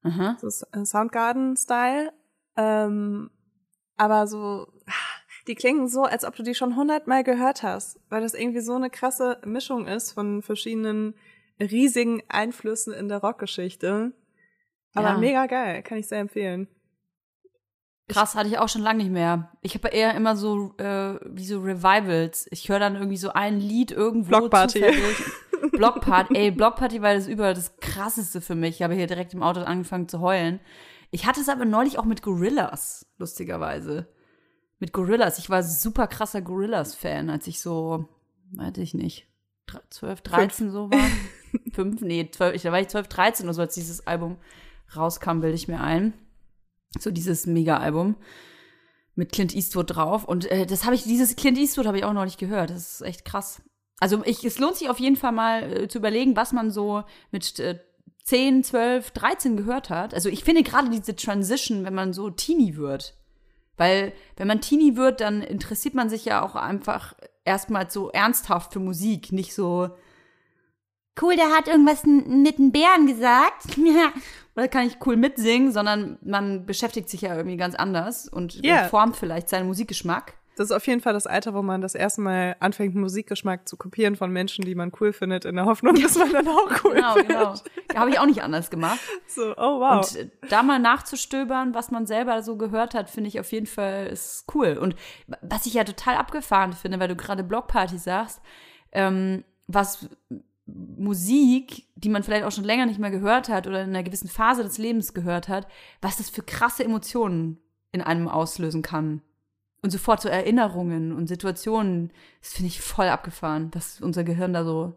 Aha. 0.03 0.37
so 0.41 0.47
äh, 0.47 0.85
Soundgarden-Style. 0.85 2.11
Ähm, 2.57 3.31
aber 3.95 4.27
so, 4.27 4.67
die 5.47 5.55
klingen 5.55 5.87
so, 5.87 6.03
als 6.03 6.25
ob 6.25 6.35
du 6.35 6.43
die 6.43 6.55
schon 6.55 6.75
hundertmal 6.75 7.23
gehört 7.23 7.63
hast, 7.63 8.01
weil 8.09 8.21
das 8.21 8.33
irgendwie 8.33 8.59
so 8.59 8.73
eine 8.75 8.89
krasse 8.89 9.39
Mischung 9.45 9.87
ist 9.87 10.11
von 10.11 10.41
verschiedenen 10.41 11.15
riesigen 11.57 12.21
Einflüssen 12.27 12.91
in 12.93 13.07
der 13.07 13.19
Rockgeschichte. 13.19 14.11
Aber 14.93 15.11
Ja. 15.11 15.17
mega 15.17 15.45
geil, 15.45 15.83
kann 15.83 15.97
ich 15.99 16.07
sehr 16.07 16.19
empfehlen. 16.19 16.67
Krass, 18.07 18.35
hatte 18.35 18.49
ich 18.49 18.59
auch 18.59 18.69
schon 18.69 18.83
lange 18.83 18.99
nicht 18.99 19.11
mehr. 19.11 19.51
Ich 19.61 19.73
habe 19.73 19.87
eher 19.87 20.13
immer 20.13 20.35
so 20.35 20.75
äh, 20.77 21.15
wie 21.25 21.45
so 21.45 21.59
Revivals. 21.61 22.45
Ich 22.51 22.69
höre 22.69 22.77
dann 22.79 22.95
irgendwie 22.95 23.17
so 23.17 23.31
ein 23.31 23.57
Lied 23.59 23.91
irgendwo 23.91 24.27
Blockparty. 24.29 24.79
zufällig. 24.81 25.23
Blockparty. 25.71 26.35
Ey, 26.35 26.51
Blockparty 26.51 27.01
war 27.01 27.13
das 27.13 27.27
überall 27.27 27.53
das 27.53 27.77
krasseste 27.77 28.41
für 28.41 28.55
mich. 28.55 28.75
Ich 28.75 28.81
habe 28.83 28.93
hier 28.95 29.07
direkt 29.07 29.33
im 29.33 29.43
Auto 29.43 29.61
angefangen 29.61 30.07
zu 30.07 30.19
heulen. 30.21 30.59
Ich 31.11 31.25
hatte 31.25 31.39
es 31.41 31.49
aber 31.49 31.65
neulich 31.65 31.97
auch 31.99 32.05
mit 32.05 32.21
Gorillas, 32.21 33.05
lustigerweise. 33.17 34.07
Mit 34.79 34.91
Gorillas. 34.91 35.39
Ich 35.39 35.49
war 35.49 35.63
super 35.63 36.07
krasser 36.07 36.41
Gorillas-Fan, 36.41 37.29
als 37.29 37.47
ich 37.47 37.59
so, 37.61 38.09
weiß 38.51 38.77
ich 38.77 38.93
nicht, 38.93 39.27
dre- 39.69 39.81
12, 39.89 40.21
13 40.21 40.71
so 40.71 40.89
war. 40.91 40.99
Fünf, 41.73 42.01
nee, 42.01 42.29
12, 42.29 42.55
ich, 42.55 42.61
da 42.63 42.71
war 42.71 42.81
ich 42.81 42.89
12, 42.89 43.07
13 43.07 43.45
oder 43.45 43.53
so, 43.53 43.61
als 43.61 43.73
dieses 43.75 44.05
Album 44.07 44.37
rauskam, 44.95 45.39
bilde 45.39 45.55
ich 45.55 45.67
mir 45.69 45.79
ein. 45.79 46.13
So 46.99 47.11
dieses 47.11 47.45
Mega-Album 47.47 48.15
mit 49.15 49.31
Clint 49.31 49.55
Eastwood 49.55 49.95
drauf. 49.95 50.25
Und 50.25 50.51
äh, 50.51 50.65
das 50.65 50.83
habe 50.83 50.95
ich, 50.95 51.03
dieses 51.03 51.35
Clint 51.37 51.57
Eastwood 51.57 51.85
habe 51.85 51.97
ich 51.97 52.03
auch 52.03 52.13
noch 52.13 52.25
nicht 52.25 52.37
gehört. 52.37 52.69
Das 52.71 52.93
ist 52.93 53.01
echt 53.01 53.23
krass. 53.23 53.61
Also 53.99 54.23
ich, 54.25 54.43
es 54.43 54.59
lohnt 54.59 54.75
sich 54.75 54.89
auf 54.89 54.99
jeden 54.99 55.15
Fall 55.15 55.31
mal 55.31 55.63
äh, 55.83 55.87
zu 55.87 55.99
überlegen, 55.99 56.35
was 56.35 56.51
man 56.51 56.69
so 56.71 57.03
mit 57.31 57.59
äh, 57.59 57.79
10, 58.23 58.63
12, 58.63 59.11
13 59.11 59.57
gehört 59.57 59.89
hat. 59.89 60.13
Also 60.13 60.29
ich 60.29 60.43
finde 60.43 60.63
gerade 60.63 60.89
diese 60.89 61.15
Transition, 61.15 61.85
wenn 61.85 61.93
man 61.93 62.11
so 62.11 62.29
Teenie 62.29 62.75
wird. 62.75 63.15
Weil 63.77 64.13
wenn 64.37 64.47
man 64.47 64.61
Teenie 64.61 64.95
wird, 64.95 65.21
dann 65.21 65.41
interessiert 65.41 65.93
man 65.93 66.09
sich 66.09 66.25
ja 66.25 66.41
auch 66.41 66.55
einfach 66.55 67.13
erstmal 67.43 67.89
so 67.91 68.09
ernsthaft 68.09 68.73
für 68.73 68.79
Musik, 68.79 69.31
nicht 69.31 69.53
so 69.53 69.89
cool, 71.21 71.35
der 71.35 71.51
hat 71.51 71.67
irgendwas 71.67 72.03
mit 72.03 72.57
einem 72.57 72.71
Bären 72.71 73.07
gesagt. 73.07 73.77
Oder 74.55 74.67
kann 74.67 74.87
ich 74.87 74.97
cool 75.05 75.17
mitsingen, 75.17 75.71
sondern 75.71 76.17
man 76.21 76.65
beschäftigt 76.65 77.09
sich 77.09 77.21
ja 77.21 77.35
irgendwie 77.35 77.57
ganz 77.57 77.75
anders 77.75 78.27
und 78.27 78.65
Ja. 78.65 78.87
formt 78.87 79.15
vielleicht 79.17 79.49
seinen 79.49 79.67
Musikgeschmack. 79.67 80.33
Das 80.55 80.69
ist 80.69 80.71
auf 80.71 80.87
jeden 80.87 81.01
Fall 81.01 81.13
das 81.13 81.27
Alter, 81.27 81.53
wo 81.53 81.61
man 81.61 81.81
das 81.81 81.95
erste 81.95 82.21
Mal 82.21 82.55
anfängt, 82.59 82.95
Musikgeschmack 82.95 83.67
zu 83.67 83.75
kopieren 83.77 84.15
von 84.15 84.31
Menschen, 84.31 84.63
die 84.65 84.73
man 84.75 84.91
cool 84.99 85.11
findet, 85.13 85.45
in 85.45 85.55
der 85.55 85.65
Hoffnung, 85.65 85.95
dass 86.01 86.17
man 86.17 86.31
dann 86.31 86.47
auch 86.47 86.71
cool 86.83 86.95
Genau, 86.95 87.13
findet. 87.13 87.27
genau. 87.37 87.53
Da 87.89 87.99
habe 87.99 88.09
ich 88.09 88.19
auch 88.19 88.25
nicht 88.25 88.41
anders 88.41 88.69
gemacht. 88.69 88.99
So, 89.27 89.53
oh 89.57 89.79
wow. 89.79 90.05
Und 90.05 90.15
äh, 90.19 90.29
da 90.49 90.63
mal 90.63 90.79
nachzustöbern, 90.79 91.73
was 91.73 91.91
man 91.91 92.05
selber 92.05 92.41
so 92.41 92.57
gehört 92.57 92.93
hat, 92.93 93.09
finde 93.09 93.27
ich 93.27 93.39
auf 93.39 93.51
jeden 93.51 93.67
Fall 93.67 94.07
ist 94.07 94.45
cool. 94.55 94.77
Und 94.77 94.95
was 95.41 95.65
ich 95.65 95.73
ja 95.73 95.83
total 95.83 96.15
abgefahren 96.15 96.73
finde, 96.73 96.99
weil 96.99 97.07
du 97.09 97.15
gerade 97.15 97.43
Blockparty 97.43 97.97
sagst, 97.97 98.41
ähm, 98.91 99.43
was 99.67 100.07
Musik, 100.67 101.85
die 101.95 102.09
man 102.09 102.23
vielleicht 102.23 102.43
auch 102.43 102.51
schon 102.51 102.63
länger 102.63 102.85
nicht 102.85 102.99
mehr 102.99 103.11
gehört 103.11 103.49
hat 103.49 103.67
oder 103.67 103.83
in 103.83 103.89
einer 103.89 104.03
gewissen 104.03 104.29
Phase 104.29 104.63
des 104.63 104.77
Lebens 104.77 105.13
gehört 105.13 105.47
hat, 105.47 105.67
was 106.01 106.17
das 106.17 106.29
für 106.29 106.41
krasse 106.43 106.83
Emotionen 106.83 107.59
in 107.91 108.01
einem 108.01 108.27
auslösen 108.27 108.81
kann. 108.81 109.21
Und 109.85 109.91
sofort 109.91 110.19
so 110.19 110.29
Erinnerungen 110.29 111.11
und 111.11 111.27
Situationen, 111.27 112.11
das 112.41 112.53
finde 112.53 112.69
ich 112.69 112.81
voll 112.81 113.05
abgefahren, 113.05 113.69
dass 113.69 114.01
unser 114.01 114.23
Gehirn 114.23 114.51
da 114.51 114.65
so 114.65 114.95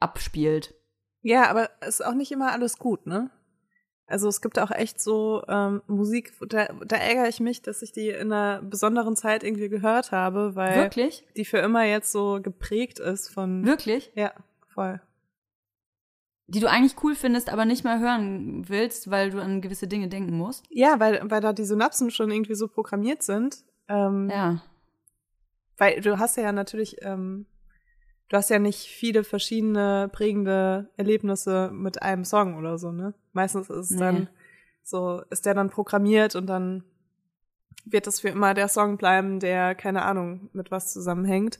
abspielt. 0.00 0.72
Ja, 1.20 1.50
aber 1.50 1.68
es 1.80 2.00
ist 2.00 2.06
auch 2.06 2.14
nicht 2.14 2.32
immer 2.32 2.50
alles 2.52 2.78
gut, 2.78 3.06
ne? 3.06 3.30
Also 4.06 4.26
es 4.26 4.40
gibt 4.40 4.58
auch 4.58 4.70
echt 4.70 5.02
so 5.02 5.42
ähm, 5.48 5.82
Musik, 5.86 6.32
da, 6.48 6.68
da 6.86 6.96
ärgere 6.96 7.28
ich 7.28 7.40
mich, 7.40 7.60
dass 7.60 7.82
ich 7.82 7.92
die 7.92 8.08
in 8.08 8.32
einer 8.32 8.62
besonderen 8.62 9.16
Zeit 9.16 9.44
irgendwie 9.44 9.68
gehört 9.68 10.12
habe, 10.12 10.56
weil 10.56 10.76
Wirklich? 10.76 11.26
die 11.36 11.44
für 11.44 11.58
immer 11.58 11.84
jetzt 11.84 12.10
so 12.10 12.40
geprägt 12.42 13.00
ist 13.00 13.28
von. 13.28 13.66
Wirklich? 13.66 14.12
Ja, 14.14 14.32
voll. 14.72 14.98
Die 16.46 16.60
du 16.60 16.70
eigentlich 16.70 16.96
cool 17.02 17.14
findest, 17.14 17.50
aber 17.50 17.66
nicht 17.66 17.84
mehr 17.84 18.00
hören 18.00 18.66
willst, 18.66 19.10
weil 19.10 19.28
du 19.28 19.42
an 19.42 19.60
gewisse 19.60 19.88
Dinge 19.88 20.08
denken 20.08 20.38
musst. 20.38 20.64
Ja, 20.70 21.00
weil, 21.00 21.20
weil 21.30 21.42
da 21.42 21.52
die 21.52 21.64
Synapsen 21.64 22.10
schon 22.10 22.30
irgendwie 22.30 22.54
so 22.54 22.66
programmiert 22.66 23.22
sind. 23.22 23.62
Ähm, 23.88 24.28
Ja. 24.30 24.62
Weil 25.76 26.00
du 26.00 26.18
hast 26.18 26.36
ja 26.36 26.52
natürlich, 26.52 26.98
ähm, 27.02 27.46
du 28.28 28.36
hast 28.36 28.48
ja 28.50 28.58
nicht 28.60 28.86
viele 28.86 29.24
verschiedene 29.24 30.08
prägende 30.12 30.90
Erlebnisse 30.96 31.70
mit 31.72 32.00
einem 32.02 32.24
Song 32.24 32.56
oder 32.56 32.78
so, 32.78 32.92
ne? 32.92 33.14
Meistens 33.32 33.68
ist 33.70 33.90
es 33.90 33.90
Nee. 33.90 33.98
dann 34.00 34.28
so, 34.84 35.22
ist 35.30 35.46
der 35.46 35.54
dann 35.54 35.70
programmiert 35.70 36.36
und 36.36 36.46
dann 36.46 36.84
wird 37.86 38.06
das 38.06 38.20
für 38.20 38.28
immer 38.28 38.54
der 38.54 38.68
Song 38.68 38.96
bleiben, 38.98 39.40
der, 39.40 39.74
keine 39.74 40.02
Ahnung, 40.04 40.48
mit 40.52 40.70
was 40.70 40.92
zusammenhängt. 40.92 41.58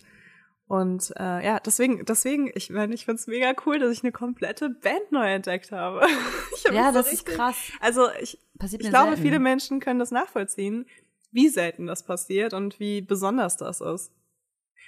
Und 0.66 1.12
äh, 1.18 1.44
ja, 1.44 1.60
deswegen, 1.60 2.04
deswegen, 2.06 2.50
ich 2.54 2.70
meine, 2.70 2.94
ich 2.94 3.04
find's 3.04 3.26
mega 3.26 3.52
cool, 3.66 3.78
dass 3.78 3.90
ich 3.92 4.02
eine 4.02 4.12
komplette 4.12 4.70
Band 4.70 5.10
neu 5.12 5.26
entdeckt 5.34 5.72
habe. 5.72 6.06
ich 6.56 6.64
hab 6.64 6.72
Ja, 6.72 6.84
mich 6.84 6.92
so 6.92 6.98
das 6.98 7.06
ist 7.08 7.12
richtig- 7.12 7.34
krass. 7.34 7.56
Also 7.80 8.06
ich, 8.20 8.38
Passiert 8.58 8.82
ich 8.82 8.88
glaube, 8.88 9.08
selten. 9.08 9.22
viele 9.22 9.38
Menschen 9.40 9.80
können 9.80 9.98
das 9.98 10.10
nachvollziehen, 10.12 10.86
wie 11.34 11.48
selten 11.48 11.86
das 11.86 12.04
passiert 12.04 12.54
und 12.54 12.80
wie 12.80 13.02
besonders 13.02 13.56
das 13.56 13.80
ist. 13.80 14.12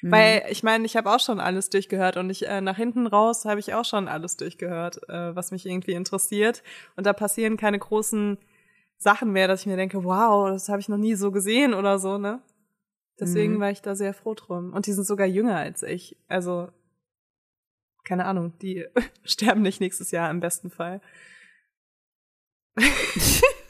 Mhm. 0.03 0.11
Weil 0.13 0.43
ich 0.51 0.63
meine, 0.63 0.87
ich 0.87 0.97
habe 0.97 1.11
auch 1.11 1.21
schon 1.21 1.41
alles 1.41 1.71
durchgehört 1.71 2.17
und 2.17 2.31
ich 2.31 2.47
äh, 2.47 2.61
nach 2.61 2.77
hinten 2.77 3.07
raus 3.07 3.45
habe 3.45 3.61
ich 3.61 3.75
auch 3.75 3.85
schon 3.85 4.09
alles 4.09 4.37
durchgehört, 4.37 5.09
äh, 5.09 5.35
was 5.35 5.51
mich 5.51 5.67
irgendwie 5.67 5.93
interessiert. 5.93 6.63
Und 6.97 7.05
da 7.07 7.13
passieren 7.13 7.57
keine 7.57 7.79
großen 7.79 8.39
Sachen 8.99 9.33
mehr, 9.33 9.49
dass 9.49 9.61
ich 9.61 9.67
mir 9.67 9.77
denke, 9.77 10.05
wow, 10.05 10.49
das 10.49 10.69
habe 10.69 10.81
ich 10.81 10.89
noch 10.89 10.97
nie 10.97 11.15
so 11.15 11.31
gesehen 11.31 11.75
oder 11.75 11.99
so, 11.99 12.17
ne? 12.19 12.41
Deswegen 13.19 13.55
Mhm. 13.55 13.61
war 13.61 13.71
ich 13.71 13.83
da 13.83 13.95
sehr 13.95 14.15
froh 14.15 14.35
drum. 14.35 14.73
Und 14.73 14.87
die 14.87 14.93
sind 14.93 15.07
sogar 15.07 15.27
jünger 15.27 15.57
als 15.57 15.83
ich. 15.83 16.17
Also, 16.29 16.69
keine 18.05 18.27
Ahnung, 18.27 18.53
die 18.61 18.87
sterben 19.25 19.63
nicht 19.63 19.81
nächstes 19.81 20.11
Jahr 20.11 20.31
im 20.31 20.41
besten 20.41 20.71
Fall. 20.71 21.01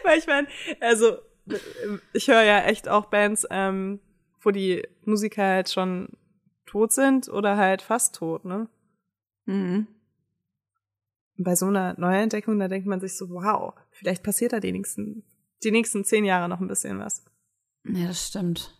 Weil 0.04 0.18
ich 0.18 0.26
meine, 0.26 0.48
also 0.80 1.18
ich 2.12 2.28
höre 2.28 2.42
ja 2.42 2.60
echt 2.60 2.88
auch 2.88 3.06
Bands, 3.06 3.46
ähm, 3.50 4.00
wo 4.40 4.50
die 4.50 4.86
Musiker 5.04 5.44
halt 5.44 5.70
schon 5.70 6.08
tot 6.66 6.92
sind 6.92 7.28
oder 7.28 7.56
halt 7.56 7.82
fast 7.82 8.14
tot, 8.14 8.44
ne? 8.44 8.68
Mhm. 9.46 9.86
Bei 11.36 11.56
so 11.56 11.66
einer 11.66 11.98
Neuentdeckung, 11.98 12.58
da 12.58 12.68
denkt 12.68 12.86
man 12.86 13.00
sich 13.00 13.16
so, 13.16 13.30
wow, 13.30 13.74
vielleicht 13.90 14.22
passiert 14.22 14.52
da 14.52 14.60
die 14.60 14.72
nächsten, 14.72 15.24
die 15.64 15.70
nächsten 15.70 16.04
zehn 16.04 16.24
Jahre 16.24 16.48
noch 16.48 16.60
ein 16.60 16.68
bisschen 16.68 16.98
was. 16.98 17.24
Ja, 17.84 18.08
das 18.08 18.28
stimmt. 18.28 18.76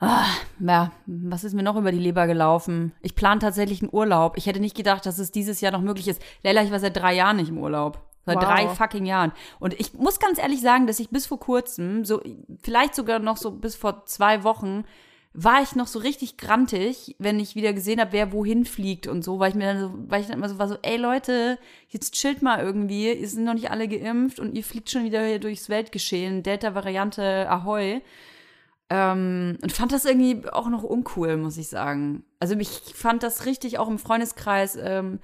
Ah, 0.00 0.26
ja, 0.58 0.92
was 1.06 1.44
ist 1.44 1.52
mir 1.52 1.62
noch 1.62 1.76
über 1.76 1.92
die 1.92 1.98
Leber 1.98 2.26
gelaufen? 2.26 2.92
Ich 3.02 3.14
plane 3.14 3.38
tatsächlich 3.38 3.82
einen 3.82 3.92
Urlaub. 3.92 4.36
Ich 4.36 4.46
hätte 4.46 4.58
nicht 4.58 4.76
gedacht, 4.76 5.04
dass 5.04 5.18
es 5.18 5.30
dieses 5.30 5.60
Jahr 5.60 5.72
noch 5.72 5.82
möglich 5.82 6.08
ist. 6.08 6.22
Leila, 6.42 6.62
ich 6.62 6.70
war 6.70 6.80
seit 6.80 6.96
drei 6.96 7.14
Jahren 7.14 7.36
nicht 7.36 7.50
im 7.50 7.58
Urlaub. 7.58 8.09
Seit 8.34 8.42
Wow. 8.42 8.44
drei 8.44 8.68
fucking 8.68 9.06
Jahren. 9.06 9.32
Und 9.58 9.78
ich 9.78 9.94
muss 9.94 10.18
ganz 10.20 10.38
ehrlich 10.38 10.60
sagen, 10.60 10.86
dass 10.86 11.00
ich 11.00 11.10
bis 11.10 11.26
vor 11.26 11.40
kurzem, 11.40 12.04
so 12.04 12.22
vielleicht 12.62 12.94
sogar 12.94 13.18
noch 13.18 13.36
so 13.36 13.50
bis 13.50 13.74
vor 13.76 14.06
zwei 14.06 14.44
Wochen, 14.44 14.84
war 15.32 15.62
ich 15.62 15.76
noch 15.76 15.86
so 15.86 16.00
richtig 16.00 16.38
grantig, 16.38 17.14
wenn 17.20 17.38
ich 17.38 17.54
wieder 17.54 17.72
gesehen 17.72 18.00
habe, 18.00 18.12
wer 18.12 18.32
wohin 18.32 18.64
fliegt 18.64 19.06
und 19.06 19.22
so, 19.22 19.38
weil 19.38 19.50
ich 19.50 19.54
mir 19.54 19.72
dann 19.72 19.80
so, 19.80 19.94
weil 20.08 20.20
ich 20.20 20.26
dann 20.26 20.38
immer 20.38 20.48
so 20.48 20.58
war 20.58 20.66
so, 20.66 20.76
ey 20.82 20.96
Leute, 20.96 21.56
jetzt 21.88 22.14
chillt 22.14 22.42
mal 22.42 22.60
irgendwie, 22.60 23.12
ihr 23.12 23.28
sind 23.28 23.44
noch 23.44 23.54
nicht 23.54 23.70
alle 23.70 23.86
geimpft 23.86 24.40
und 24.40 24.56
ihr 24.56 24.64
fliegt 24.64 24.90
schon 24.90 25.04
wieder 25.04 25.24
hier 25.24 25.38
durchs 25.38 25.68
Weltgeschehen, 25.68 26.42
Delta-Variante, 26.42 27.48
ahoi. 27.48 28.02
Ähm, 28.92 29.56
und 29.62 29.70
fand 29.72 29.92
das 29.92 30.04
irgendwie 30.04 30.48
auch 30.50 30.68
noch 30.68 30.82
uncool, 30.82 31.36
muss 31.36 31.58
ich 31.58 31.68
sagen. 31.68 32.24
Also 32.40 32.56
ich 32.56 32.68
fand 32.96 33.22
das 33.22 33.46
richtig 33.46 33.78
auch 33.78 33.86
im 33.88 34.00
Freundeskreis, 34.00 34.76
ähm, 34.82 35.20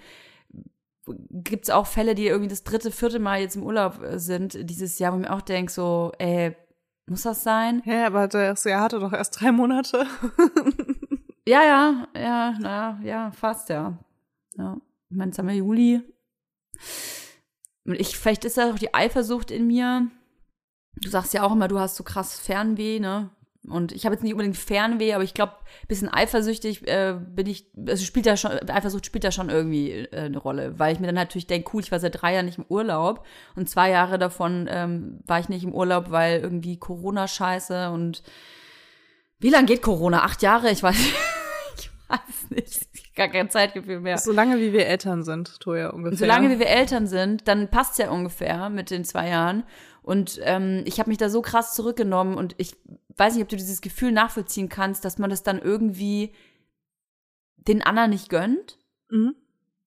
gibt 1.31 1.65
es 1.65 1.71
auch 1.71 1.87
Fälle, 1.87 2.15
die 2.15 2.27
irgendwie 2.27 2.49
das 2.49 2.65
dritte, 2.65 2.91
vierte 2.91 3.19
Mal 3.19 3.41
jetzt 3.41 3.57
im 3.57 3.63
Urlaub 3.63 4.03
äh, 4.03 4.19
sind 4.19 4.69
dieses 4.69 4.99
Jahr, 4.99 5.13
wo 5.13 5.17
ich 5.17 5.23
mir 5.23 5.33
auch 5.35 5.43
denke, 5.43 5.73
so, 5.73 6.13
ey, 6.19 6.57
muss 7.07 7.23
das 7.23 7.43
sein? 7.45 7.83
Ja, 7.85 8.07
aber 8.07 8.27
das 8.27 8.65
Jahr 8.65 8.83
hatte 8.83 8.99
doch 8.99 9.13
erst 9.13 9.41
drei 9.41 9.53
Monate. 9.53 10.07
Ja, 11.49 11.63
ja, 11.63 12.09
ja, 12.17 12.59
naja, 12.59 12.99
ja, 13.05 13.31
fast, 13.31 13.69
ja. 13.69 13.97
Ja, 14.57 14.81
ich 15.09 15.17
meine, 15.17 15.31
jetzt 15.31 15.39
haben 15.39 15.47
wir 15.47 15.55
Juli. 15.55 16.03
Und 17.85 17.95
ich, 17.95 18.19
vielleicht 18.19 18.45
ist 18.45 18.59
da 18.59 18.73
auch 18.73 18.79
die 18.79 18.95
Eifersucht 18.95 19.53
in 19.53 19.69
mir. 19.69 20.11
Du 20.97 21.09
sagst 21.09 21.35
ja 21.35 21.45
auch 21.45 21.53
immer, 21.53 21.69
du 21.69 21.79
hast 21.79 21.95
so 21.95 22.03
krass 22.03 22.41
Fernweh, 22.41 22.99
ne? 22.99 23.31
Und 23.69 23.93
ich 23.93 24.05
habe 24.05 24.15
jetzt 24.15 24.23
nicht 24.23 24.33
unbedingt 24.33 24.57
Fernweh, 24.57 25.15
aber 25.15 25.25
ich 25.25 25.35
glaube, 25.35 25.55
bisschen 25.89 26.13
eifersüchtig 26.13 26.87
äh, 26.87 27.17
bin 27.19 27.47
ich, 27.47 27.71
also 27.87 28.05
spielt 28.05 28.27
da 28.27 28.37
schon, 28.37 28.53
Eifersucht 28.53 29.07
spielt 29.07 29.25
da 29.25 29.31
schon 29.31 29.51
irgendwie 29.51 29.91
äh, 29.91 30.27
eine 30.27 30.39
Rolle, 30.39 30.79
weil 30.79 30.93
ich 30.93 31.01
mir 31.01 31.07
dann 31.07 31.17
natürlich 31.17 31.47
denke, 31.47 31.71
cool, 31.73 31.83
ich 31.83 31.93
war 31.93 31.99
seit 31.99 32.21
drei 32.21 32.35
Jahren 32.35 32.47
nicht 32.47 32.59
im 32.59 32.67
Urlaub 32.69 33.27
und 33.55 33.69
zwei 33.69 33.91
Jahre 33.91 34.19
davon 34.19 34.69
ähm, 34.71 35.21
war 35.27 35.41
ich 35.41 35.49
nicht 35.49 35.65
im 35.65 35.75
Urlaub, 35.75 36.11
weil 36.11 36.41
irgendwie 36.41 36.79
Corona-Scheiße 36.79 37.91
und 37.91 38.23
wie 39.39 39.51
lange 39.51 39.67
geht 39.67 39.83
Corona? 39.83 40.23
Acht 40.23 40.43
Jahre? 40.43 40.71
Ich 40.71 40.83
weiß, 40.83 40.97
ich 41.79 41.91
weiß 42.09 42.51
nicht. 42.51 43.06
Gar 43.17 43.29
kein 43.29 43.49
Zeitgefühl 43.49 44.01
mehr. 44.01 44.19
Solange 44.19 44.59
wie 44.61 44.75
wir 44.75 44.87
Eltern 44.87 45.25
sind, 45.25 45.59
Toja, 45.59 45.89
ungefähr. 45.89 46.13
Und 46.13 46.19
solange 46.19 46.51
wie 46.51 46.59
wir 46.59 46.69
Eltern 46.69 47.07
sind, 47.07 47.49
dann 47.49 47.69
passt's 47.69 47.97
ja 47.99 48.11
ungefähr 48.11 48.69
mit 48.69 48.91
den 48.91 49.05
zwei 49.05 49.29
Jahren. 49.29 49.65
Und 50.03 50.39
ähm, 50.45 50.83
ich 50.85 51.01
habe 51.01 51.09
mich 51.09 51.19
da 51.19 51.31
so 51.31 51.41
krass 51.41 51.75
zurückgenommen 51.75 52.37
und 52.37 52.55
ich 52.59 52.77
weiß 53.17 53.35
nicht, 53.35 53.43
ob 53.43 53.49
du 53.49 53.57
dieses 53.57 53.81
Gefühl 53.81 54.13
nachvollziehen 54.13 54.69
kannst, 54.69 55.05
dass 55.05 55.19
man 55.19 55.31
das 55.31 55.43
dann 55.43 55.59
irgendwie 55.59 56.33
den 57.57 57.83
anderen 57.83 58.11
nicht 58.11 58.29
gönnt. 58.29 58.79
Mhm. 59.09 59.35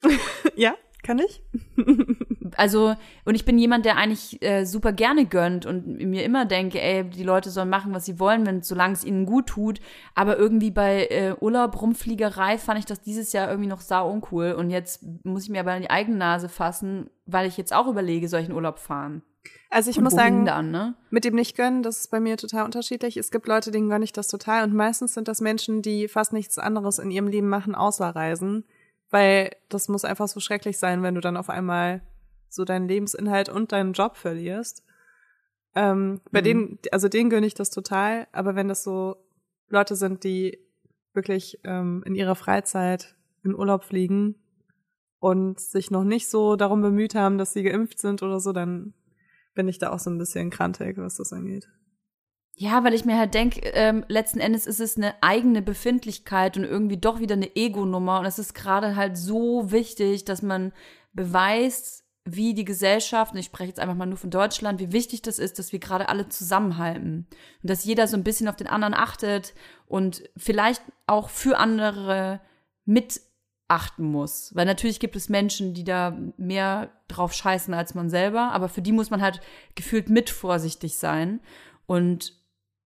ja, 0.55 0.75
kann 1.03 1.19
ich? 1.19 1.43
Also, 2.59 2.93
und 3.23 3.35
ich 3.35 3.45
bin 3.45 3.57
jemand, 3.57 3.85
der 3.85 3.95
eigentlich 3.95 4.41
äh, 4.41 4.65
super 4.65 4.91
gerne 4.91 5.25
gönnt 5.25 5.65
und 5.65 5.87
mir 5.87 6.25
immer 6.25 6.43
denke, 6.43 6.81
ey, 6.81 7.09
die 7.09 7.23
Leute 7.23 7.51
sollen 7.51 7.69
machen, 7.69 7.93
was 7.93 8.03
sie 8.03 8.19
wollen, 8.19 8.45
wenn 8.45 8.61
solange 8.63 8.93
es 8.93 9.05
ihnen 9.05 9.25
gut 9.25 9.47
tut. 9.47 9.79
Aber 10.13 10.37
irgendwie 10.37 10.69
bei 10.69 11.05
äh, 11.05 11.35
Urlaub, 11.39 11.81
Rumfliegerei 11.81 12.57
fand 12.57 12.77
ich 12.77 12.85
das 12.85 12.99
dieses 12.99 13.31
Jahr 13.31 13.49
irgendwie 13.49 13.69
noch 13.69 13.79
sau 13.79 14.11
uncool. 14.11 14.51
Und 14.51 14.71
jetzt 14.71 15.05
muss 15.23 15.43
ich 15.43 15.49
mir 15.49 15.61
aber 15.61 15.71
an 15.71 15.83
die 15.83 15.89
eigene 15.89 16.17
Nase 16.17 16.49
fassen, 16.49 17.09
weil 17.25 17.47
ich 17.47 17.55
jetzt 17.55 17.73
auch 17.73 17.87
überlege, 17.87 18.27
soll 18.27 18.41
ich 18.41 18.49
in 18.49 18.55
Urlaub 18.55 18.79
fahren? 18.79 19.21
Also 19.69 19.89
ich 19.89 19.97
und 19.97 20.03
muss 20.03 20.13
sagen, 20.13 20.45
dann, 20.45 20.69
ne? 20.69 20.95
mit 21.11 21.23
dem 21.23 21.35
nicht 21.35 21.55
gönnen, 21.55 21.81
das 21.81 21.99
ist 21.99 22.11
bei 22.11 22.19
mir 22.19 22.35
total 22.35 22.65
unterschiedlich. 22.65 23.15
Es 23.15 23.31
gibt 23.31 23.47
Leute, 23.47 23.71
denen 23.71 23.87
gönne 23.87 24.03
ich 24.03 24.11
das 24.11 24.27
total 24.27 24.65
und 24.65 24.73
meistens 24.73 25.13
sind 25.13 25.29
das 25.29 25.39
Menschen, 25.39 25.81
die 25.81 26.09
fast 26.09 26.33
nichts 26.33 26.57
anderes 26.57 26.99
in 26.99 27.09
ihrem 27.09 27.27
Leben 27.27 27.47
machen, 27.47 27.73
außer 27.73 28.09
reisen. 28.09 28.65
Weil 29.11 29.51
das 29.69 29.87
muss 29.87 30.03
einfach 30.03 30.27
so 30.27 30.41
schrecklich 30.41 30.77
sein, 30.77 31.03
wenn 31.03 31.15
du 31.15 31.21
dann 31.21 31.37
auf 31.37 31.49
einmal 31.49 32.01
so 32.49 32.65
deinen 32.65 32.87
Lebensinhalt 32.87 33.49
und 33.49 33.71
deinen 33.71 33.93
Job 33.93 34.17
verlierst. 34.17 34.83
Ähm, 35.75 36.21
bei 36.31 36.41
Mhm. 36.41 36.45
denen, 36.45 36.79
also 36.91 37.07
denen 37.09 37.29
gönne 37.29 37.45
ich 37.47 37.53
das 37.53 37.69
total, 37.69 38.27
aber 38.31 38.55
wenn 38.55 38.67
das 38.67 38.83
so 38.83 39.17
Leute 39.67 39.95
sind, 39.95 40.23
die 40.23 40.57
wirklich 41.13 41.59
ähm, 41.63 42.03
in 42.05 42.15
ihrer 42.15 42.35
Freizeit 42.35 43.15
in 43.43 43.53
Urlaub 43.55 43.83
fliegen 43.83 44.35
und 45.19 45.59
sich 45.59 45.91
noch 45.91 46.03
nicht 46.03 46.27
so 46.29 46.55
darum 46.55 46.81
bemüht 46.81 47.13
haben, 47.15 47.37
dass 47.37 47.53
sie 47.53 47.63
geimpft 47.63 47.99
sind 47.99 48.23
oder 48.23 48.39
so, 48.39 48.51
dann 48.51 48.93
bin 49.53 49.67
ich 49.67 49.77
da 49.77 49.91
auch 49.91 49.99
so 49.99 50.09
ein 50.09 50.17
bisschen 50.17 50.49
krantig, 50.49 50.97
was 50.97 51.15
das 51.17 51.33
angeht. 51.33 51.67
Ja, 52.55 52.83
weil 52.83 52.93
ich 52.93 53.05
mir 53.05 53.17
halt 53.17 53.33
denke, 53.35 53.61
ähm, 53.73 54.03
letzten 54.09 54.39
Endes 54.39 54.67
ist 54.67 54.81
es 54.81 54.97
eine 54.97 55.13
eigene 55.21 55.61
Befindlichkeit 55.61 56.57
und 56.57 56.65
irgendwie 56.65 56.97
doch 56.97 57.19
wieder 57.19 57.35
eine 57.35 57.55
Ego-Nummer. 57.55 58.19
Und 58.19 58.25
es 58.25 58.37
ist 58.37 58.53
gerade 58.53 58.95
halt 58.97 59.17
so 59.17 59.71
wichtig, 59.71 60.25
dass 60.25 60.41
man 60.41 60.73
beweist, 61.13 62.03
wie 62.25 62.53
die 62.53 62.65
Gesellschaft, 62.65 63.33
und 63.33 63.39
ich 63.39 63.47
spreche 63.47 63.69
jetzt 63.69 63.79
einfach 63.79 63.95
mal 63.95 64.05
nur 64.05 64.17
von 64.17 64.29
Deutschland, 64.29 64.79
wie 64.79 64.91
wichtig 64.91 65.21
das 65.21 65.39
ist, 65.39 65.57
dass 65.57 65.71
wir 65.71 65.79
gerade 65.79 66.09
alle 66.09 66.29
zusammenhalten. 66.29 67.27
Und 67.61 67.69
dass 67.69 67.85
jeder 67.85 68.07
so 68.07 68.17
ein 68.17 68.23
bisschen 68.23 68.47
auf 68.47 68.55
den 68.55 68.67
anderen 68.67 68.93
achtet 68.93 69.53
und 69.87 70.23
vielleicht 70.37 70.81
auch 71.07 71.29
für 71.29 71.57
andere 71.57 72.41
mitachten 72.85 74.05
muss. 74.05 74.53
Weil 74.55 74.65
natürlich 74.65 74.99
gibt 74.99 75.15
es 75.15 75.29
Menschen, 75.29 75.73
die 75.73 75.83
da 75.83 76.17
mehr 76.37 76.91
drauf 77.07 77.33
scheißen 77.33 77.73
als 77.73 77.95
man 77.95 78.09
selber, 78.09 78.51
aber 78.51 78.69
für 78.69 78.81
die 78.81 78.91
muss 78.91 79.09
man 79.09 79.21
halt 79.21 79.41
gefühlt 79.75 80.09
mit 80.09 80.29
vorsichtig 80.29 80.97
sein. 80.97 81.39
Und 81.85 82.37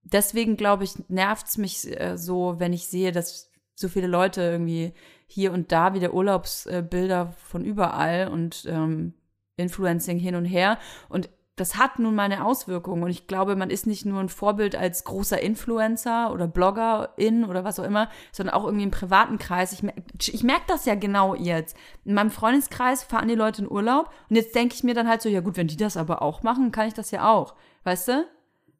deswegen, 0.03 0.57
glaube 0.57 0.83
ich, 0.83 1.09
nervt's 1.09 1.57
mich 1.57 1.99
äh, 1.99 2.17
so, 2.17 2.55
wenn 2.59 2.73
ich 2.73 2.87
sehe, 2.87 3.11
dass 3.11 3.51
so 3.75 3.89
viele 3.89 4.07
Leute 4.07 4.41
irgendwie 4.41 4.93
hier 5.25 5.51
und 5.51 5.71
da 5.71 5.93
wieder 5.93 6.13
Urlaubsbilder 6.13 7.33
von 7.49 7.65
überall 7.65 8.27
und 8.27 8.65
ähm, 8.67 9.15
Influencing 9.57 10.17
hin 10.17 10.35
und 10.35 10.45
her. 10.45 10.77
Und 11.09 11.29
das 11.55 11.77
hat 11.77 11.99
nun 11.99 12.15
mal 12.15 12.23
eine 12.23 12.45
Auswirkung. 12.45 13.03
Und 13.03 13.11
ich 13.11 13.27
glaube, 13.27 13.55
man 13.55 13.69
ist 13.69 13.85
nicht 13.85 14.05
nur 14.05 14.19
ein 14.19 14.29
Vorbild 14.29 14.75
als 14.75 15.03
großer 15.03 15.39
Influencer 15.39 16.31
oder 16.31 16.47
Bloggerin 16.47 17.45
oder 17.45 17.63
was 17.63 17.79
auch 17.79 17.83
immer, 17.83 18.09
sondern 18.31 18.55
auch 18.55 18.65
irgendwie 18.65 18.85
im 18.85 18.91
privaten 18.91 19.37
Kreis. 19.37 19.71
Ich, 19.71 20.33
ich 20.33 20.43
merke 20.43 20.65
das 20.67 20.85
ja 20.85 20.95
genau 20.95 21.35
jetzt. 21.35 21.77
In 22.05 22.15
meinem 22.15 22.31
Freundeskreis 22.31 23.03
fahren 23.03 23.27
die 23.27 23.35
Leute 23.35 23.61
in 23.61 23.71
Urlaub 23.71 24.09
und 24.29 24.35
jetzt 24.35 24.55
denke 24.55 24.73
ich 24.73 24.83
mir 24.83 24.95
dann 24.95 25.07
halt 25.07 25.21
so, 25.21 25.29
ja 25.29 25.41
gut, 25.41 25.55
wenn 25.55 25.67
die 25.67 25.77
das 25.77 25.95
aber 25.95 26.23
auch 26.23 26.41
machen, 26.41 26.71
kann 26.71 26.87
ich 26.87 26.95
das 26.95 27.11
ja 27.11 27.31
auch. 27.31 27.53
Weißt 27.83 28.07
du? 28.07 28.25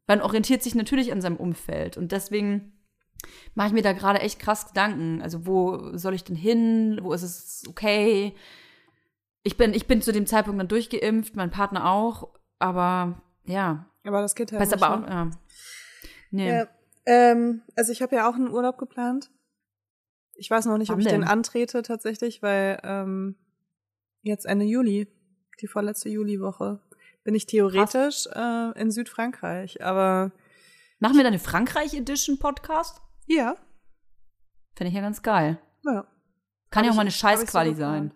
Man 0.07 0.21
orientiert 0.21 0.63
sich 0.63 0.73
natürlich 0.73 1.11
an 1.11 1.21
seinem 1.21 1.37
Umfeld. 1.37 1.95
Und 1.95 2.11
deswegen 2.11 2.73
mache 3.53 3.67
ich 3.67 3.73
mir 3.73 3.83
da 3.83 3.93
gerade 3.93 4.19
echt 4.19 4.39
krass 4.39 4.67
Gedanken. 4.67 5.21
Also 5.21 5.45
wo 5.45 5.95
soll 5.95 6.15
ich 6.15 6.23
denn 6.23 6.35
hin? 6.35 6.99
Wo 7.03 7.13
ist 7.13 7.21
es 7.21 7.63
okay? 7.69 8.35
Ich 9.43 9.57
bin, 9.57 9.73
ich 9.73 9.87
bin 9.87 10.01
zu 10.01 10.11
dem 10.11 10.25
Zeitpunkt 10.25 10.59
dann 10.59 10.67
durchgeimpft, 10.67 11.35
mein 11.35 11.51
Partner 11.51 11.89
auch 11.89 12.33
aber 12.63 13.21
ja. 13.43 13.89
Aber 14.05 14.21
das 14.21 14.35
geht 14.35 14.53
halt 14.53 14.61
Weiß 14.61 14.71
nicht. 14.71 14.81
aber 14.81 14.97
ne? 14.97 15.05
auch, 15.05 15.09
ja. 15.09 15.31
Nee. 16.31 16.49
Ja, 16.49 16.67
ähm, 17.05 17.61
also 17.75 17.91
ich 17.91 18.01
habe 18.01 18.15
ja 18.15 18.29
auch 18.29 18.35
einen 18.35 18.49
Urlaub 18.49 18.77
geplant. 18.77 19.29
Ich 20.35 20.49
weiß 20.49 20.65
noch 20.65 20.77
nicht, 20.77 20.89
ob 20.91 20.99
ich 20.99 21.07
den 21.07 21.25
antrete 21.25 21.81
tatsächlich, 21.81 22.41
weil 22.41 22.79
ähm, 22.83 23.35
jetzt 24.21 24.45
Ende 24.45 24.65
Juli, 24.65 25.07
die 25.61 25.67
vorletzte 25.67 26.07
Juliwoche, 26.07 26.79
bin 27.25 27.35
ich 27.35 27.45
theoretisch 27.45 28.27
äh, 28.27 28.79
in 28.79 28.91
Südfrankreich. 28.91 29.83
Aber 29.83 30.31
Machen 30.99 31.17
wir 31.17 31.23
dann 31.23 31.33
eine 31.33 31.39
Frankreich-Edition-Podcast? 31.39 33.01
ja, 33.27 33.55
Finde 34.75 34.89
ich 34.89 34.95
ja 34.95 35.01
ganz 35.01 35.21
geil. 35.21 35.59
ja. 35.83 36.07
Kann 36.73 36.85
ja 36.85 36.91
auch 36.91 36.95
mal 36.95 37.01
eine 37.01 37.11
Scheißquali 37.11 37.75
sein. 37.75 38.11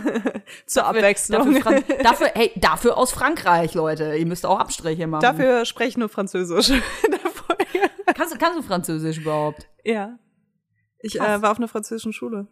Zur 0.66 0.86
Abwechslung. 0.86 1.54
Dafür, 1.54 1.82
dafür, 2.02 2.26
hey, 2.34 2.52
dafür 2.56 2.96
aus 2.96 3.10
Frankreich, 3.10 3.74
Leute. 3.74 4.14
Ihr 4.14 4.24
müsst 4.26 4.46
auch 4.46 4.60
Abstriche 4.60 5.08
machen. 5.08 5.22
Dafür 5.22 5.64
spreche 5.64 5.88
ich 5.90 5.96
nur 5.96 6.08
Französisch. 6.08 6.70
Kannst, 8.14 8.34
du- 8.34 8.38
kannst 8.38 8.58
du 8.58 8.62
Französisch 8.62 9.18
überhaupt? 9.18 9.68
Ja. 9.84 10.18
Ich 11.00 11.20
äh, 11.20 11.42
war 11.42 11.50
auf 11.50 11.58
einer 11.58 11.68
französischen 11.68 12.12
Schule. 12.12 12.46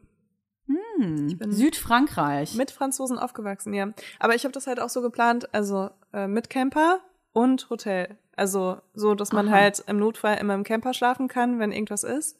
Hm. 0.66 1.38
bin- 1.38 1.52
Südfrankreich. 1.52 2.54
Mit 2.54 2.70
Franzosen 2.70 3.18
aufgewachsen, 3.18 3.72
ja. 3.72 3.88
Aber 4.18 4.34
ich 4.34 4.44
habe 4.44 4.52
das 4.52 4.66
halt 4.66 4.80
auch 4.80 4.88
so 4.90 5.00
geplant, 5.00 5.52
also 5.54 5.90
äh, 6.12 6.26
mit 6.28 6.50
Camper 6.50 7.00
und 7.32 7.70
Hotel. 7.70 8.18
Also 8.36 8.78
so, 8.94 9.14
dass 9.14 9.32
man 9.32 9.48
Aha. 9.48 9.54
halt 9.56 9.84
im 9.86 9.98
Notfall 9.98 10.38
immer 10.38 10.54
im 10.54 10.62
Camper 10.64 10.92
schlafen 10.92 11.28
kann, 11.28 11.58
wenn 11.58 11.72
irgendwas 11.72 12.04
ist. 12.04 12.36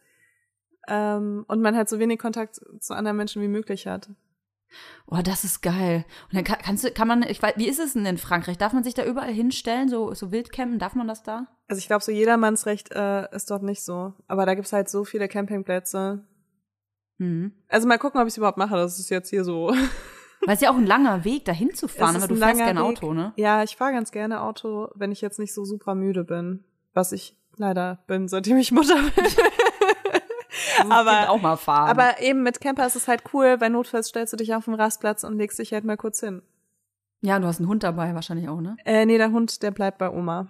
Ähm, 0.88 1.44
und 1.48 1.60
man 1.60 1.76
halt 1.76 1.88
so 1.88 1.98
wenig 1.98 2.18
Kontakt 2.18 2.60
zu 2.80 2.94
anderen 2.94 3.16
Menschen 3.16 3.42
wie 3.42 3.48
möglich 3.48 3.86
hat. 3.86 4.10
Oh, 5.06 5.20
das 5.22 5.44
ist 5.44 5.62
geil. 5.62 6.04
Und 6.28 6.34
dann 6.34 6.44
kann, 6.44 6.58
kannst 6.62 6.84
du, 6.84 6.90
kann 6.90 7.08
man, 7.08 7.22
ich 7.22 7.40
weiß, 7.40 7.54
wie 7.56 7.68
ist 7.68 7.78
es 7.78 7.92
denn 7.92 8.04
in 8.06 8.18
Frankreich? 8.18 8.58
Darf 8.58 8.72
man 8.72 8.84
sich 8.84 8.94
da 8.94 9.04
überall 9.04 9.32
hinstellen, 9.32 9.88
so, 9.88 10.12
so 10.14 10.32
Wildcampen? 10.32 10.78
Darf 10.78 10.94
man 10.94 11.06
das 11.06 11.22
da? 11.22 11.46
Also 11.68 11.78
ich 11.78 11.86
glaube, 11.86 12.02
so 12.02 12.12
jedermannsrecht 12.12 12.92
äh, 12.92 13.34
ist 13.34 13.50
dort 13.50 13.62
nicht 13.62 13.84
so. 13.84 14.14
Aber 14.26 14.46
da 14.46 14.54
gibt's 14.54 14.72
halt 14.72 14.88
so 14.88 15.04
viele 15.04 15.28
Campingplätze. 15.28 16.26
Hm. 17.18 17.52
Also 17.68 17.88
mal 17.88 17.98
gucken, 17.98 18.20
ob 18.20 18.26
ich 18.26 18.32
es 18.32 18.38
überhaupt 18.38 18.58
mache. 18.58 18.76
Das 18.76 18.98
ist 18.98 19.10
jetzt 19.10 19.30
hier 19.30 19.44
so. 19.44 19.68
Weil 19.68 20.54
es 20.54 20.54
ist 20.54 20.62
ja 20.62 20.70
auch 20.70 20.76
ein 20.76 20.86
langer 20.86 21.24
Weg, 21.24 21.44
da 21.44 21.52
hinzufahren, 21.52 22.16
ist 22.16 22.22
aber 22.22 22.34
du 22.34 22.38
fährst 22.38 22.58
gerne 22.58 22.80
Weg. 22.80 22.86
Auto, 22.86 23.14
ne? 23.14 23.32
Ja, 23.36 23.62
ich 23.62 23.76
fahre 23.76 23.92
ganz 23.92 24.12
gerne 24.12 24.42
Auto, 24.42 24.88
wenn 24.94 25.10
ich 25.10 25.20
jetzt 25.20 25.38
nicht 25.38 25.54
so 25.54 25.64
super 25.64 25.94
müde 25.94 26.24
bin. 26.24 26.64
Was 26.92 27.12
ich 27.12 27.36
leider 27.56 28.04
bin, 28.06 28.28
seitdem 28.28 28.56
ich 28.58 28.70
Mutter 28.70 28.94
bin. 28.94 29.24
Aber- 30.90 31.30
auch 31.30 31.40
mal 31.40 31.56
fahren. 31.56 31.88
Aber 31.90 32.20
eben 32.20 32.42
mit 32.42 32.60
Camper 32.60 32.86
ist 32.86 32.96
es 32.96 33.08
halt 33.08 33.22
cool, 33.32 33.56
weil 33.60 33.70
notfalls 33.70 34.08
stellst 34.08 34.32
du 34.32 34.36
dich 34.36 34.54
auf 34.54 34.64
den 34.66 34.74
Rastplatz 34.74 35.24
und 35.24 35.36
legst 35.38 35.58
dich 35.58 35.72
halt 35.72 35.84
mal 35.84 35.96
kurz 35.96 36.20
hin. 36.20 36.42
ja, 37.22 37.38
du 37.38 37.46
hast 37.46 37.58
einen 37.60 37.68
Hund 37.68 37.82
dabei 37.82 38.14
wahrscheinlich 38.14 38.48
auch, 38.48 38.60
ne? 38.60 38.76
Äh, 38.84 39.04
nee, 39.06 39.18
der 39.18 39.32
Hund, 39.32 39.62
der 39.62 39.70
bleibt 39.70 39.98
bei 39.98 40.10
Oma. 40.10 40.48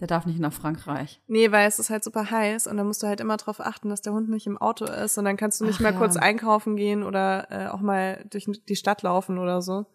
Der 0.00 0.06
darf 0.08 0.26
nicht 0.26 0.40
nach 0.40 0.52
Frankreich. 0.52 1.20
Nee, 1.28 1.52
weil 1.52 1.68
es 1.68 1.78
ist 1.78 1.90
halt 1.90 2.02
super 2.02 2.28
heiß 2.30 2.66
und 2.66 2.76
dann 2.76 2.86
musst 2.86 3.02
du 3.02 3.06
halt 3.06 3.20
immer 3.20 3.36
drauf 3.36 3.60
achten, 3.60 3.88
dass 3.88 4.00
der 4.02 4.12
Hund 4.12 4.28
nicht 4.28 4.46
im 4.46 4.58
Auto 4.58 4.84
ist 4.84 5.16
und 5.18 5.24
dann 5.24 5.36
kannst 5.36 5.60
du 5.60 5.64
nicht 5.64 5.76
Ach 5.76 5.80
mal 5.82 5.92
ja. 5.92 5.98
kurz 5.98 6.16
einkaufen 6.16 6.74
gehen 6.76 7.02
oder 7.04 7.46
äh, 7.50 7.68
auch 7.68 7.80
mal 7.80 8.24
durch 8.30 8.46
die 8.68 8.74
Stadt 8.76 9.02
laufen 9.02 9.38
oder 9.38 9.60
so. 9.62 9.86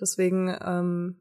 Deswegen, 0.00 0.56
ähm, 0.64 1.16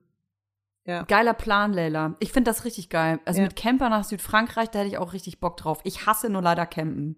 ja. 0.85 1.03
Geiler 1.03 1.33
Plan, 1.33 1.73
Leila. 1.73 2.15
Ich 2.19 2.31
finde 2.31 2.51
das 2.51 2.63
richtig 2.63 2.89
geil. 2.89 3.19
Also 3.25 3.39
Ja. 3.41 3.47
mit 3.47 3.55
Camper 3.55 3.89
nach 3.89 4.03
Südfrankreich, 4.03 4.69
da 4.69 4.79
hätte 4.79 4.89
ich 4.89 4.97
auch 4.97 5.13
richtig 5.13 5.39
Bock 5.39 5.57
drauf. 5.57 5.79
Ich 5.83 6.05
hasse 6.05 6.29
nur 6.29 6.41
leider 6.43 6.65
Campen. 6.65 7.17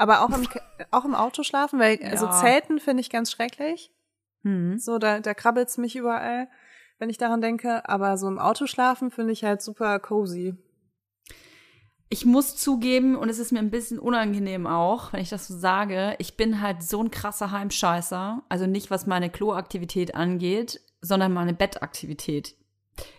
Aber 0.00 0.22
auch 0.22 0.30
im, 0.30 0.48
auch 0.90 1.04
im 1.04 1.14
Auto 1.14 1.42
schlafen, 1.42 1.78
weil 1.78 2.02
also 2.02 2.24
Ja. 2.24 2.32
Zelten 2.32 2.80
finde 2.80 3.02
ich 3.02 3.10
ganz 3.10 3.30
schrecklich. 3.30 3.92
Hm. 4.44 4.78
So, 4.78 4.96
da, 4.96 5.20
da 5.20 5.34
krabbelt's 5.34 5.76
mich 5.76 5.94
überall, 5.94 6.48
wenn 6.98 7.10
ich 7.10 7.18
daran 7.18 7.42
denke. 7.42 7.86
Aber 7.86 8.16
so 8.16 8.26
im 8.26 8.38
Auto 8.38 8.66
schlafen 8.66 9.10
finde 9.10 9.34
ich 9.34 9.44
halt 9.44 9.60
super 9.60 9.98
cozy. 9.98 10.54
Ich 12.08 12.24
muss 12.24 12.56
zugeben, 12.56 13.14
und 13.14 13.28
es 13.28 13.38
ist 13.38 13.52
mir 13.52 13.58
ein 13.58 13.70
bisschen 13.70 13.98
unangenehm 13.98 14.66
auch, 14.66 15.12
wenn 15.12 15.20
ich 15.20 15.28
das 15.28 15.46
so 15.46 15.58
sage, 15.58 16.14
ich 16.16 16.34
bin 16.38 16.62
halt 16.62 16.82
so 16.82 17.02
ein 17.02 17.10
krasser 17.10 17.50
Heimscheißer. 17.50 18.42
Also 18.48 18.66
nicht, 18.66 18.90
was 18.90 19.06
meine 19.06 19.28
Kloaktivität 19.28 20.14
angeht, 20.14 20.80
sondern 21.02 21.34
meine 21.34 21.52
Bettaktivität. 21.52 22.54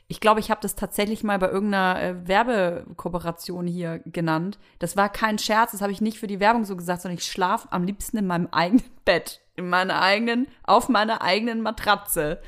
Ich 0.07 0.19
glaube, 0.19 0.39
ich 0.39 0.51
habe 0.51 0.61
das 0.61 0.75
tatsächlich 0.75 1.23
mal 1.23 1.39
bei 1.39 1.49
irgendeiner 1.49 2.01
äh, 2.01 2.27
Werbekooperation 2.27 3.67
hier 3.67 3.99
genannt. 4.05 4.59
Das 4.79 4.97
war 4.97 5.09
kein 5.09 5.39
Scherz, 5.39 5.71
das 5.71 5.81
habe 5.81 5.91
ich 5.91 6.01
nicht 6.01 6.19
für 6.19 6.27
die 6.27 6.39
Werbung 6.39 6.65
so 6.65 6.75
gesagt, 6.75 7.01
sondern 7.01 7.17
ich 7.17 7.25
schlafe 7.25 7.67
am 7.71 7.83
liebsten 7.83 8.17
in 8.17 8.27
meinem 8.27 8.47
eigenen 8.51 8.83
Bett, 9.05 9.41
in 9.55 9.69
meiner 9.69 10.01
eigenen, 10.01 10.47
auf 10.63 10.89
meiner 10.89 11.21
eigenen 11.21 11.61
Matratze. 11.61 12.41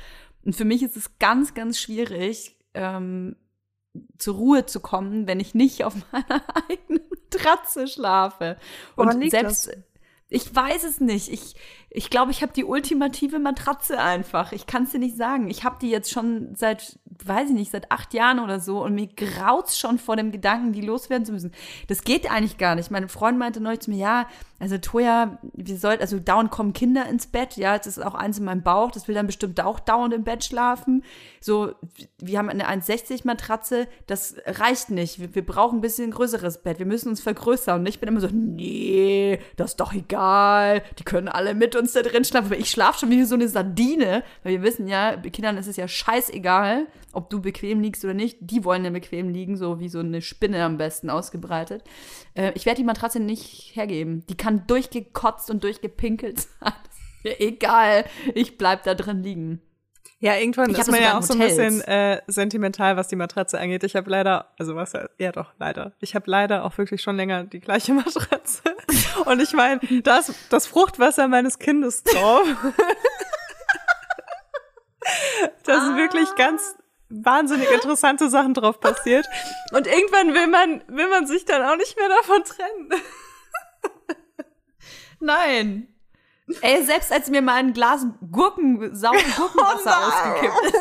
Und 0.44 0.54
für 0.54 0.64
mich 0.64 0.82
ist 0.82 0.96
es 0.96 1.18
ganz, 1.18 1.54
ganz 1.54 1.78
schwierig, 1.78 2.56
ähm, 2.74 3.36
zur 4.18 4.34
Ruhe 4.34 4.66
zu 4.66 4.80
kommen, 4.80 5.26
wenn 5.26 5.40
ich 5.40 5.54
nicht 5.54 5.84
auf 5.84 5.94
meiner 6.12 6.42
eigenen 6.68 7.02
Matratze 7.32 7.88
schlafe. 7.88 8.58
Und 8.96 9.30
selbst 9.30 9.68
das? 9.68 9.76
ich 10.28 10.54
weiß 10.54 10.84
es 10.84 11.00
nicht. 11.00 11.28
Ich 11.28 11.54
ich 11.96 12.10
glaube, 12.10 12.32
ich 12.32 12.42
habe 12.42 12.52
die 12.52 12.64
ultimative 12.64 13.38
Matratze 13.38 14.00
einfach. 14.00 14.50
Ich 14.50 14.66
kann 14.66 14.82
es 14.82 14.90
dir 14.90 14.98
nicht 14.98 15.16
sagen. 15.16 15.48
Ich 15.48 15.62
habe 15.62 15.76
die 15.80 15.90
jetzt 15.90 16.10
schon 16.10 16.56
seit, 16.56 16.98
weiß 17.24 17.50
ich 17.50 17.54
nicht, 17.54 17.70
seit 17.70 17.92
acht 17.92 18.14
Jahren 18.14 18.40
oder 18.40 18.58
so 18.58 18.82
und 18.82 18.96
mir 18.96 19.06
graut's 19.06 19.78
schon 19.78 20.00
vor 20.00 20.16
dem 20.16 20.32
Gedanken, 20.32 20.72
die 20.72 20.80
loswerden 20.80 21.24
zu 21.24 21.30
müssen. 21.30 21.52
Das 21.86 22.02
geht 22.02 22.28
eigentlich 22.28 22.58
gar 22.58 22.74
nicht. 22.74 22.90
Mein 22.90 23.08
Freund 23.08 23.38
meinte 23.38 23.60
neulich 23.60 23.78
zu 23.78 23.92
mir, 23.92 23.98
ja, 23.98 24.26
also 24.58 24.78
Toja, 24.78 25.38
wir 25.52 25.76
sollten, 25.76 26.00
also 26.00 26.18
dauernd 26.18 26.50
kommen 26.50 26.72
Kinder 26.72 27.06
ins 27.06 27.26
Bett. 27.26 27.56
Ja, 27.56 27.76
das 27.76 27.86
ist 27.86 28.04
auch 28.04 28.14
eins 28.14 28.38
in 28.38 28.44
meinem 28.44 28.62
Bauch. 28.62 28.90
Das 28.90 29.06
will 29.06 29.14
dann 29.14 29.26
bestimmt 29.26 29.60
auch 29.60 29.78
dauernd 29.78 30.14
im 30.14 30.24
Bett 30.24 30.42
schlafen. 30.42 31.04
So, 31.40 31.74
wir 32.18 32.38
haben 32.38 32.48
eine 32.48 32.68
1,60 32.68 33.26
Matratze. 33.26 33.86
Das 34.06 34.36
reicht 34.46 34.90
nicht. 34.90 35.20
Wir, 35.20 35.34
wir 35.34 35.44
brauchen 35.44 35.78
ein 35.78 35.82
bisschen 35.82 36.10
größeres 36.10 36.62
Bett. 36.62 36.78
Wir 36.78 36.86
müssen 36.86 37.10
uns 37.10 37.20
vergrößern. 37.20 37.80
Und 37.80 37.86
ich 37.86 38.00
bin 38.00 38.08
immer 38.08 38.20
so, 38.20 38.28
nee, 38.32 39.38
das 39.56 39.72
ist 39.72 39.80
doch 39.80 39.92
egal. 39.92 40.82
Die 40.98 41.04
können 41.04 41.28
alle 41.28 41.54
mit 41.54 41.76
uns 41.76 41.83
da 41.92 42.02
drin 42.02 42.24
schlafen. 42.24 42.46
Aber 42.46 42.58
ich 42.58 42.70
schlafe 42.70 43.00
schon 43.00 43.10
wie 43.10 43.24
so 43.24 43.34
eine 43.34 43.48
Sardine. 43.48 44.22
Weil 44.42 44.52
wir 44.52 44.62
wissen 44.62 44.88
ja, 44.88 45.16
bei 45.16 45.30
Kindern 45.30 45.56
ist 45.56 45.66
es 45.66 45.76
ja 45.76 45.86
scheißegal, 45.86 46.86
ob 47.12 47.30
du 47.30 47.40
bequem 47.40 47.80
liegst 47.80 48.04
oder 48.04 48.14
nicht. 48.14 48.38
Die 48.40 48.64
wollen 48.64 48.84
ja 48.84 48.90
bequem 48.90 49.28
liegen, 49.28 49.56
so 49.56 49.80
wie 49.80 49.88
so 49.88 50.00
eine 50.00 50.22
Spinne 50.22 50.64
am 50.64 50.78
besten 50.78 51.10
ausgebreitet. 51.10 51.84
Äh, 52.34 52.52
ich 52.54 52.66
werde 52.66 52.78
die 52.78 52.84
Matratze 52.84 53.20
nicht 53.20 53.74
hergeben. 53.74 54.24
Die 54.28 54.36
kann 54.36 54.66
durchgekotzt 54.66 55.50
und 55.50 55.62
durchgepinkelt 55.64 56.40
sein. 56.60 56.72
Mir 57.22 57.40
egal. 57.40 58.04
Ich 58.34 58.58
bleib 58.58 58.82
da 58.84 58.94
drin 58.94 59.22
liegen. 59.22 59.60
Ja, 60.24 60.36
irgendwann 60.36 60.70
Ich 60.70 60.78
ist 60.78 60.90
man 60.90 61.02
ja 61.02 61.18
auch 61.18 61.22
so 61.22 61.34
ein 61.34 61.38
bisschen 61.38 61.82
äh, 61.82 62.22
sentimental, 62.26 62.96
was 62.96 63.08
die 63.08 63.16
Matratze 63.16 63.60
angeht. 63.60 63.84
Ich 63.84 63.94
habe 63.94 64.08
leider, 64.08 64.48
also 64.58 64.74
was, 64.74 64.94
ja 65.18 65.32
doch, 65.32 65.52
leider. 65.58 65.92
Ich 66.00 66.14
habe 66.14 66.30
leider 66.30 66.64
auch 66.64 66.78
wirklich 66.78 67.02
schon 67.02 67.16
länger 67.16 67.44
die 67.44 67.60
gleiche 67.60 67.92
Matratze. 67.94 68.62
Und 69.24 69.40
ich 69.40 69.52
meine, 69.52 69.80
da 70.02 70.18
ist 70.18 70.34
das 70.50 70.66
Fruchtwasser 70.66 71.28
meines 71.28 71.58
Kindes 71.58 72.02
drauf. 72.02 72.46
da 75.64 75.80
sind 75.80 75.96
wirklich 75.96 76.28
Ah. 76.30 76.34
ganz 76.36 76.76
wahnsinnig 77.10 77.70
interessante 77.70 78.28
Sachen 78.30 78.54
drauf 78.54 78.80
passiert. 78.80 79.26
Und 79.72 79.86
irgendwann 79.86 80.34
will 80.34 80.46
man, 80.48 80.82
will 80.88 81.08
man 81.08 81.26
sich 81.26 81.44
dann 81.44 81.62
auch 81.62 81.76
nicht 81.76 81.96
mehr 81.98 82.08
davon 82.08 82.42
trennen. 82.44 82.90
Nein. 85.20 85.88
Ey, 86.60 86.82
selbst 86.84 87.10
als 87.10 87.30
mir 87.30 87.40
mal 87.40 87.54
ein 87.54 87.72
Glas 87.72 88.04
Gurken, 88.30 88.94
saure 88.94 89.16
Gurkenwasser 89.36 89.84
nein. 89.90 90.04
ausgekippt 90.04 90.64
ist. 90.66 90.76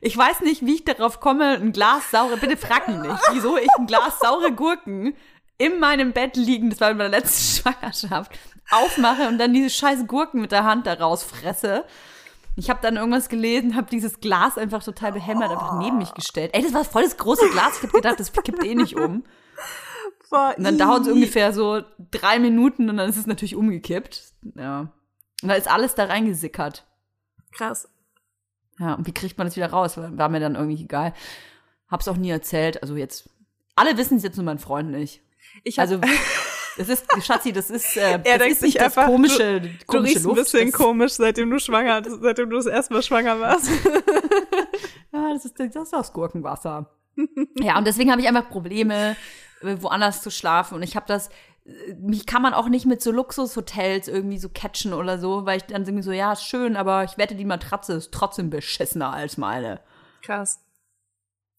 Ich 0.00 0.16
weiß 0.16 0.40
nicht, 0.42 0.64
wie 0.64 0.76
ich 0.76 0.84
darauf 0.84 1.18
komme, 1.18 1.54
ein 1.54 1.72
Glas 1.72 2.08
saure, 2.12 2.36
bitte 2.36 2.56
frag 2.56 2.86
mich 2.86 2.98
nicht, 2.98 3.20
wieso 3.32 3.56
ich 3.56 3.68
ein 3.78 3.86
Glas 3.86 4.20
saure 4.20 4.52
Gurken 4.52 5.16
in 5.60 5.78
meinem 5.78 6.12
Bett 6.12 6.36
liegen, 6.36 6.70
das 6.70 6.80
war 6.80 6.90
in 6.90 6.96
meiner 6.96 7.10
letzten 7.10 7.62
Schwangerschaft, 7.72 8.32
aufmache 8.70 9.28
und 9.28 9.38
dann 9.38 9.52
diese 9.52 9.68
scheiß 9.68 10.06
Gurken 10.06 10.40
mit 10.40 10.52
der 10.52 10.64
Hand 10.64 10.86
da 10.86 10.94
rausfresse. 10.94 11.84
Ich 12.56 12.70
habe 12.70 12.80
dann 12.82 12.96
irgendwas 12.96 13.28
gelesen, 13.28 13.76
habe 13.76 13.88
dieses 13.90 14.20
Glas 14.20 14.56
einfach 14.56 14.82
total 14.82 15.12
behämmert 15.12 15.50
einfach 15.50 15.78
neben 15.78 15.98
mich 15.98 16.14
gestellt. 16.14 16.50
Ey, 16.54 16.62
das 16.62 16.72
war 16.72 16.84
voll 16.84 17.04
das 17.04 17.16
große 17.16 17.48
Glas. 17.50 17.76
Ich 17.76 17.82
habe 17.82 17.92
gedacht, 17.92 18.18
das 18.18 18.32
kippt 18.32 18.64
eh 18.64 18.74
nicht 18.74 18.96
um. 18.96 19.24
Und 20.30 20.64
dann 20.64 20.78
dauert 20.78 21.02
es 21.02 21.12
ungefähr 21.12 21.52
so 21.52 21.82
drei 22.10 22.38
Minuten 22.38 22.88
und 22.88 22.96
dann 22.96 23.08
ist 23.08 23.16
es 23.16 23.26
natürlich 23.26 23.56
umgekippt. 23.56 24.32
Ja. 24.54 24.92
Und 25.42 25.48
da 25.48 25.54
ist 25.54 25.70
alles 25.70 25.94
da 25.94 26.04
reingesickert. 26.04 26.86
Krass. 27.52 27.88
Ja, 28.78 28.94
und 28.94 29.06
wie 29.06 29.12
kriegt 29.12 29.36
man 29.36 29.46
das 29.46 29.56
wieder 29.56 29.70
raus? 29.70 29.96
War 29.96 30.28
mir 30.28 30.40
dann 30.40 30.54
irgendwie 30.54 30.82
egal. 30.82 31.12
Hab's 31.88 32.08
auch 32.08 32.16
nie 32.16 32.30
erzählt. 32.30 32.82
Also 32.82 32.96
jetzt, 32.96 33.28
alle 33.74 33.96
wissen 33.98 34.16
es 34.16 34.22
jetzt 34.22 34.36
nur 34.36 34.44
mein 34.44 34.58
Freund 34.58 34.90
nicht. 34.90 35.22
Also, 35.76 35.98
das 36.76 36.88
ist, 36.88 37.06
Schatzi, 37.24 37.52
das 37.52 37.70
ist, 37.70 37.96
äh, 37.96 38.00
Er 38.12 38.18
das 38.18 38.24
denkt 38.24 38.42
ist 38.42 38.62
nicht 38.62 38.72
sich 38.72 38.74
das 38.74 38.96
einfach, 38.96 39.06
komische, 39.06 39.60
du 39.60 39.68
komische 39.86 40.18
ein 40.18 40.22
Luft. 40.24 40.36
bisschen 40.36 40.70
das, 40.70 40.80
komisch, 40.80 41.12
seitdem 41.12 41.50
du 41.50 41.58
schwanger, 41.58 42.02
seitdem 42.20 42.50
du 42.50 42.56
das 42.56 42.66
erste 42.66 42.94
Mal 42.94 43.02
schwanger 43.02 43.40
warst. 43.40 43.68
Ja, 45.12 45.32
das 45.32 45.44
ist, 45.44 45.58
das 45.58 45.74
ist 45.74 45.92
das 45.92 46.12
Gurkenwasser. 46.12 46.88
ja, 47.60 47.76
und 47.76 47.84
deswegen 47.86 48.12
habe 48.12 48.20
ich 48.20 48.28
einfach 48.28 48.48
Probleme, 48.48 49.16
äh, 49.60 49.76
woanders 49.80 50.22
zu 50.22 50.30
schlafen. 50.30 50.76
Und 50.76 50.84
ich 50.84 50.94
habe 50.94 51.06
das, 51.08 51.30
äh, 51.66 51.94
mich 52.00 52.26
kann 52.26 52.42
man 52.42 52.54
auch 52.54 52.68
nicht 52.68 52.86
mit 52.86 53.02
so 53.02 53.10
Luxushotels 53.10 54.06
irgendwie 54.06 54.38
so 54.38 54.48
catchen 54.48 54.92
oder 54.92 55.18
so, 55.18 55.46
weil 55.46 55.56
ich 55.56 55.64
dann 55.64 55.82
irgendwie 55.82 56.04
so, 56.04 56.12
ja, 56.12 56.32
ist 56.32 56.44
schön, 56.44 56.76
aber 56.76 57.02
ich 57.02 57.18
wette, 57.18 57.34
die 57.34 57.44
Matratze 57.44 57.94
ist 57.94 58.12
trotzdem 58.12 58.50
beschissener 58.50 59.12
als 59.12 59.36
meine. 59.36 59.80
Krass. 60.22 60.60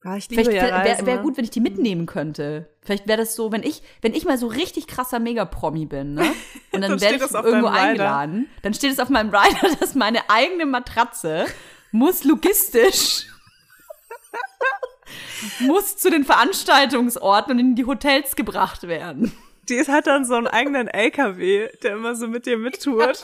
Ja, 0.04 0.18
ich 0.18 0.30
liebe 0.30 0.44
Vielleicht 0.44 0.64
ja 0.64 0.84
wäre 0.84 1.06
wär 1.06 1.18
ne? 1.18 1.22
gut, 1.22 1.38
wenn 1.38 1.44
ich 1.44 1.52
die 1.52 1.60
mitnehmen 1.60 2.08
könnte. 2.08 2.68
Vielleicht 2.82 3.08
wäre 3.08 3.20
das 3.20 3.36
so, 3.36 3.52
wenn 3.52 3.62
ich, 3.62 3.84
wenn 4.02 4.16
ich 4.16 4.26
mal 4.26 4.38
so 4.38 4.48
richtig 4.48 4.88
krasser 4.88 5.20
Megapromi 5.20 5.86
bin, 5.86 6.16
ne? 6.16 6.24
Und 6.72 6.82
dann 6.82 6.92
Dann 6.92 7.02
werde 7.02 7.18
ich 7.18 7.32
irgendwo 7.32 7.68
eingeladen, 7.68 8.50
dann 8.64 8.74
steht 8.74 8.92
es 8.92 9.00
auf 9.00 9.10
meinem 9.10 9.30
Rider, 9.30 9.76
dass 9.80 9.94
meine 9.94 10.30
eigene 10.30 10.66
Matratze 10.66 11.46
muss 11.92 12.24
logistisch 12.24 13.26
muss 15.60 15.98
zu 15.98 16.10
den 16.10 16.24
Veranstaltungsorten 16.24 17.54
und 17.54 17.60
in 17.60 17.76
die 17.76 17.86
Hotels 17.86 18.36
gebracht 18.36 18.84
werden. 18.84 19.32
Die 19.70 19.80
hat 19.80 20.08
dann 20.08 20.26
so 20.26 20.36
einen 20.36 20.48
eigenen 20.48 20.88
LKW, 20.88 21.70
der 21.84 21.94
immer 21.94 22.16
so 22.16 22.28
mit 22.28 22.46
dir 22.46 22.58
mittourt. 22.58 23.24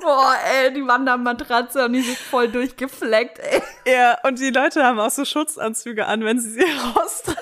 Boah, 0.00 0.34
ey, 0.62 0.72
die 0.72 0.86
Wandermatratze 0.86 1.84
und 1.84 1.92
die 1.92 2.00
sind 2.02 2.16
voll 2.16 2.48
durchgefleckt, 2.48 3.38
ey. 3.38 3.62
Ja, 3.86 4.18
und 4.26 4.38
die 4.38 4.50
Leute 4.50 4.82
haben 4.84 4.98
auch 4.98 5.10
so 5.10 5.24
Schutzanzüge 5.24 6.06
an, 6.06 6.24
wenn 6.24 6.38
sie 6.40 6.50
sie 6.50 6.62
raustragen. 6.94 7.40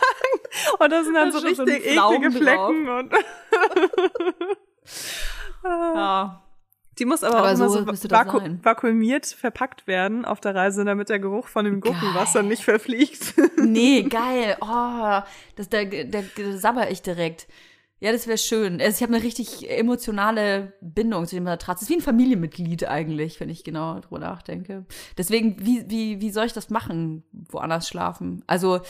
Und 0.78 0.90
da 0.92 1.04
sind 1.04 1.14
dann 1.14 1.30
Da 1.30 1.38
so 1.38 1.46
richtig 1.46 1.66
so 1.66 2.10
eklige 2.10 2.30
Flecken. 2.32 2.88
Und 2.88 3.12
Ja. 5.64 6.42
die 6.98 7.04
muss 7.04 7.22
aber, 7.24 7.38
Aber 7.38 7.48
auch 7.48 7.54
immer 7.54 7.68
so 7.68 7.78
so 7.80 7.84
müsste 7.84 8.08
das 8.08 8.26
vaku 8.26 8.40
vakuumiert 8.62 9.26
verpackt 9.26 9.86
werden 9.86 10.24
auf 10.24 10.40
der 10.40 10.54
Reise, 10.54 10.84
damit 10.84 11.08
der 11.08 11.18
Geruch 11.18 11.48
von 11.48 11.64
dem 11.64 11.80
Gurkenwasser 11.80 12.42
nicht 12.42 12.64
verfliegt. 12.64 13.34
Nee, 13.56 14.02
geil. 14.08 14.56
Oh, 14.60 15.20
das, 15.56 15.68
da, 15.68 15.84
da, 15.84 16.02
da 16.36 16.52
sabber 16.56 16.90
ich 16.90 17.02
direkt. 17.02 17.48
Ja, 17.98 18.12
das 18.12 18.26
wäre 18.26 18.36
schön. 18.36 18.80
Also 18.80 18.96
ich 18.96 19.02
habe 19.02 19.14
eine 19.14 19.24
richtig 19.24 19.70
emotionale 19.70 20.74
Bindung 20.82 21.24
zu 21.26 21.34
dem 21.36 21.44
Matratze. 21.44 21.84
Ist 21.84 21.88
wie 21.90 21.94
ein 21.96 22.00
Familienmitglied 22.02 22.86
eigentlich, 22.86 23.40
wenn 23.40 23.48
ich 23.48 23.64
genau 23.64 24.00
drüber 24.00 24.18
nachdenke. 24.18 24.84
Deswegen, 25.16 25.56
wie, 25.64 25.84
wie, 25.88 26.20
wie 26.20 26.30
soll 26.30 26.44
ich 26.44 26.52
das 26.52 26.68
machen, 26.68 27.24
woanders 27.32 27.88
schlafen? 27.88 28.44
Also, 28.46 28.80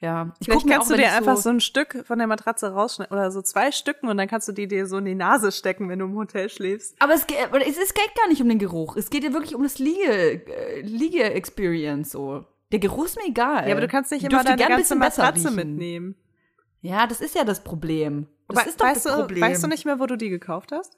ja. 0.00 0.34
Ich 0.40 0.44
Vielleicht 0.44 0.68
kannst 0.68 0.88
auch, 0.92 0.94
du 0.96 1.00
dir 1.00 1.12
einfach 1.12 1.38
so 1.38 1.48
ein 1.48 1.60
Stück 1.60 2.04
von 2.06 2.18
der 2.18 2.26
Matratze 2.26 2.70
rausschneiden 2.72 3.16
oder 3.16 3.30
so 3.30 3.40
zwei 3.40 3.72
Stücken 3.72 4.06
und 4.08 4.18
dann 4.18 4.28
kannst 4.28 4.46
du 4.48 4.52
die 4.52 4.68
dir 4.68 4.86
so 4.86 4.98
in 4.98 5.06
die 5.06 5.14
Nase 5.14 5.50
stecken, 5.50 5.88
wenn 5.88 5.98
du 6.00 6.04
im 6.04 6.16
Hotel 6.16 6.50
schläfst. 6.50 6.94
Aber 6.98 7.14
es, 7.14 7.26
geht- 7.26 7.38
es, 7.66 7.78
es 7.78 7.94
geht 7.94 8.14
gar 8.14 8.28
nicht 8.28 8.42
um 8.42 8.48
den 8.50 8.58
Geruch. 8.58 8.96
Es 8.96 9.08
geht 9.08 9.24
ja 9.24 9.32
wirklich 9.32 9.54
um 9.54 9.62
das 9.62 9.78
Liege, 9.78 10.42
äh, 10.46 10.82
Liege-Experience 10.82 12.10
so. 12.10 12.44
Der 12.72 12.80
Geruch 12.80 13.06
ist 13.06 13.16
mir 13.16 13.26
egal. 13.28 13.66
Ja, 13.66 13.72
aber 13.72 13.80
du 13.80 13.88
kannst 13.88 14.10
nicht 14.10 14.22
Ich 14.24 14.30
immer 14.30 14.44
deine 14.44 14.56
ganze 14.62 14.94
Matratze 14.96 15.50
mitnehmen. 15.50 16.16
Ja, 16.80 17.06
das 17.06 17.20
ist 17.20 17.34
ja 17.34 17.44
das 17.44 17.62
Problem. 17.64 18.26
Das 18.48 18.58
Aber 18.58 18.68
ist 18.68 18.80
doch 18.80 18.86
weißt, 18.86 19.06
das 19.06 19.12
du, 19.14 19.20
Problem. 19.20 19.42
weißt 19.42 19.62
du 19.64 19.68
nicht 19.68 19.84
mehr, 19.84 19.98
wo 19.98 20.06
du 20.06 20.16
die 20.16 20.28
gekauft 20.28 20.72
hast? 20.72 20.96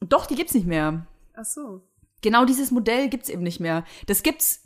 Doch, 0.00 0.26
die 0.26 0.34
gibt's 0.34 0.54
nicht 0.54 0.66
mehr. 0.66 1.06
Ach 1.34 1.44
so. 1.44 1.82
Genau 2.22 2.44
dieses 2.44 2.70
Modell 2.70 3.08
gibt's 3.08 3.28
eben 3.28 3.42
nicht 3.42 3.60
mehr. 3.60 3.84
Das 4.06 4.22
gibt's. 4.22 4.62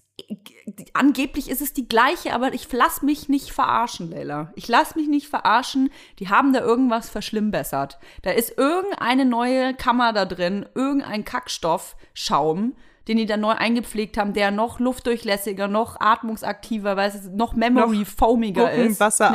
Angeblich 0.94 1.48
ist 1.48 1.60
es 1.60 1.72
die 1.72 1.86
gleiche, 1.86 2.34
aber 2.34 2.52
ich 2.52 2.70
lass 2.72 3.02
mich 3.02 3.28
nicht 3.28 3.52
verarschen, 3.52 4.10
Leila. 4.10 4.52
Ich 4.56 4.66
lass 4.66 4.96
mich 4.96 5.06
nicht 5.06 5.28
verarschen. 5.28 5.90
Die 6.18 6.28
haben 6.28 6.52
da 6.52 6.60
irgendwas 6.60 7.08
verschlimmbessert. 7.08 7.98
Da 8.22 8.32
ist 8.32 8.58
irgendeine 8.58 9.24
neue 9.24 9.74
Kammer 9.74 10.12
da 10.12 10.24
drin, 10.24 10.66
irgendein 10.74 11.24
Kackstoff, 11.24 11.96
Schaum, 12.14 12.74
den 13.08 13.16
die 13.16 13.26
da 13.26 13.38
neu 13.38 13.52
eingepflegt 13.52 14.18
haben, 14.18 14.34
der 14.34 14.50
noch 14.50 14.78
luftdurchlässiger, 14.78 15.66
noch 15.66 15.98
atmungsaktiver, 15.98 16.96
weil 16.96 17.08
es 17.08 17.24
noch 17.30 17.54
memory 17.54 18.04
foamiger 18.04 18.70
ist. 18.70 18.76
Gurkenwasser 18.76 19.34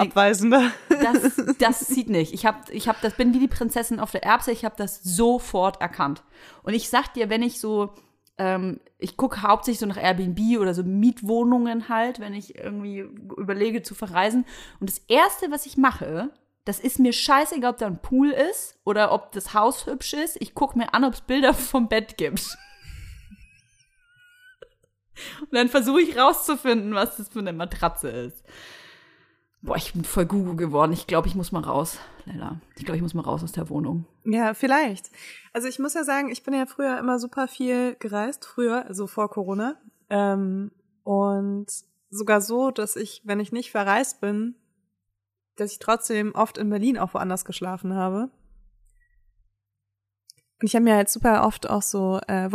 Nee, 0.89 0.95
das, 1.01 1.41
das 1.57 1.80
sieht 1.80 2.09
nicht. 2.09 2.34
Ich 2.34 2.45
hab, 2.45 2.69
ich 2.69 2.88
hab, 2.88 3.01
das 3.01 3.15
bin 3.15 3.34
wie 3.34 3.39
die 3.39 3.47
Prinzessin 3.47 3.99
auf 3.99 4.11
der 4.11 4.24
Erbse. 4.24 4.51
Ich 4.51 4.63
habe 4.63 4.76
das 4.78 5.03
sofort 5.03 5.82
erkannt. 5.82 6.24
Und 6.61 6.76
ich 6.76 6.89
sag 6.89 7.13
dir, 7.15 7.30
wenn 7.30 7.41
ich 7.41 7.59
so, 7.59 7.93
ähm, 8.38 8.80
ich 8.99 9.17
gucke 9.17 9.41
hauptsächlich 9.41 9.80
so 9.80 9.88
nach 9.88 10.01
Airbnb 10.01 10.59
oder 10.59 10.76
so 10.76 10.84
Mietwohnungen 10.84 11.89
halt, 11.89 12.19
wenn 12.19 12.36
ich 12.36 12.55
irgendwie 12.55 12.99
überlege 12.99 13.82
zu 13.82 13.95
verreisen. 13.95 14.45
Und 14.80 14.89
das 14.89 14.99
erste, 15.07 15.49
was 15.49 15.65
ich 15.65 15.78
mache, 15.78 16.30
das 16.65 16.80
ist 16.80 16.99
mir 16.99 17.11
scheißegal, 17.11 17.71
ob 17.71 17.78
da 17.80 17.88
ein 17.88 18.01
Pool 18.01 18.30
ist 18.30 18.80
oder 18.86 19.11
ob 19.11 19.32
das 19.32 19.53
Haus 19.55 19.88
hübsch 19.88 20.13
ist. 20.13 20.38
Ich 20.39 20.53
gucke 20.53 20.78
mir 20.78 20.93
an, 20.93 21.03
ob 21.03 21.13
es 21.13 21.21
Bilder 21.21 21.53
vom 21.53 21.89
Bett 21.89 22.17
gibt. 22.17 22.55
Und 25.41 25.53
dann 25.53 25.70
versuche 25.70 26.01
ich 26.01 26.18
rauszufinden, 26.18 26.93
was 26.93 27.18
das 27.18 27.30
für 27.30 27.39
eine 27.39 27.53
Matratze 27.53 28.09
ist. 28.09 28.43
Boah, 29.61 29.78
ich 29.78 29.93
bin 29.93 30.03
voll 30.03 30.26
Google 30.26 30.57
geworden. 30.57 30.91
Ich 30.91 31.07
glaube, 31.07 31.30
ich 31.30 31.36
muss 31.36 31.53
mal 31.53 31.64
raus, 31.64 31.97
Lella. 32.26 32.59
Ich 32.76 32.84
glaube, 32.84 32.97
ich 32.97 33.01
muss 33.01 33.14
mal 33.14 33.22
raus 33.22 33.43
aus 33.43 33.53
der 33.53 33.70
Wohnung. 33.70 34.05
Ja, 34.26 34.53
vielleicht. 34.53 35.09
Also 35.53 35.70
ich 35.70 35.80
muss 35.80 35.93
ja 35.93 36.03
sagen, 36.03 36.30
ich 36.30 36.43
bin 36.43 36.53
ja 36.53 36.66
früher 36.66 36.99
immer 36.99 37.18
super 37.18 37.47
viel 37.47 37.95
gereist, 37.95 38.45
früher, 38.45 38.86
also 38.86 39.07
vor 39.07 39.30
Corona. 39.30 39.78
Ähm, 40.09 40.72
und 41.03 41.68
sogar 42.09 42.41
so, 42.41 42.72
dass 42.72 42.97
ich, 42.97 43.22
wenn 43.24 43.39
ich 43.39 43.53
nicht 43.53 43.72
verreist 43.72 44.20
bin, 44.20 44.55
dass 45.55 45.72
ich 45.72 45.80
trotzdem 45.80 46.36
oft 46.36 46.57
in 46.57 46.70
Berlin 46.70 46.97
auch 46.97 47.14
woanders 47.14 47.45
geschlafen 47.45 47.93
habe. 47.95 48.30
Und 50.59 50.68
ich 50.68 50.76
habe 50.76 50.84
mir 50.84 50.95
halt 50.95 51.09
super 51.09 51.45
oft 51.45 51.70
auch 51.70 51.82
so 51.82 52.20
äh, 52.28 52.51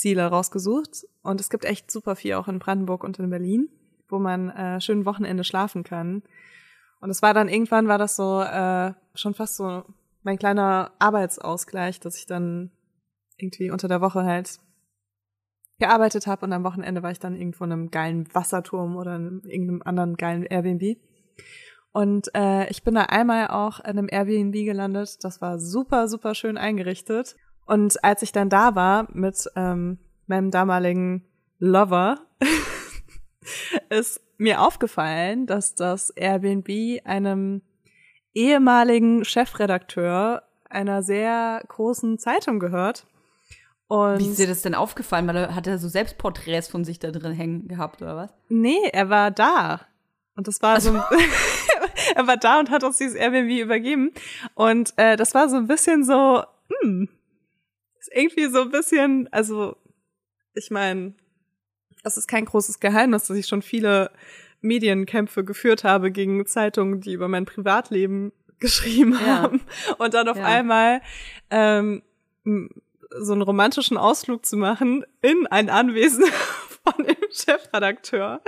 Wochenendziele 0.00 0.26
rausgesucht. 0.26 1.06
Und 1.22 1.40
es 1.40 1.50
gibt 1.50 1.64
echt 1.64 1.90
super 1.90 2.16
viel 2.16 2.34
auch 2.34 2.48
in 2.48 2.58
Brandenburg 2.58 3.04
und 3.04 3.18
in 3.18 3.30
Berlin, 3.30 3.68
wo 4.08 4.18
man 4.18 4.50
äh, 4.50 4.80
schön 4.80 5.04
Wochenende 5.04 5.44
schlafen 5.44 5.84
kann. 5.84 6.22
Und 7.00 7.10
es 7.10 7.22
war 7.22 7.34
dann 7.34 7.48
irgendwann 7.48 7.88
war 7.88 7.98
das 7.98 8.16
so 8.16 8.42
äh, 8.42 8.92
schon 9.14 9.34
fast 9.34 9.56
so 9.56 9.84
mein 10.22 10.38
kleiner 10.38 10.92
Arbeitsausgleich, 10.98 12.00
dass 12.00 12.16
ich 12.16 12.26
dann 12.26 12.70
irgendwie 13.38 13.70
unter 13.70 13.88
der 13.88 14.00
Woche 14.00 14.24
halt 14.24 14.58
gearbeitet 15.78 16.26
habe 16.26 16.44
und 16.44 16.52
am 16.52 16.64
Wochenende 16.64 17.02
war 17.02 17.10
ich 17.10 17.20
dann 17.20 17.34
irgendwo 17.34 17.64
in 17.64 17.72
einem 17.72 17.90
geilen 17.90 18.26
Wasserturm 18.34 18.96
oder 18.96 19.16
in 19.16 19.40
irgendeinem 19.44 19.82
anderen 19.82 20.16
geilen 20.16 20.44
Airbnb. 20.44 20.98
Und 21.92 22.28
äh, 22.34 22.68
ich 22.68 22.82
bin 22.84 22.94
da 22.94 23.04
einmal 23.04 23.48
auch 23.48 23.80
in 23.80 23.98
einem 23.98 24.08
Airbnb 24.10 24.52
gelandet. 24.52 25.24
Das 25.24 25.40
war 25.40 25.58
super, 25.58 26.06
super 26.06 26.34
schön 26.34 26.58
eingerichtet. 26.58 27.34
Und 27.70 28.02
als 28.02 28.22
ich 28.22 28.32
dann 28.32 28.48
da 28.48 28.74
war 28.74 29.06
mit 29.12 29.48
ähm, 29.54 30.00
meinem 30.26 30.50
damaligen 30.50 31.24
Lover, 31.60 32.18
ist 33.90 34.20
mir 34.38 34.60
aufgefallen, 34.60 35.46
dass 35.46 35.76
das 35.76 36.10
Airbnb 36.10 36.68
einem 37.04 37.62
ehemaligen 38.34 39.24
Chefredakteur 39.24 40.42
einer 40.68 41.04
sehr 41.04 41.62
großen 41.68 42.18
Zeitung 42.18 42.58
gehört. 42.58 43.06
Und 43.86 44.18
Wie 44.18 44.30
ist 44.30 44.40
dir 44.40 44.48
das 44.48 44.62
denn 44.62 44.74
aufgefallen? 44.74 45.28
Weil 45.28 45.36
er 45.36 45.54
hat 45.54 45.68
er 45.68 45.78
so 45.78 45.86
Selbstporträts 45.86 46.66
von 46.66 46.84
sich 46.84 46.98
da 46.98 47.12
drin 47.12 47.34
hängen 47.34 47.68
gehabt, 47.68 48.02
oder 48.02 48.16
was? 48.16 48.30
nee, 48.48 48.80
er 48.92 49.10
war 49.10 49.30
da. 49.30 49.82
Und 50.34 50.48
das 50.48 50.60
war 50.60 50.80
so, 50.80 50.92
er 52.16 52.26
war 52.26 52.36
da 52.36 52.58
und 52.58 52.68
hat 52.68 52.82
uns 52.82 52.98
dieses 52.98 53.14
Airbnb 53.14 53.62
übergeben. 53.62 54.10
Und 54.54 54.92
äh, 54.96 55.14
das 55.14 55.34
war 55.34 55.48
so 55.48 55.54
ein 55.54 55.68
bisschen 55.68 56.02
so, 56.02 56.42
hm, 56.82 57.08
irgendwie 58.14 58.46
so 58.46 58.62
ein 58.62 58.70
bisschen, 58.70 59.28
also 59.32 59.76
ich 60.54 60.70
meine, 60.70 61.14
das 62.02 62.16
ist 62.16 62.26
kein 62.28 62.44
großes 62.44 62.80
Geheimnis, 62.80 63.24
dass 63.26 63.36
ich 63.36 63.46
schon 63.46 63.62
viele 63.62 64.10
Medienkämpfe 64.60 65.44
geführt 65.44 65.84
habe 65.84 66.10
gegen 66.10 66.44
Zeitungen, 66.46 67.00
die 67.00 67.12
über 67.12 67.28
mein 67.28 67.44
Privatleben 67.46 68.32
geschrieben 68.60 69.12
Ja. 69.12 69.42
haben. 69.42 69.60
Und 69.98 70.14
dann 70.14 70.28
auf 70.28 70.36
Ja. 70.36 70.44
einmal 70.44 71.00
ähm, 71.50 72.02
so 72.44 73.32
einen 73.32 73.42
romantischen 73.42 73.96
Ausflug 73.96 74.44
zu 74.46 74.56
machen 74.56 75.04
in 75.22 75.46
ein 75.46 75.68
Anwesen 75.70 76.24
von 76.84 77.04
dem 77.04 77.16
Chefredakteur 77.30 78.40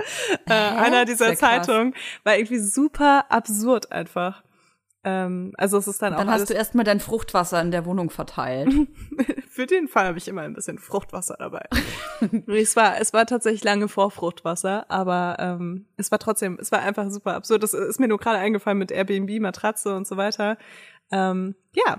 äh, 0.45 0.51
Hä? 0.51 0.77
einer 0.77 1.05
dieser. 1.05 1.35
Zeitungen, 1.35 1.95
war 2.23 2.35
irgendwie 2.37 2.59
super 2.59 3.25
absurd 3.31 3.91
einfach. 3.91 4.42
Ähm, 5.05 5.53
also 5.57 5.77
es 5.77 5.87
ist 5.87 6.01
dann, 6.01 6.13
dann 6.13 6.21
auch. 6.21 6.25
Dann 6.25 6.33
hast 6.33 6.49
du 6.49 6.53
erstmal 6.53 6.85
dein 6.85 6.99
Fruchtwasser 6.99 7.61
in 7.61 7.71
der 7.71 7.85
Wohnung 7.85 8.09
verteilt. 8.09 8.73
Für 9.49 9.65
den 9.65 9.87
Fall 9.87 10.07
habe 10.07 10.17
ich 10.17 10.27
immer 10.27 10.41
ein 10.41 10.53
bisschen 10.53 10.79
Fruchtwasser 10.79 11.35
dabei. 11.37 11.67
es 12.47 12.75
war, 12.75 12.99
es 12.99 13.13
war 13.13 13.25
tatsächlich 13.25 13.63
lange 13.63 13.87
vor 13.87 14.11
Fruchtwasser, 14.11 14.89
aber 14.89 15.35
ähm, 15.39 15.85
es 15.97 16.11
war 16.11 16.19
trotzdem, 16.19 16.57
es 16.59 16.71
war 16.71 16.79
einfach 16.79 17.09
super 17.11 17.35
absurd. 17.35 17.61
Das 17.61 17.73
ist 17.73 17.99
mir 17.99 18.07
nur 18.07 18.17
gerade 18.17 18.39
eingefallen 18.39 18.77
mit 18.77 18.91
Airbnb, 18.91 19.41
Matratze 19.41 19.95
und 19.95 20.07
so 20.07 20.17
weiter. 20.17 20.57
Ähm, 21.11 21.55
ja, 21.73 21.97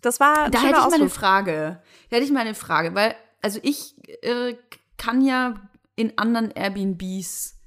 das 0.00 0.20
war. 0.20 0.50
Da 0.50 0.62
hätte 0.62 0.78
ich 0.78 0.90
mal 0.90 0.94
eine 0.94 1.10
Frage. 1.10 1.82
Da 2.08 2.16
hätte 2.16 2.24
ich 2.24 2.32
mal 2.32 2.40
eine 2.40 2.54
Frage, 2.54 2.94
weil 2.94 3.14
also 3.42 3.60
ich 3.62 3.94
äh, 4.22 4.54
kann 4.96 5.20
ja 5.20 5.54
in 5.96 6.16
anderen 6.18 6.50
Airbnbs 6.50 7.58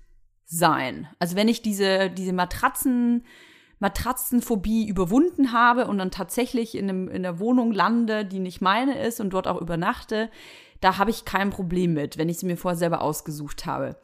sein. 0.45 1.07
Also 1.19 1.35
wenn 1.35 1.47
ich 1.47 1.61
diese 1.61 2.09
diese 2.09 2.33
Matratzen 2.33 3.25
Matratzenphobie 3.83 4.87
überwunden 4.87 5.51
habe 5.51 5.87
und 5.87 5.97
dann 5.97 6.09
tatsächlich 6.09 6.75
in, 6.75 6.89
einem, 6.89 7.07
in 7.09 7.25
einer 7.25 7.39
Wohnung 7.39 7.73
lande, 7.73 8.23
die 8.23 8.39
nicht 8.39 8.61
meine 8.61 8.97
ist 8.97 9.19
und 9.19 9.31
dort 9.31 9.45
auch 9.45 9.61
übernachte, 9.61 10.31
da 10.79 10.97
habe 10.97 11.11
ich 11.11 11.25
kein 11.25 11.49
Problem 11.49 11.93
mit, 11.93 12.17
wenn 12.17 12.29
ich 12.29 12.39
sie 12.39 12.45
mir 12.45 12.55
vorher 12.55 12.77
selber 12.77 13.01
ausgesucht 13.01 13.65
habe. 13.65 13.97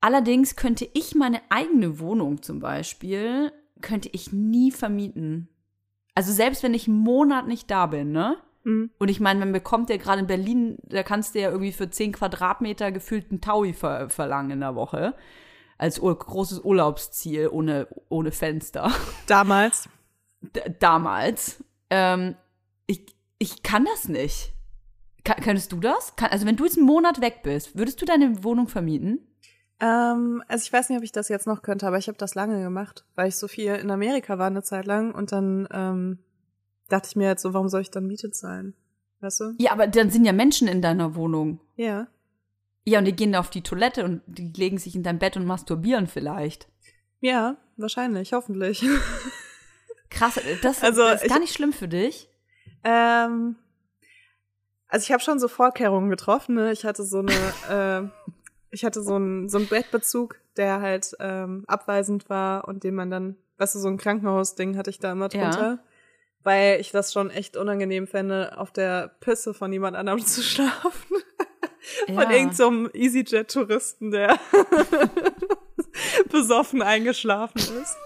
Allerdings 0.00 0.56
könnte 0.56 0.88
ich 0.94 1.14
meine 1.14 1.42
eigene 1.50 1.98
Wohnung 1.98 2.42
zum 2.42 2.60
Beispiel, 2.60 3.52
könnte 3.82 4.08
ich 4.12 4.32
nie 4.32 4.72
vermieten. 4.72 5.48
Also 6.14 6.32
selbst 6.32 6.62
wenn 6.62 6.74
ich 6.74 6.88
einen 6.88 6.98
Monat 6.98 7.46
nicht 7.46 7.70
da 7.70 7.86
bin, 7.86 8.10
ne? 8.10 8.38
Mhm. 8.64 8.90
Und 8.98 9.08
ich 9.08 9.20
meine, 9.20 9.40
man 9.40 9.52
bekommt 9.52 9.90
ja 9.90 9.98
gerade 9.98 10.20
in 10.20 10.26
Berlin, 10.26 10.78
da 10.84 11.02
kannst 11.02 11.34
du 11.34 11.40
ja 11.40 11.50
irgendwie 11.50 11.72
für 11.72 11.90
10 11.90 12.12
Quadratmeter 12.12 12.90
gefühlten 12.90 13.42
Taui 13.42 13.74
ver 13.74 14.08
verlangen 14.08 14.52
in 14.52 14.60
der 14.60 14.74
Woche 14.74 15.14
als 15.78 16.00
großes 16.00 16.60
Urlaubsziel 16.60 17.48
ohne, 17.48 17.88
ohne 18.08 18.32
Fenster. 18.32 18.90
Damals. 19.26 19.88
D 20.40 20.60
damals. 20.78 21.64
Ähm, 21.88 22.36
ich, 22.86 23.06
ich 23.38 23.62
kann 23.62 23.86
das 23.86 24.08
nicht. 24.08 24.52
Kann, 25.24 25.42
könntest 25.42 25.72
du 25.72 25.80
das? 25.80 26.16
Kann, 26.16 26.30
also 26.30 26.46
wenn 26.46 26.56
du 26.56 26.64
jetzt 26.64 26.76
einen 26.76 26.86
Monat 26.86 27.20
weg 27.22 27.40
bist, 27.42 27.78
würdest 27.78 28.00
du 28.02 28.04
deine 28.04 28.44
Wohnung 28.44 28.68
vermieten? 28.68 29.26
Ähm, 29.80 30.42
also 30.48 30.62
ich 30.62 30.72
weiß 30.72 30.88
nicht, 30.88 30.98
ob 30.98 31.04
ich 31.04 31.12
das 31.12 31.28
jetzt 31.28 31.46
noch 31.46 31.62
könnte, 31.62 31.86
aber 31.86 31.98
ich 31.98 32.08
habe 32.08 32.18
das 32.18 32.34
lange 32.34 32.62
gemacht, 32.62 33.04
weil 33.14 33.28
ich 33.28 33.36
so 33.36 33.48
viel 33.48 33.74
in 33.74 33.90
Amerika 33.90 34.38
war 34.38 34.46
eine 34.46 34.62
Zeit 34.62 34.86
lang 34.86 35.14
und 35.14 35.32
dann 35.32 35.66
ähm, 35.72 36.18
dachte 36.88 37.08
ich 37.08 37.16
mir 37.16 37.28
jetzt 37.28 37.42
so, 37.42 37.54
warum 37.54 37.68
soll 37.68 37.80
ich 37.80 37.90
dann 37.90 38.06
Miete 38.06 38.30
zahlen? 38.30 38.74
Weißt 39.20 39.40
du? 39.40 39.54
Ja, 39.58 39.72
aber 39.72 39.86
dann 39.86 40.10
sind 40.10 40.24
ja 40.24 40.32
Menschen 40.32 40.68
in 40.68 40.82
deiner 40.82 41.14
Wohnung. 41.14 41.60
Ja. 41.76 42.06
Ja, 42.84 42.98
und 42.98 43.06
die 43.06 43.16
gehen 43.16 43.34
auf 43.34 43.50
die 43.50 43.62
Toilette 43.62 44.04
und 44.04 44.22
die 44.26 44.52
legen 44.54 44.78
sich 44.78 44.94
in 44.94 45.02
dein 45.02 45.18
Bett 45.18 45.36
und 45.36 45.46
masturbieren 45.46 46.06
vielleicht. 46.06 46.68
Ja, 47.20 47.56
wahrscheinlich, 47.76 48.32
hoffentlich. 48.32 48.84
Krass, 50.10 50.38
das, 50.62 50.82
also, 50.82 51.02
das 51.02 51.22
ist 51.22 51.28
gar 51.28 51.40
nicht 51.40 51.54
schlimm 51.54 51.72
für 51.72 51.88
dich. 51.88 52.28
Ähm, 52.84 53.56
also 54.88 55.04
ich 55.04 55.12
habe 55.12 55.22
schon 55.22 55.40
so 55.40 55.48
Vorkehrungen 55.48 56.10
getroffen. 56.10 56.54
Ne? 56.54 56.70
Ich 56.70 56.84
hatte 56.84 57.02
so 57.02 57.18
eine, 57.18 57.32
äh, 57.68 58.30
ich 58.70 58.84
hatte 58.84 59.02
so 59.02 59.14
einen 59.16 59.48
so 59.48 59.58
einen 59.58 59.66
Bettbezug, 59.66 60.36
der 60.56 60.80
halt 60.80 61.16
ähm, 61.18 61.64
abweisend 61.66 62.28
war 62.30 62.68
und 62.68 62.84
den 62.84 62.94
man 62.94 63.10
dann, 63.10 63.36
weißt 63.58 63.74
du, 63.74 63.78
so 63.80 63.88
ein 63.88 63.96
Krankenhausding 63.96 64.76
hatte 64.76 64.90
ich 64.90 64.98
da 64.98 65.12
immer 65.12 65.28
drunter. 65.28 65.60
Ja. 65.60 65.78
Weil 66.44 66.80
ich 66.80 66.92
das 66.92 67.12
schon 67.12 67.30
echt 67.30 67.56
unangenehm 67.56 68.06
fände, 68.06 68.58
auf 68.58 68.70
der 68.70 69.08
Pisse 69.20 69.54
von 69.54 69.72
jemand 69.72 69.96
anderem 69.96 70.20
zu 70.24 70.42
schlafen. 70.42 71.16
Von 72.06 72.16
ja. 72.16 72.30
irgendeinem 72.30 72.86
so 72.86 72.92
EasyJet-Touristen, 72.92 74.10
der 74.10 74.38
besoffen 76.30 76.82
eingeschlafen 76.82 77.60
ist. 77.60 77.96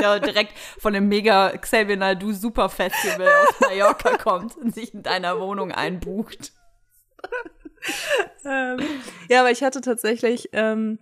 ja, 0.00 0.18
direkt 0.18 0.52
von 0.78 0.92
dem 0.92 1.08
mega 1.08 1.56
Xavier 1.56 1.96
Naidu 1.96 2.32
Super 2.32 2.68
Festival 2.68 3.28
aus 3.28 3.60
Mallorca 3.60 4.16
kommt 4.16 4.56
und 4.56 4.74
sich 4.74 4.92
in 4.92 5.02
deiner 5.02 5.38
Wohnung 5.40 5.72
einbucht. 5.72 6.52
ähm, 8.44 8.80
ja, 9.28 9.40
aber 9.40 9.50
ich 9.50 9.62
hatte 9.62 9.80
tatsächlich 9.80 10.50
ähm, 10.52 10.98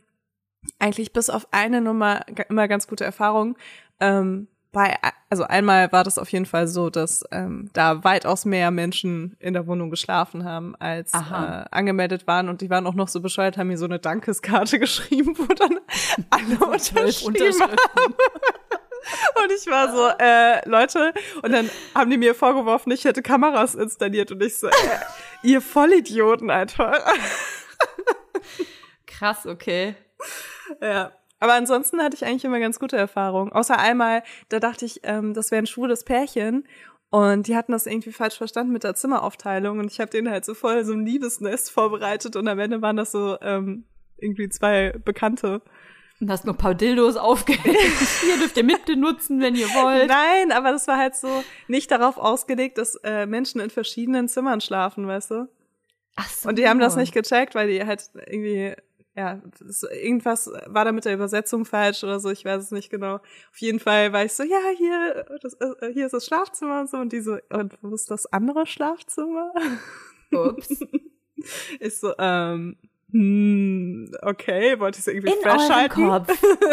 eigentlich 0.79 1.12
bis 1.12 1.31
auf 1.31 1.49
eine 1.53 1.81
Nummer 1.81 2.27
immer 2.49 2.68
ganz 2.68 2.87
gute 2.87 3.05
Erfahrungen. 3.05 3.57
Ähm, 4.01 4.49
bei, 4.72 4.96
also 5.30 5.44
einmal 5.44 5.90
war 5.92 6.04
das 6.04 6.18
auf 6.18 6.30
jeden 6.30 6.46
Fall 6.46 6.68
so, 6.68 6.90
dass 6.90 7.24
ähm, 7.32 7.70
da 7.72 8.04
weitaus 8.04 8.44
mehr 8.44 8.70
Menschen 8.70 9.36
in 9.40 9.54
der 9.54 9.66
Wohnung 9.66 9.90
geschlafen 9.90 10.44
haben, 10.44 10.76
als 10.76 11.14
äh, 11.14 11.64
angemeldet 11.70 12.26
waren. 12.26 12.48
Und 12.48 12.60
die 12.60 12.70
waren 12.70 12.86
auch 12.86 12.94
noch 12.94 13.08
so 13.08 13.20
bescheuert, 13.20 13.56
haben 13.56 13.68
mir 13.68 13.78
so 13.78 13.86
eine 13.86 13.98
Dankeskarte 13.98 14.78
geschrieben, 14.80 15.36
wo 15.38 15.46
dann 15.54 15.78
alle 16.30 16.58
unterschrieben 16.58 17.60
haben. 17.60 18.14
Und 19.42 19.52
ich 19.52 19.66
war 19.68 19.92
so, 19.92 20.08
äh, 20.18 20.68
Leute, 20.68 21.12
und 21.42 21.52
dann 21.52 21.70
haben 21.94 22.10
die 22.10 22.18
mir 22.18 22.34
vorgeworfen, 22.34 22.90
ich 22.90 23.04
hätte 23.04 23.22
Kameras 23.22 23.74
installiert 23.74 24.32
und 24.32 24.42
ich 24.42 24.58
so, 24.58 24.66
äh, 24.66 24.72
ihr 25.42 25.60
Vollidioten 25.60 26.50
einfach. 26.50 26.98
Krass, 29.06 29.46
okay. 29.46 29.94
Ja. 30.80 31.12
Aber 31.39 31.55
ansonsten 31.55 32.01
hatte 32.03 32.16
ich 32.16 32.24
eigentlich 32.24 32.45
immer 32.45 32.61
ganz 32.61 32.78
gute 32.78 32.97
Erfahrungen. 32.97 33.53
Außer 33.53 33.78
einmal, 33.78 34.22
da 34.49 34.59
dachte 34.59 34.84
ich, 34.84 35.01
ähm, 35.03 35.34
das 35.34 35.51
wäre 35.51 35.62
ein 35.62 35.66
schwules 35.66 36.05
Pärchen. 36.05 36.66
Und 37.11 37.47
die 37.47 37.57
hatten 37.57 37.72
das 37.72 37.87
irgendwie 37.87 38.12
falsch 38.12 38.37
verstanden 38.37 38.72
mit 38.72 38.84
der 38.84 38.95
Zimmeraufteilung. 38.95 39.78
Und 39.78 39.91
ich 39.91 40.01
habe 40.01 40.11
denen 40.11 40.30
halt 40.30 40.45
so 40.45 40.55
voll 40.55 40.84
so 40.84 40.93
ein 40.93 41.05
Liebesnest 41.05 41.70
vorbereitet. 41.70 42.37
Und 42.37 42.49
am 42.49 42.59
Ende 42.59 42.82
waren 42.82 42.97
das 42.97 43.12
so 43.12 43.39
ähm, 43.43 43.84
irgendwie 44.16 44.49
zwei 44.49 44.93
Bekannte. 45.05 45.62
Und 46.18 46.30
hast 46.30 46.47
nur 46.47 46.55
ein 46.55 46.59
paar 46.59 46.74
Dildos 46.74 47.16
aufgehängt. 47.16 47.76
Hier 48.22 48.39
dürft 48.39 48.57
ihr 48.57 48.64
mitbenutzen, 48.64 49.41
wenn 49.43 49.55
ihr 49.55 49.66
wollt. 49.68 50.09
Nein, 50.09 50.51
aber 50.51 50.72
das 50.72 50.89
war 50.89 50.97
halt 50.97 51.14
so 51.14 51.45
nicht 51.68 51.91
darauf 51.91 52.16
ausgelegt, 52.16 52.78
dass 52.78 52.95
äh, 53.05 53.26
Menschen 53.26 53.61
in 53.61 53.68
verschiedenen 53.68 54.26
Zimmern 54.28 54.62
schlafen, 54.62 55.07
weißt 55.07 55.32
du? 55.32 55.49
Ach 56.16 56.28
so. 56.30 56.49
Und 56.49 56.59
die 56.59 56.66
haben 56.66 56.80
das 56.80 56.97
nicht 56.97 57.12
gecheckt, 57.12 57.55
weil 57.55 57.68
die 57.68 57.84
halt 57.84 58.11
irgendwie 58.26 58.74
ja, 59.16 59.40
irgendwas 60.02 60.50
war 60.66 60.84
da 60.84 60.92
mit 60.92 61.06
der 61.06 61.14
Übersetzung 61.14 61.64
falsch 61.64 62.04
oder 62.04 62.20
so, 62.20 62.30
ich 62.30 62.44
weiß 62.44 62.62
es 62.62 62.70
nicht 62.70 62.90
genau. 62.90 63.14
Auf 63.14 63.56
jeden 63.56 63.80
Fall 63.80 64.12
war 64.12 64.24
ich 64.24 64.34
so, 64.34 64.42
ja, 64.42 64.58
hier, 64.76 65.24
das, 65.40 65.54
äh, 65.54 65.92
hier 65.92 66.04
ist 66.04 66.12
das 66.12 66.26
Schlafzimmer 66.26 66.80
und 66.80 66.90
so 66.90 66.98
und 66.98 67.12
die 67.12 67.20
so, 67.20 67.38
und 67.48 67.78
wo 67.80 67.94
ist 67.94 68.10
das 68.10 68.26
andere 68.26 68.66
Schlafzimmer? 68.66 69.52
Ups. 70.32 70.68
ich 71.80 71.98
so, 71.98 72.12
ähm, 72.18 72.76
hm, 73.10 74.12
okay, 74.20 74.78
wollte 74.80 74.98
ich 74.98 75.06
es 75.06 75.06
irgendwie 75.06 75.32
In? 75.32 75.88
Kopf. 75.88 76.28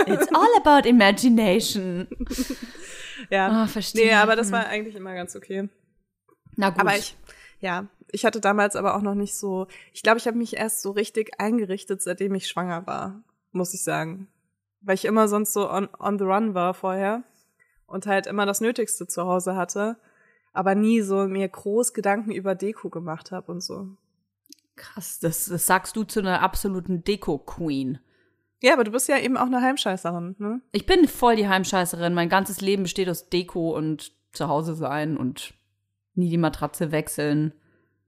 It's 0.08 0.28
all 0.34 0.50
about 0.58 0.88
imagination. 0.88 2.08
ja, 3.30 3.64
oh, 3.64 3.68
verstehe. 3.68 4.08
Nee, 4.08 4.14
aber 4.14 4.36
das 4.36 4.52
war 4.52 4.68
eigentlich 4.68 4.96
immer 4.96 5.14
ganz 5.14 5.36
okay. 5.38 5.70
Na 6.58 6.72
gut. 6.72 6.82
Aber 6.82 6.98
ich, 6.98 7.16
ja, 7.62 7.88
ich 8.14 8.26
hatte 8.26 8.40
damals 8.40 8.76
aber 8.76 8.96
auch 8.96 9.02
noch 9.02 9.16
nicht 9.16 9.36
so, 9.36 9.68
ich 9.92 10.04
glaube, 10.04 10.20
ich 10.20 10.28
habe 10.28 10.38
mich 10.38 10.56
erst 10.56 10.82
so 10.82 10.92
richtig 10.92 11.40
eingerichtet, 11.40 12.02
seitdem 12.02 12.36
ich 12.36 12.48
schwanger 12.48 12.86
war, 12.86 13.24
muss 13.52 13.74
ich 13.74 13.84
sagen. 13.84 14.28
Weil 14.82 14.96
ich 14.96 15.06
immer 15.06 15.28
sonst 15.28 15.52
so 15.52 15.70
on, 15.70 15.90
on 16.00 16.20
the 16.20 16.26
run 16.26 16.54
war 16.54 16.74
vorher 16.76 17.24
und 17.88 18.06
halt 18.06 18.28
immer 18.28 18.46
das 18.46 18.62
Nötigste 18.62 19.08
zu 19.08 19.24
Hause 19.24 19.56
hatte, 19.56 19.98
aber 20.54 20.76
nie 20.76 21.02
so 21.02 21.28
mir 21.28 21.50
groß 21.50 21.94
Gedanken 21.94 22.32
über 22.32 22.54
Deko 22.54 22.90
gemacht 22.90 23.32
habe 23.32 23.52
und 23.52 23.62
so. 23.62 23.88
Krass, 24.76 25.20
das, 25.20 25.46
das 25.46 25.66
sagst 25.66 25.96
du 25.96 26.04
zu 26.04 26.20
einer 26.20 26.42
absoluten 26.42 27.04
Deko-Queen. 27.04 28.00
Ja, 28.62 28.74
aber 28.74 28.84
du 28.84 28.92
bist 28.92 29.10
ja 29.10 29.18
eben 29.18 29.38
auch 29.38 29.48
eine 29.48 29.62
Heimscheißerin, 29.62 30.36
ne? 30.38 30.62
Ich 30.72 30.86
bin 30.86 31.08
voll 31.08 31.36
die 31.36 31.48
Heimscheißerin. 31.48 32.14
Mein 32.14 32.30
ganzes 32.30 32.62
Leben 32.62 32.84
besteht 32.84 33.10
aus 33.10 33.30
Deko 33.30 33.76
und 33.76 34.14
zu 34.32 34.48
Hause 34.48 34.76
sein 34.76 35.18
und 35.18 35.54
nie 36.14 36.30
die 36.30 36.38
Matratze 36.38 36.92
wechseln 36.92 37.54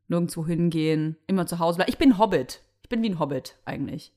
nirgendwo 0.07 0.45
hingehen, 0.45 1.17
immer 1.27 1.47
zu 1.47 1.59
Hause 1.59 1.77
bleiben. 1.77 1.91
Ich 1.91 1.97
bin 1.97 2.17
Hobbit. 2.17 2.61
Ich 2.83 2.89
bin 2.89 3.01
wie 3.01 3.09
ein 3.09 3.19
Hobbit 3.19 3.57
eigentlich. 3.65 4.13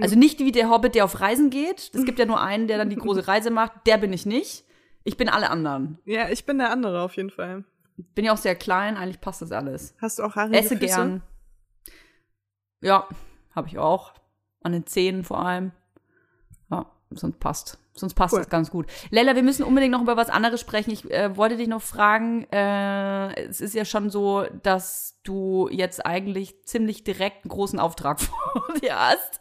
Also 0.00 0.16
nicht 0.16 0.40
wie 0.40 0.50
der 0.50 0.70
Hobbit, 0.70 0.94
der 0.94 1.04
auf 1.04 1.20
Reisen 1.20 1.50
geht. 1.50 1.90
Es 1.94 2.04
gibt 2.04 2.18
ja 2.18 2.26
nur 2.26 2.40
einen, 2.40 2.66
der 2.66 2.78
dann 2.78 2.90
die 2.90 2.96
große 2.96 3.28
Reise 3.28 3.50
macht. 3.50 3.86
Der 3.86 3.98
bin 3.98 4.12
ich 4.12 4.26
nicht. 4.26 4.64
Ich 5.04 5.16
bin 5.16 5.28
alle 5.28 5.50
anderen. 5.50 5.98
Ja, 6.04 6.28
ich 6.30 6.46
bin 6.46 6.58
der 6.58 6.70
andere 6.70 7.02
auf 7.02 7.16
jeden 7.16 7.30
Fall. 7.30 7.64
Bin 7.96 8.24
ja 8.24 8.32
auch 8.32 8.38
sehr 8.38 8.56
klein, 8.56 8.96
eigentlich 8.96 9.20
passt 9.20 9.42
das 9.42 9.52
alles. 9.52 9.94
Hast 10.00 10.18
du 10.18 10.24
auch 10.24 10.34
Haare? 10.34 10.52
Esse 10.52 10.76
gern. 10.76 11.22
Ja, 12.80 13.06
habe 13.54 13.68
ich 13.68 13.78
auch. 13.78 14.14
An 14.62 14.72
den 14.72 14.86
Zähnen 14.86 15.22
vor 15.22 15.44
allem. 15.44 15.72
Ja, 16.70 16.90
sonst 17.10 17.38
passt. 17.38 17.78
Sonst 17.96 18.14
passt 18.14 18.34
cool. 18.34 18.40
das 18.40 18.48
ganz 18.48 18.70
gut. 18.70 18.86
Lella, 19.10 19.36
wir 19.36 19.44
müssen 19.44 19.62
unbedingt 19.62 19.92
noch 19.92 20.02
über 20.02 20.16
was 20.16 20.28
anderes 20.28 20.60
sprechen. 20.60 20.90
Ich 20.90 21.08
äh, 21.10 21.36
wollte 21.36 21.56
dich 21.56 21.68
noch 21.68 21.82
fragen, 21.82 22.44
äh, 22.50 23.32
es 23.48 23.60
ist 23.60 23.74
ja 23.74 23.84
schon 23.84 24.10
so, 24.10 24.44
dass 24.64 25.20
du 25.22 25.68
jetzt 25.70 26.04
eigentlich 26.04 26.64
ziemlich 26.64 27.04
direkt 27.04 27.44
einen 27.44 27.50
großen 27.50 27.78
Auftrag 27.78 28.20
vor 28.20 28.64
dir 28.82 28.98
hast. 28.98 29.40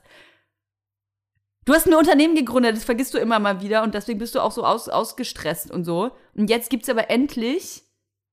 Du 1.66 1.74
hast 1.74 1.88
ein 1.88 1.96
Unternehmen 1.96 2.36
gegründet, 2.36 2.76
das 2.76 2.84
vergisst 2.84 3.14
du 3.14 3.18
immer 3.18 3.40
mal 3.40 3.62
wieder 3.62 3.84
und 3.84 3.96
deswegen 3.96 4.20
bist 4.20 4.36
du 4.36 4.42
auch 4.42 4.52
so 4.52 4.66
aus, 4.66 4.90
ausgestresst 4.90 5.72
und 5.72 5.86
so. 5.86 6.12
Und 6.36 6.50
jetzt 6.50 6.70
gibt's 6.70 6.90
aber 6.90 7.10
endlich 7.10 7.84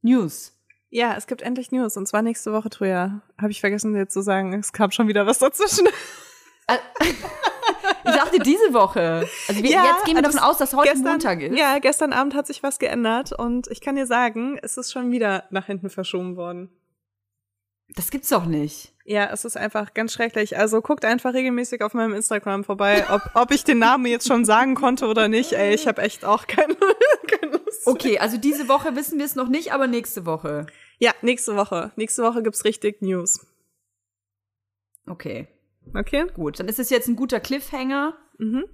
News. 0.02 0.52
Ja, 0.90 1.14
es 1.16 1.28
gibt 1.28 1.40
endlich 1.40 1.70
News 1.70 1.96
und 1.96 2.06
zwar 2.06 2.22
nächste 2.22 2.52
Woche, 2.52 2.68
Troja. 2.68 3.22
Habe 3.40 3.52
ich 3.52 3.60
vergessen 3.60 3.94
dir 3.94 4.08
zu 4.08 4.20
sagen, 4.20 4.52
es 4.52 4.72
kam 4.72 4.90
schon 4.90 5.08
wieder 5.08 5.26
was 5.26 5.38
dazwischen. 5.38 5.86
Dachte 8.30 8.42
diese 8.42 8.72
Woche. 8.72 9.28
Also 9.48 9.62
wir, 9.62 9.70
Ja, 9.70 9.84
jetzt 9.84 10.04
gehen 10.04 10.16
wir 10.16 10.22
davon 10.22 10.38
aus, 10.40 10.58
dass 10.58 10.74
heute 10.74 10.90
gestern, 10.90 11.12
Montag 11.12 11.42
ist. 11.42 11.58
Ja, 11.58 11.78
gestern 11.78 12.12
Abend 12.12 12.34
hat 12.34 12.46
sich 12.46 12.62
was 12.62 12.78
geändert 12.78 13.32
und 13.32 13.68
ich 13.68 13.80
kann 13.80 13.96
dir 13.96 14.06
sagen, 14.06 14.58
es 14.62 14.76
ist 14.76 14.92
schon 14.92 15.10
wieder 15.10 15.44
nach 15.50 15.66
hinten 15.66 15.90
verschoben 15.90 16.36
worden. 16.36 16.70
Das 17.96 18.10
gibt's 18.10 18.28
doch 18.28 18.44
nicht. 18.44 18.94
Ja, 19.04 19.30
es 19.32 19.44
ist 19.44 19.56
einfach 19.56 19.94
ganz 19.94 20.12
schrecklich. 20.12 20.56
Also 20.56 20.80
guckt 20.80 21.04
einfach 21.04 21.34
regelmäßig 21.34 21.82
auf 21.82 21.94
meinem 21.94 22.14
Instagram 22.14 22.62
vorbei, 22.62 23.04
ob, 23.10 23.22
ob 23.34 23.50
ich 23.50 23.64
den 23.64 23.78
Namen 23.78 24.06
jetzt 24.06 24.28
schon 24.28 24.44
sagen 24.44 24.76
konnte 24.76 25.06
oder 25.06 25.26
nicht. 25.26 25.52
Ey, 25.52 25.74
ich 25.74 25.88
habe 25.88 26.00
echt 26.02 26.24
auch 26.24 26.46
keine, 26.46 26.76
keine 27.26 27.52
Lust. 27.52 27.86
Okay, 27.86 28.18
also 28.20 28.36
diese 28.36 28.68
Woche 28.68 28.94
wissen 28.94 29.18
wir 29.18 29.24
es 29.24 29.34
noch 29.34 29.48
nicht, 29.48 29.72
aber 29.72 29.88
nächste 29.88 30.24
Woche. 30.24 30.66
Ja, 30.98 31.12
nächste 31.22 31.56
Woche. 31.56 31.90
Nächste 31.96 32.22
Woche 32.22 32.42
gibt's 32.42 32.64
richtig 32.64 33.02
News. 33.02 33.44
Okay, 35.08 35.48
Okay? 35.94 36.26
gut. 36.34 36.60
Dann 36.60 36.68
ist 36.68 36.78
es 36.78 36.90
jetzt 36.90 37.08
ein 37.08 37.16
guter 37.16 37.40
Cliffhanger. 37.40 38.16
Mhm. 38.38 38.64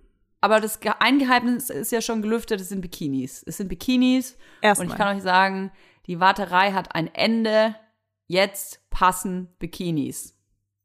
Aber 0.41 0.61
das 0.61 0.81
Ge- 0.81 0.93
ein 1.01 1.19
Geheimnis 1.19 1.71
ist 1.71 1.93
ja 1.93 2.01
schon 2.01 2.23
gelüftet, 2.23 2.61
es 2.61 2.69
sind 2.69 2.81
Bikinis. 2.81 3.43
Es 3.47 3.57
sind 3.57 3.69
Bikinis. 3.69 4.33
Und 4.33 4.39
ich 4.61 4.65
Erstmal. 4.69 4.97
kann 4.97 5.17
euch 5.17 5.23
sagen, 5.23 5.73
die 6.07 6.21
Warterei 6.21 6.73
hat 6.73 6.95
ein 6.95 7.13
Ende. 7.15 7.75
Jetzt 8.29 8.81
passen 8.91 9.49
Bikinis. 9.59 10.35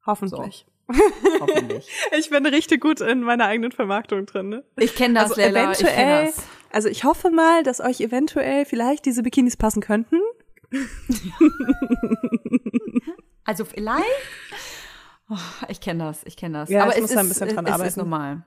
Hoffentlich. 0.05 0.65
Hoffentlich. 1.39 1.87
Ich 2.17 2.29
bin 2.29 2.45
richtig 2.45 2.81
gut 2.81 3.01
in 3.01 3.21
meiner 3.21 3.45
eigenen 3.45 3.71
Vermarktung 3.71 4.25
drin, 4.25 4.49
ne? 4.49 4.63
Ich 4.77 4.95
kenne 4.95 5.15
das, 5.15 5.31
Also 5.31 5.41
Leila. 5.41 5.71
Ich 5.71 5.77
kenn 5.79 5.87
eventuell, 5.87 6.25
das. 6.27 6.43
also 6.71 6.89
ich 6.89 7.03
hoffe 7.03 7.29
mal, 7.31 7.63
dass 7.63 7.79
euch 7.81 8.01
eventuell 8.01 8.65
vielleicht 8.65 9.05
diese 9.05 9.23
Bikinis 9.23 9.57
passen 9.57 9.81
könnten. 9.81 10.17
Also 13.43 13.65
vielleicht. 13.65 14.05
Oh, 15.33 15.37
ich 15.69 15.79
kenne 15.79 16.03
das, 16.03 16.25
ich 16.25 16.35
kenne 16.35 16.57
das. 16.59 16.69
Ja, 16.69 16.83
Aber 16.83 16.93
es 16.93 17.01
muss 17.01 17.11
ist, 17.11 17.17
ein 17.17 17.29
bisschen 17.29 17.47
dran 17.47 17.65
es 17.65 17.71
ist 17.71 17.79
arbeiten. 17.79 17.99
normal. 17.99 18.43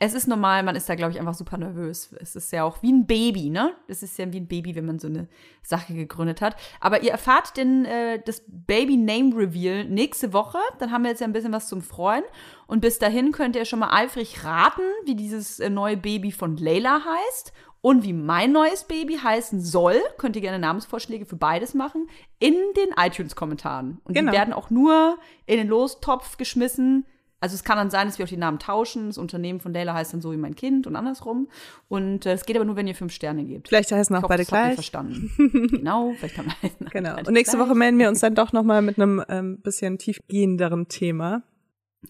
Es 0.00 0.14
ist 0.14 0.28
normal, 0.28 0.62
man 0.62 0.76
ist 0.76 0.88
da, 0.88 0.94
glaube 0.94 1.10
ich, 1.10 1.18
einfach 1.18 1.34
super 1.34 1.58
nervös. 1.58 2.14
Es 2.20 2.36
ist 2.36 2.52
ja 2.52 2.62
auch 2.62 2.80
wie 2.82 2.92
ein 2.92 3.08
Baby, 3.08 3.50
ne? 3.50 3.72
Es 3.88 4.04
ist 4.04 4.16
ja 4.16 4.32
wie 4.32 4.38
ein 4.38 4.46
Baby, 4.46 4.76
wenn 4.76 4.86
man 4.86 5.00
so 5.00 5.08
eine 5.08 5.26
Sache 5.64 5.92
gegründet 5.92 6.40
hat. 6.40 6.54
Aber 6.78 7.02
ihr 7.02 7.10
erfahrt 7.10 7.56
den, 7.56 7.84
äh, 7.84 8.22
das 8.24 8.44
Baby-Name-Reveal 8.46 9.86
nächste 9.86 10.32
Woche. 10.32 10.58
Dann 10.78 10.92
haben 10.92 11.02
wir 11.02 11.10
jetzt 11.10 11.20
ja 11.20 11.26
ein 11.26 11.32
bisschen 11.32 11.50
was 11.50 11.66
zum 11.66 11.82
Freuen. 11.82 12.22
Und 12.68 12.78
bis 12.80 13.00
dahin 13.00 13.32
könnt 13.32 13.56
ihr 13.56 13.64
schon 13.64 13.80
mal 13.80 13.92
eifrig 13.92 14.44
raten, 14.44 14.82
wie 15.04 15.16
dieses 15.16 15.58
äh, 15.58 15.68
neue 15.68 15.96
Baby 15.96 16.30
von 16.30 16.56
Layla 16.56 17.00
heißt. 17.04 17.52
Und 17.80 18.02
wie 18.04 18.12
mein 18.12 18.50
neues 18.52 18.84
Baby 18.84 19.18
heißen 19.18 19.60
soll, 19.60 20.00
könnt 20.16 20.34
ihr 20.36 20.42
gerne 20.42 20.58
Namensvorschläge 20.58 21.26
für 21.26 21.36
beides 21.36 21.74
machen, 21.74 22.08
in 22.40 22.54
den 22.76 22.88
iTunes-Kommentaren. 22.96 24.00
Und 24.04 24.14
Genau. 24.14 24.32
die 24.32 24.36
werden 24.36 24.52
auch 24.52 24.70
nur 24.70 25.18
in 25.46 25.58
den 25.58 25.68
Lostopf 25.68 26.36
geschmissen. 26.38 27.06
Also 27.40 27.54
es 27.54 27.62
kann 27.62 27.76
dann 27.76 27.88
sein, 27.88 28.08
dass 28.08 28.18
wir 28.18 28.24
auch 28.24 28.28
die 28.28 28.36
Namen 28.36 28.58
tauschen. 28.58 29.06
Das 29.06 29.16
Unternehmen 29.16 29.60
von 29.60 29.72
Layla 29.72 29.94
heißt 29.94 30.12
dann 30.12 30.20
so 30.20 30.32
wie 30.32 30.36
mein 30.36 30.56
Kind 30.56 30.88
und 30.88 30.96
andersrum. 30.96 31.46
Und 31.86 32.26
äh, 32.26 32.32
es 32.32 32.44
geht 32.46 32.56
aber 32.56 32.64
nur, 32.64 32.74
wenn 32.74 32.88
ihr 32.88 32.96
fünf 32.96 33.12
Sterne 33.12 33.44
gebt. 33.44 33.68
Vielleicht 33.68 33.92
heißen 33.92 34.14
auch 34.16 34.22
hoffe, 34.22 34.28
beide 34.30 34.42
das 34.42 34.50
habt 34.50 34.58
ihr 34.60 34.64
gleich. 34.64 34.74
verstanden. 34.74 35.68
genau, 35.70 36.14
vielleicht 36.18 36.36
haben 36.36 36.48
wir 36.60 36.90
Genau. 36.90 37.16
Und 37.16 37.30
nächste 37.30 37.56
gleich. 37.56 37.68
Woche 37.68 37.76
melden 37.76 37.98
wir 38.00 38.08
uns 38.08 38.18
dann 38.18 38.34
doch 38.34 38.52
nochmal 38.52 38.82
mit 38.82 38.98
einem 38.98 39.22
ähm, 39.28 39.60
bisschen 39.60 39.98
tiefgehenderen 39.98 40.88
Thema. 40.88 41.44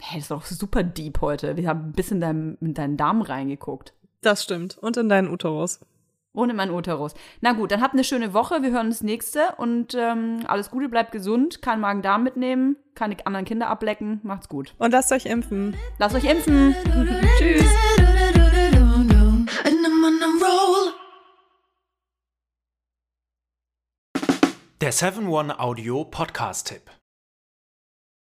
Hey, 0.01 0.21
das 0.21 0.31
war 0.31 0.39
doch 0.39 0.47
super 0.47 0.83
deep 0.83 1.21
heute. 1.21 1.59
Wir 1.59 1.69
haben 1.69 1.87
ein 1.91 1.93
bisschen 1.93 2.17
in, 2.17 2.21
deinem, 2.23 2.59
in 2.63 2.73
deinen 2.73 2.97
Darm 2.97 3.21
reingeguckt. 3.21 3.93
Das 4.21 4.43
stimmt. 4.43 4.77
Und 4.79 4.97
in 4.97 5.09
deinen 5.09 5.29
Uterus. 5.29 5.81
Ohne 6.35 6.55
meinen 6.55 6.73
Uterus. 6.73 7.15
Na 7.41 7.53
gut, 7.53 7.73
dann 7.73 7.81
habt 7.81 7.95
eine 7.95 8.05
schöne 8.05 8.33
Woche. 8.33 8.63
Wir 8.63 8.71
hören 8.71 8.87
uns 8.87 9.03
nächste. 9.03 9.55
Und 9.57 9.95
ähm, 9.95 10.45
alles 10.47 10.71
Gute, 10.71 10.89
bleibt 10.89 11.13
gesund. 11.13 11.63
Kein 11.63 11.81
Magen-Darm 11.81 12.23
mitnehmen. 12.23 12.77
Keine 12.95 13.17
anderen 13.27 13.45
Kinder 13.45 13.69
ablecken. 13.69 14.21
Macht's 14.23 14.49
gut. 14.49 14.75
Und 14.79 14.93
lasst 14.93 15.13
euch 15.13 15.27
impfen. 15.27 15.77
Lasst 15.99 16.15
euch 16.15 16.25
impfen. 16.25 16.75
Tschüss. 17.39 17.65
Der 24.81 24.93
7-One-Audio-Podcast-Tipp. 24.93 26.83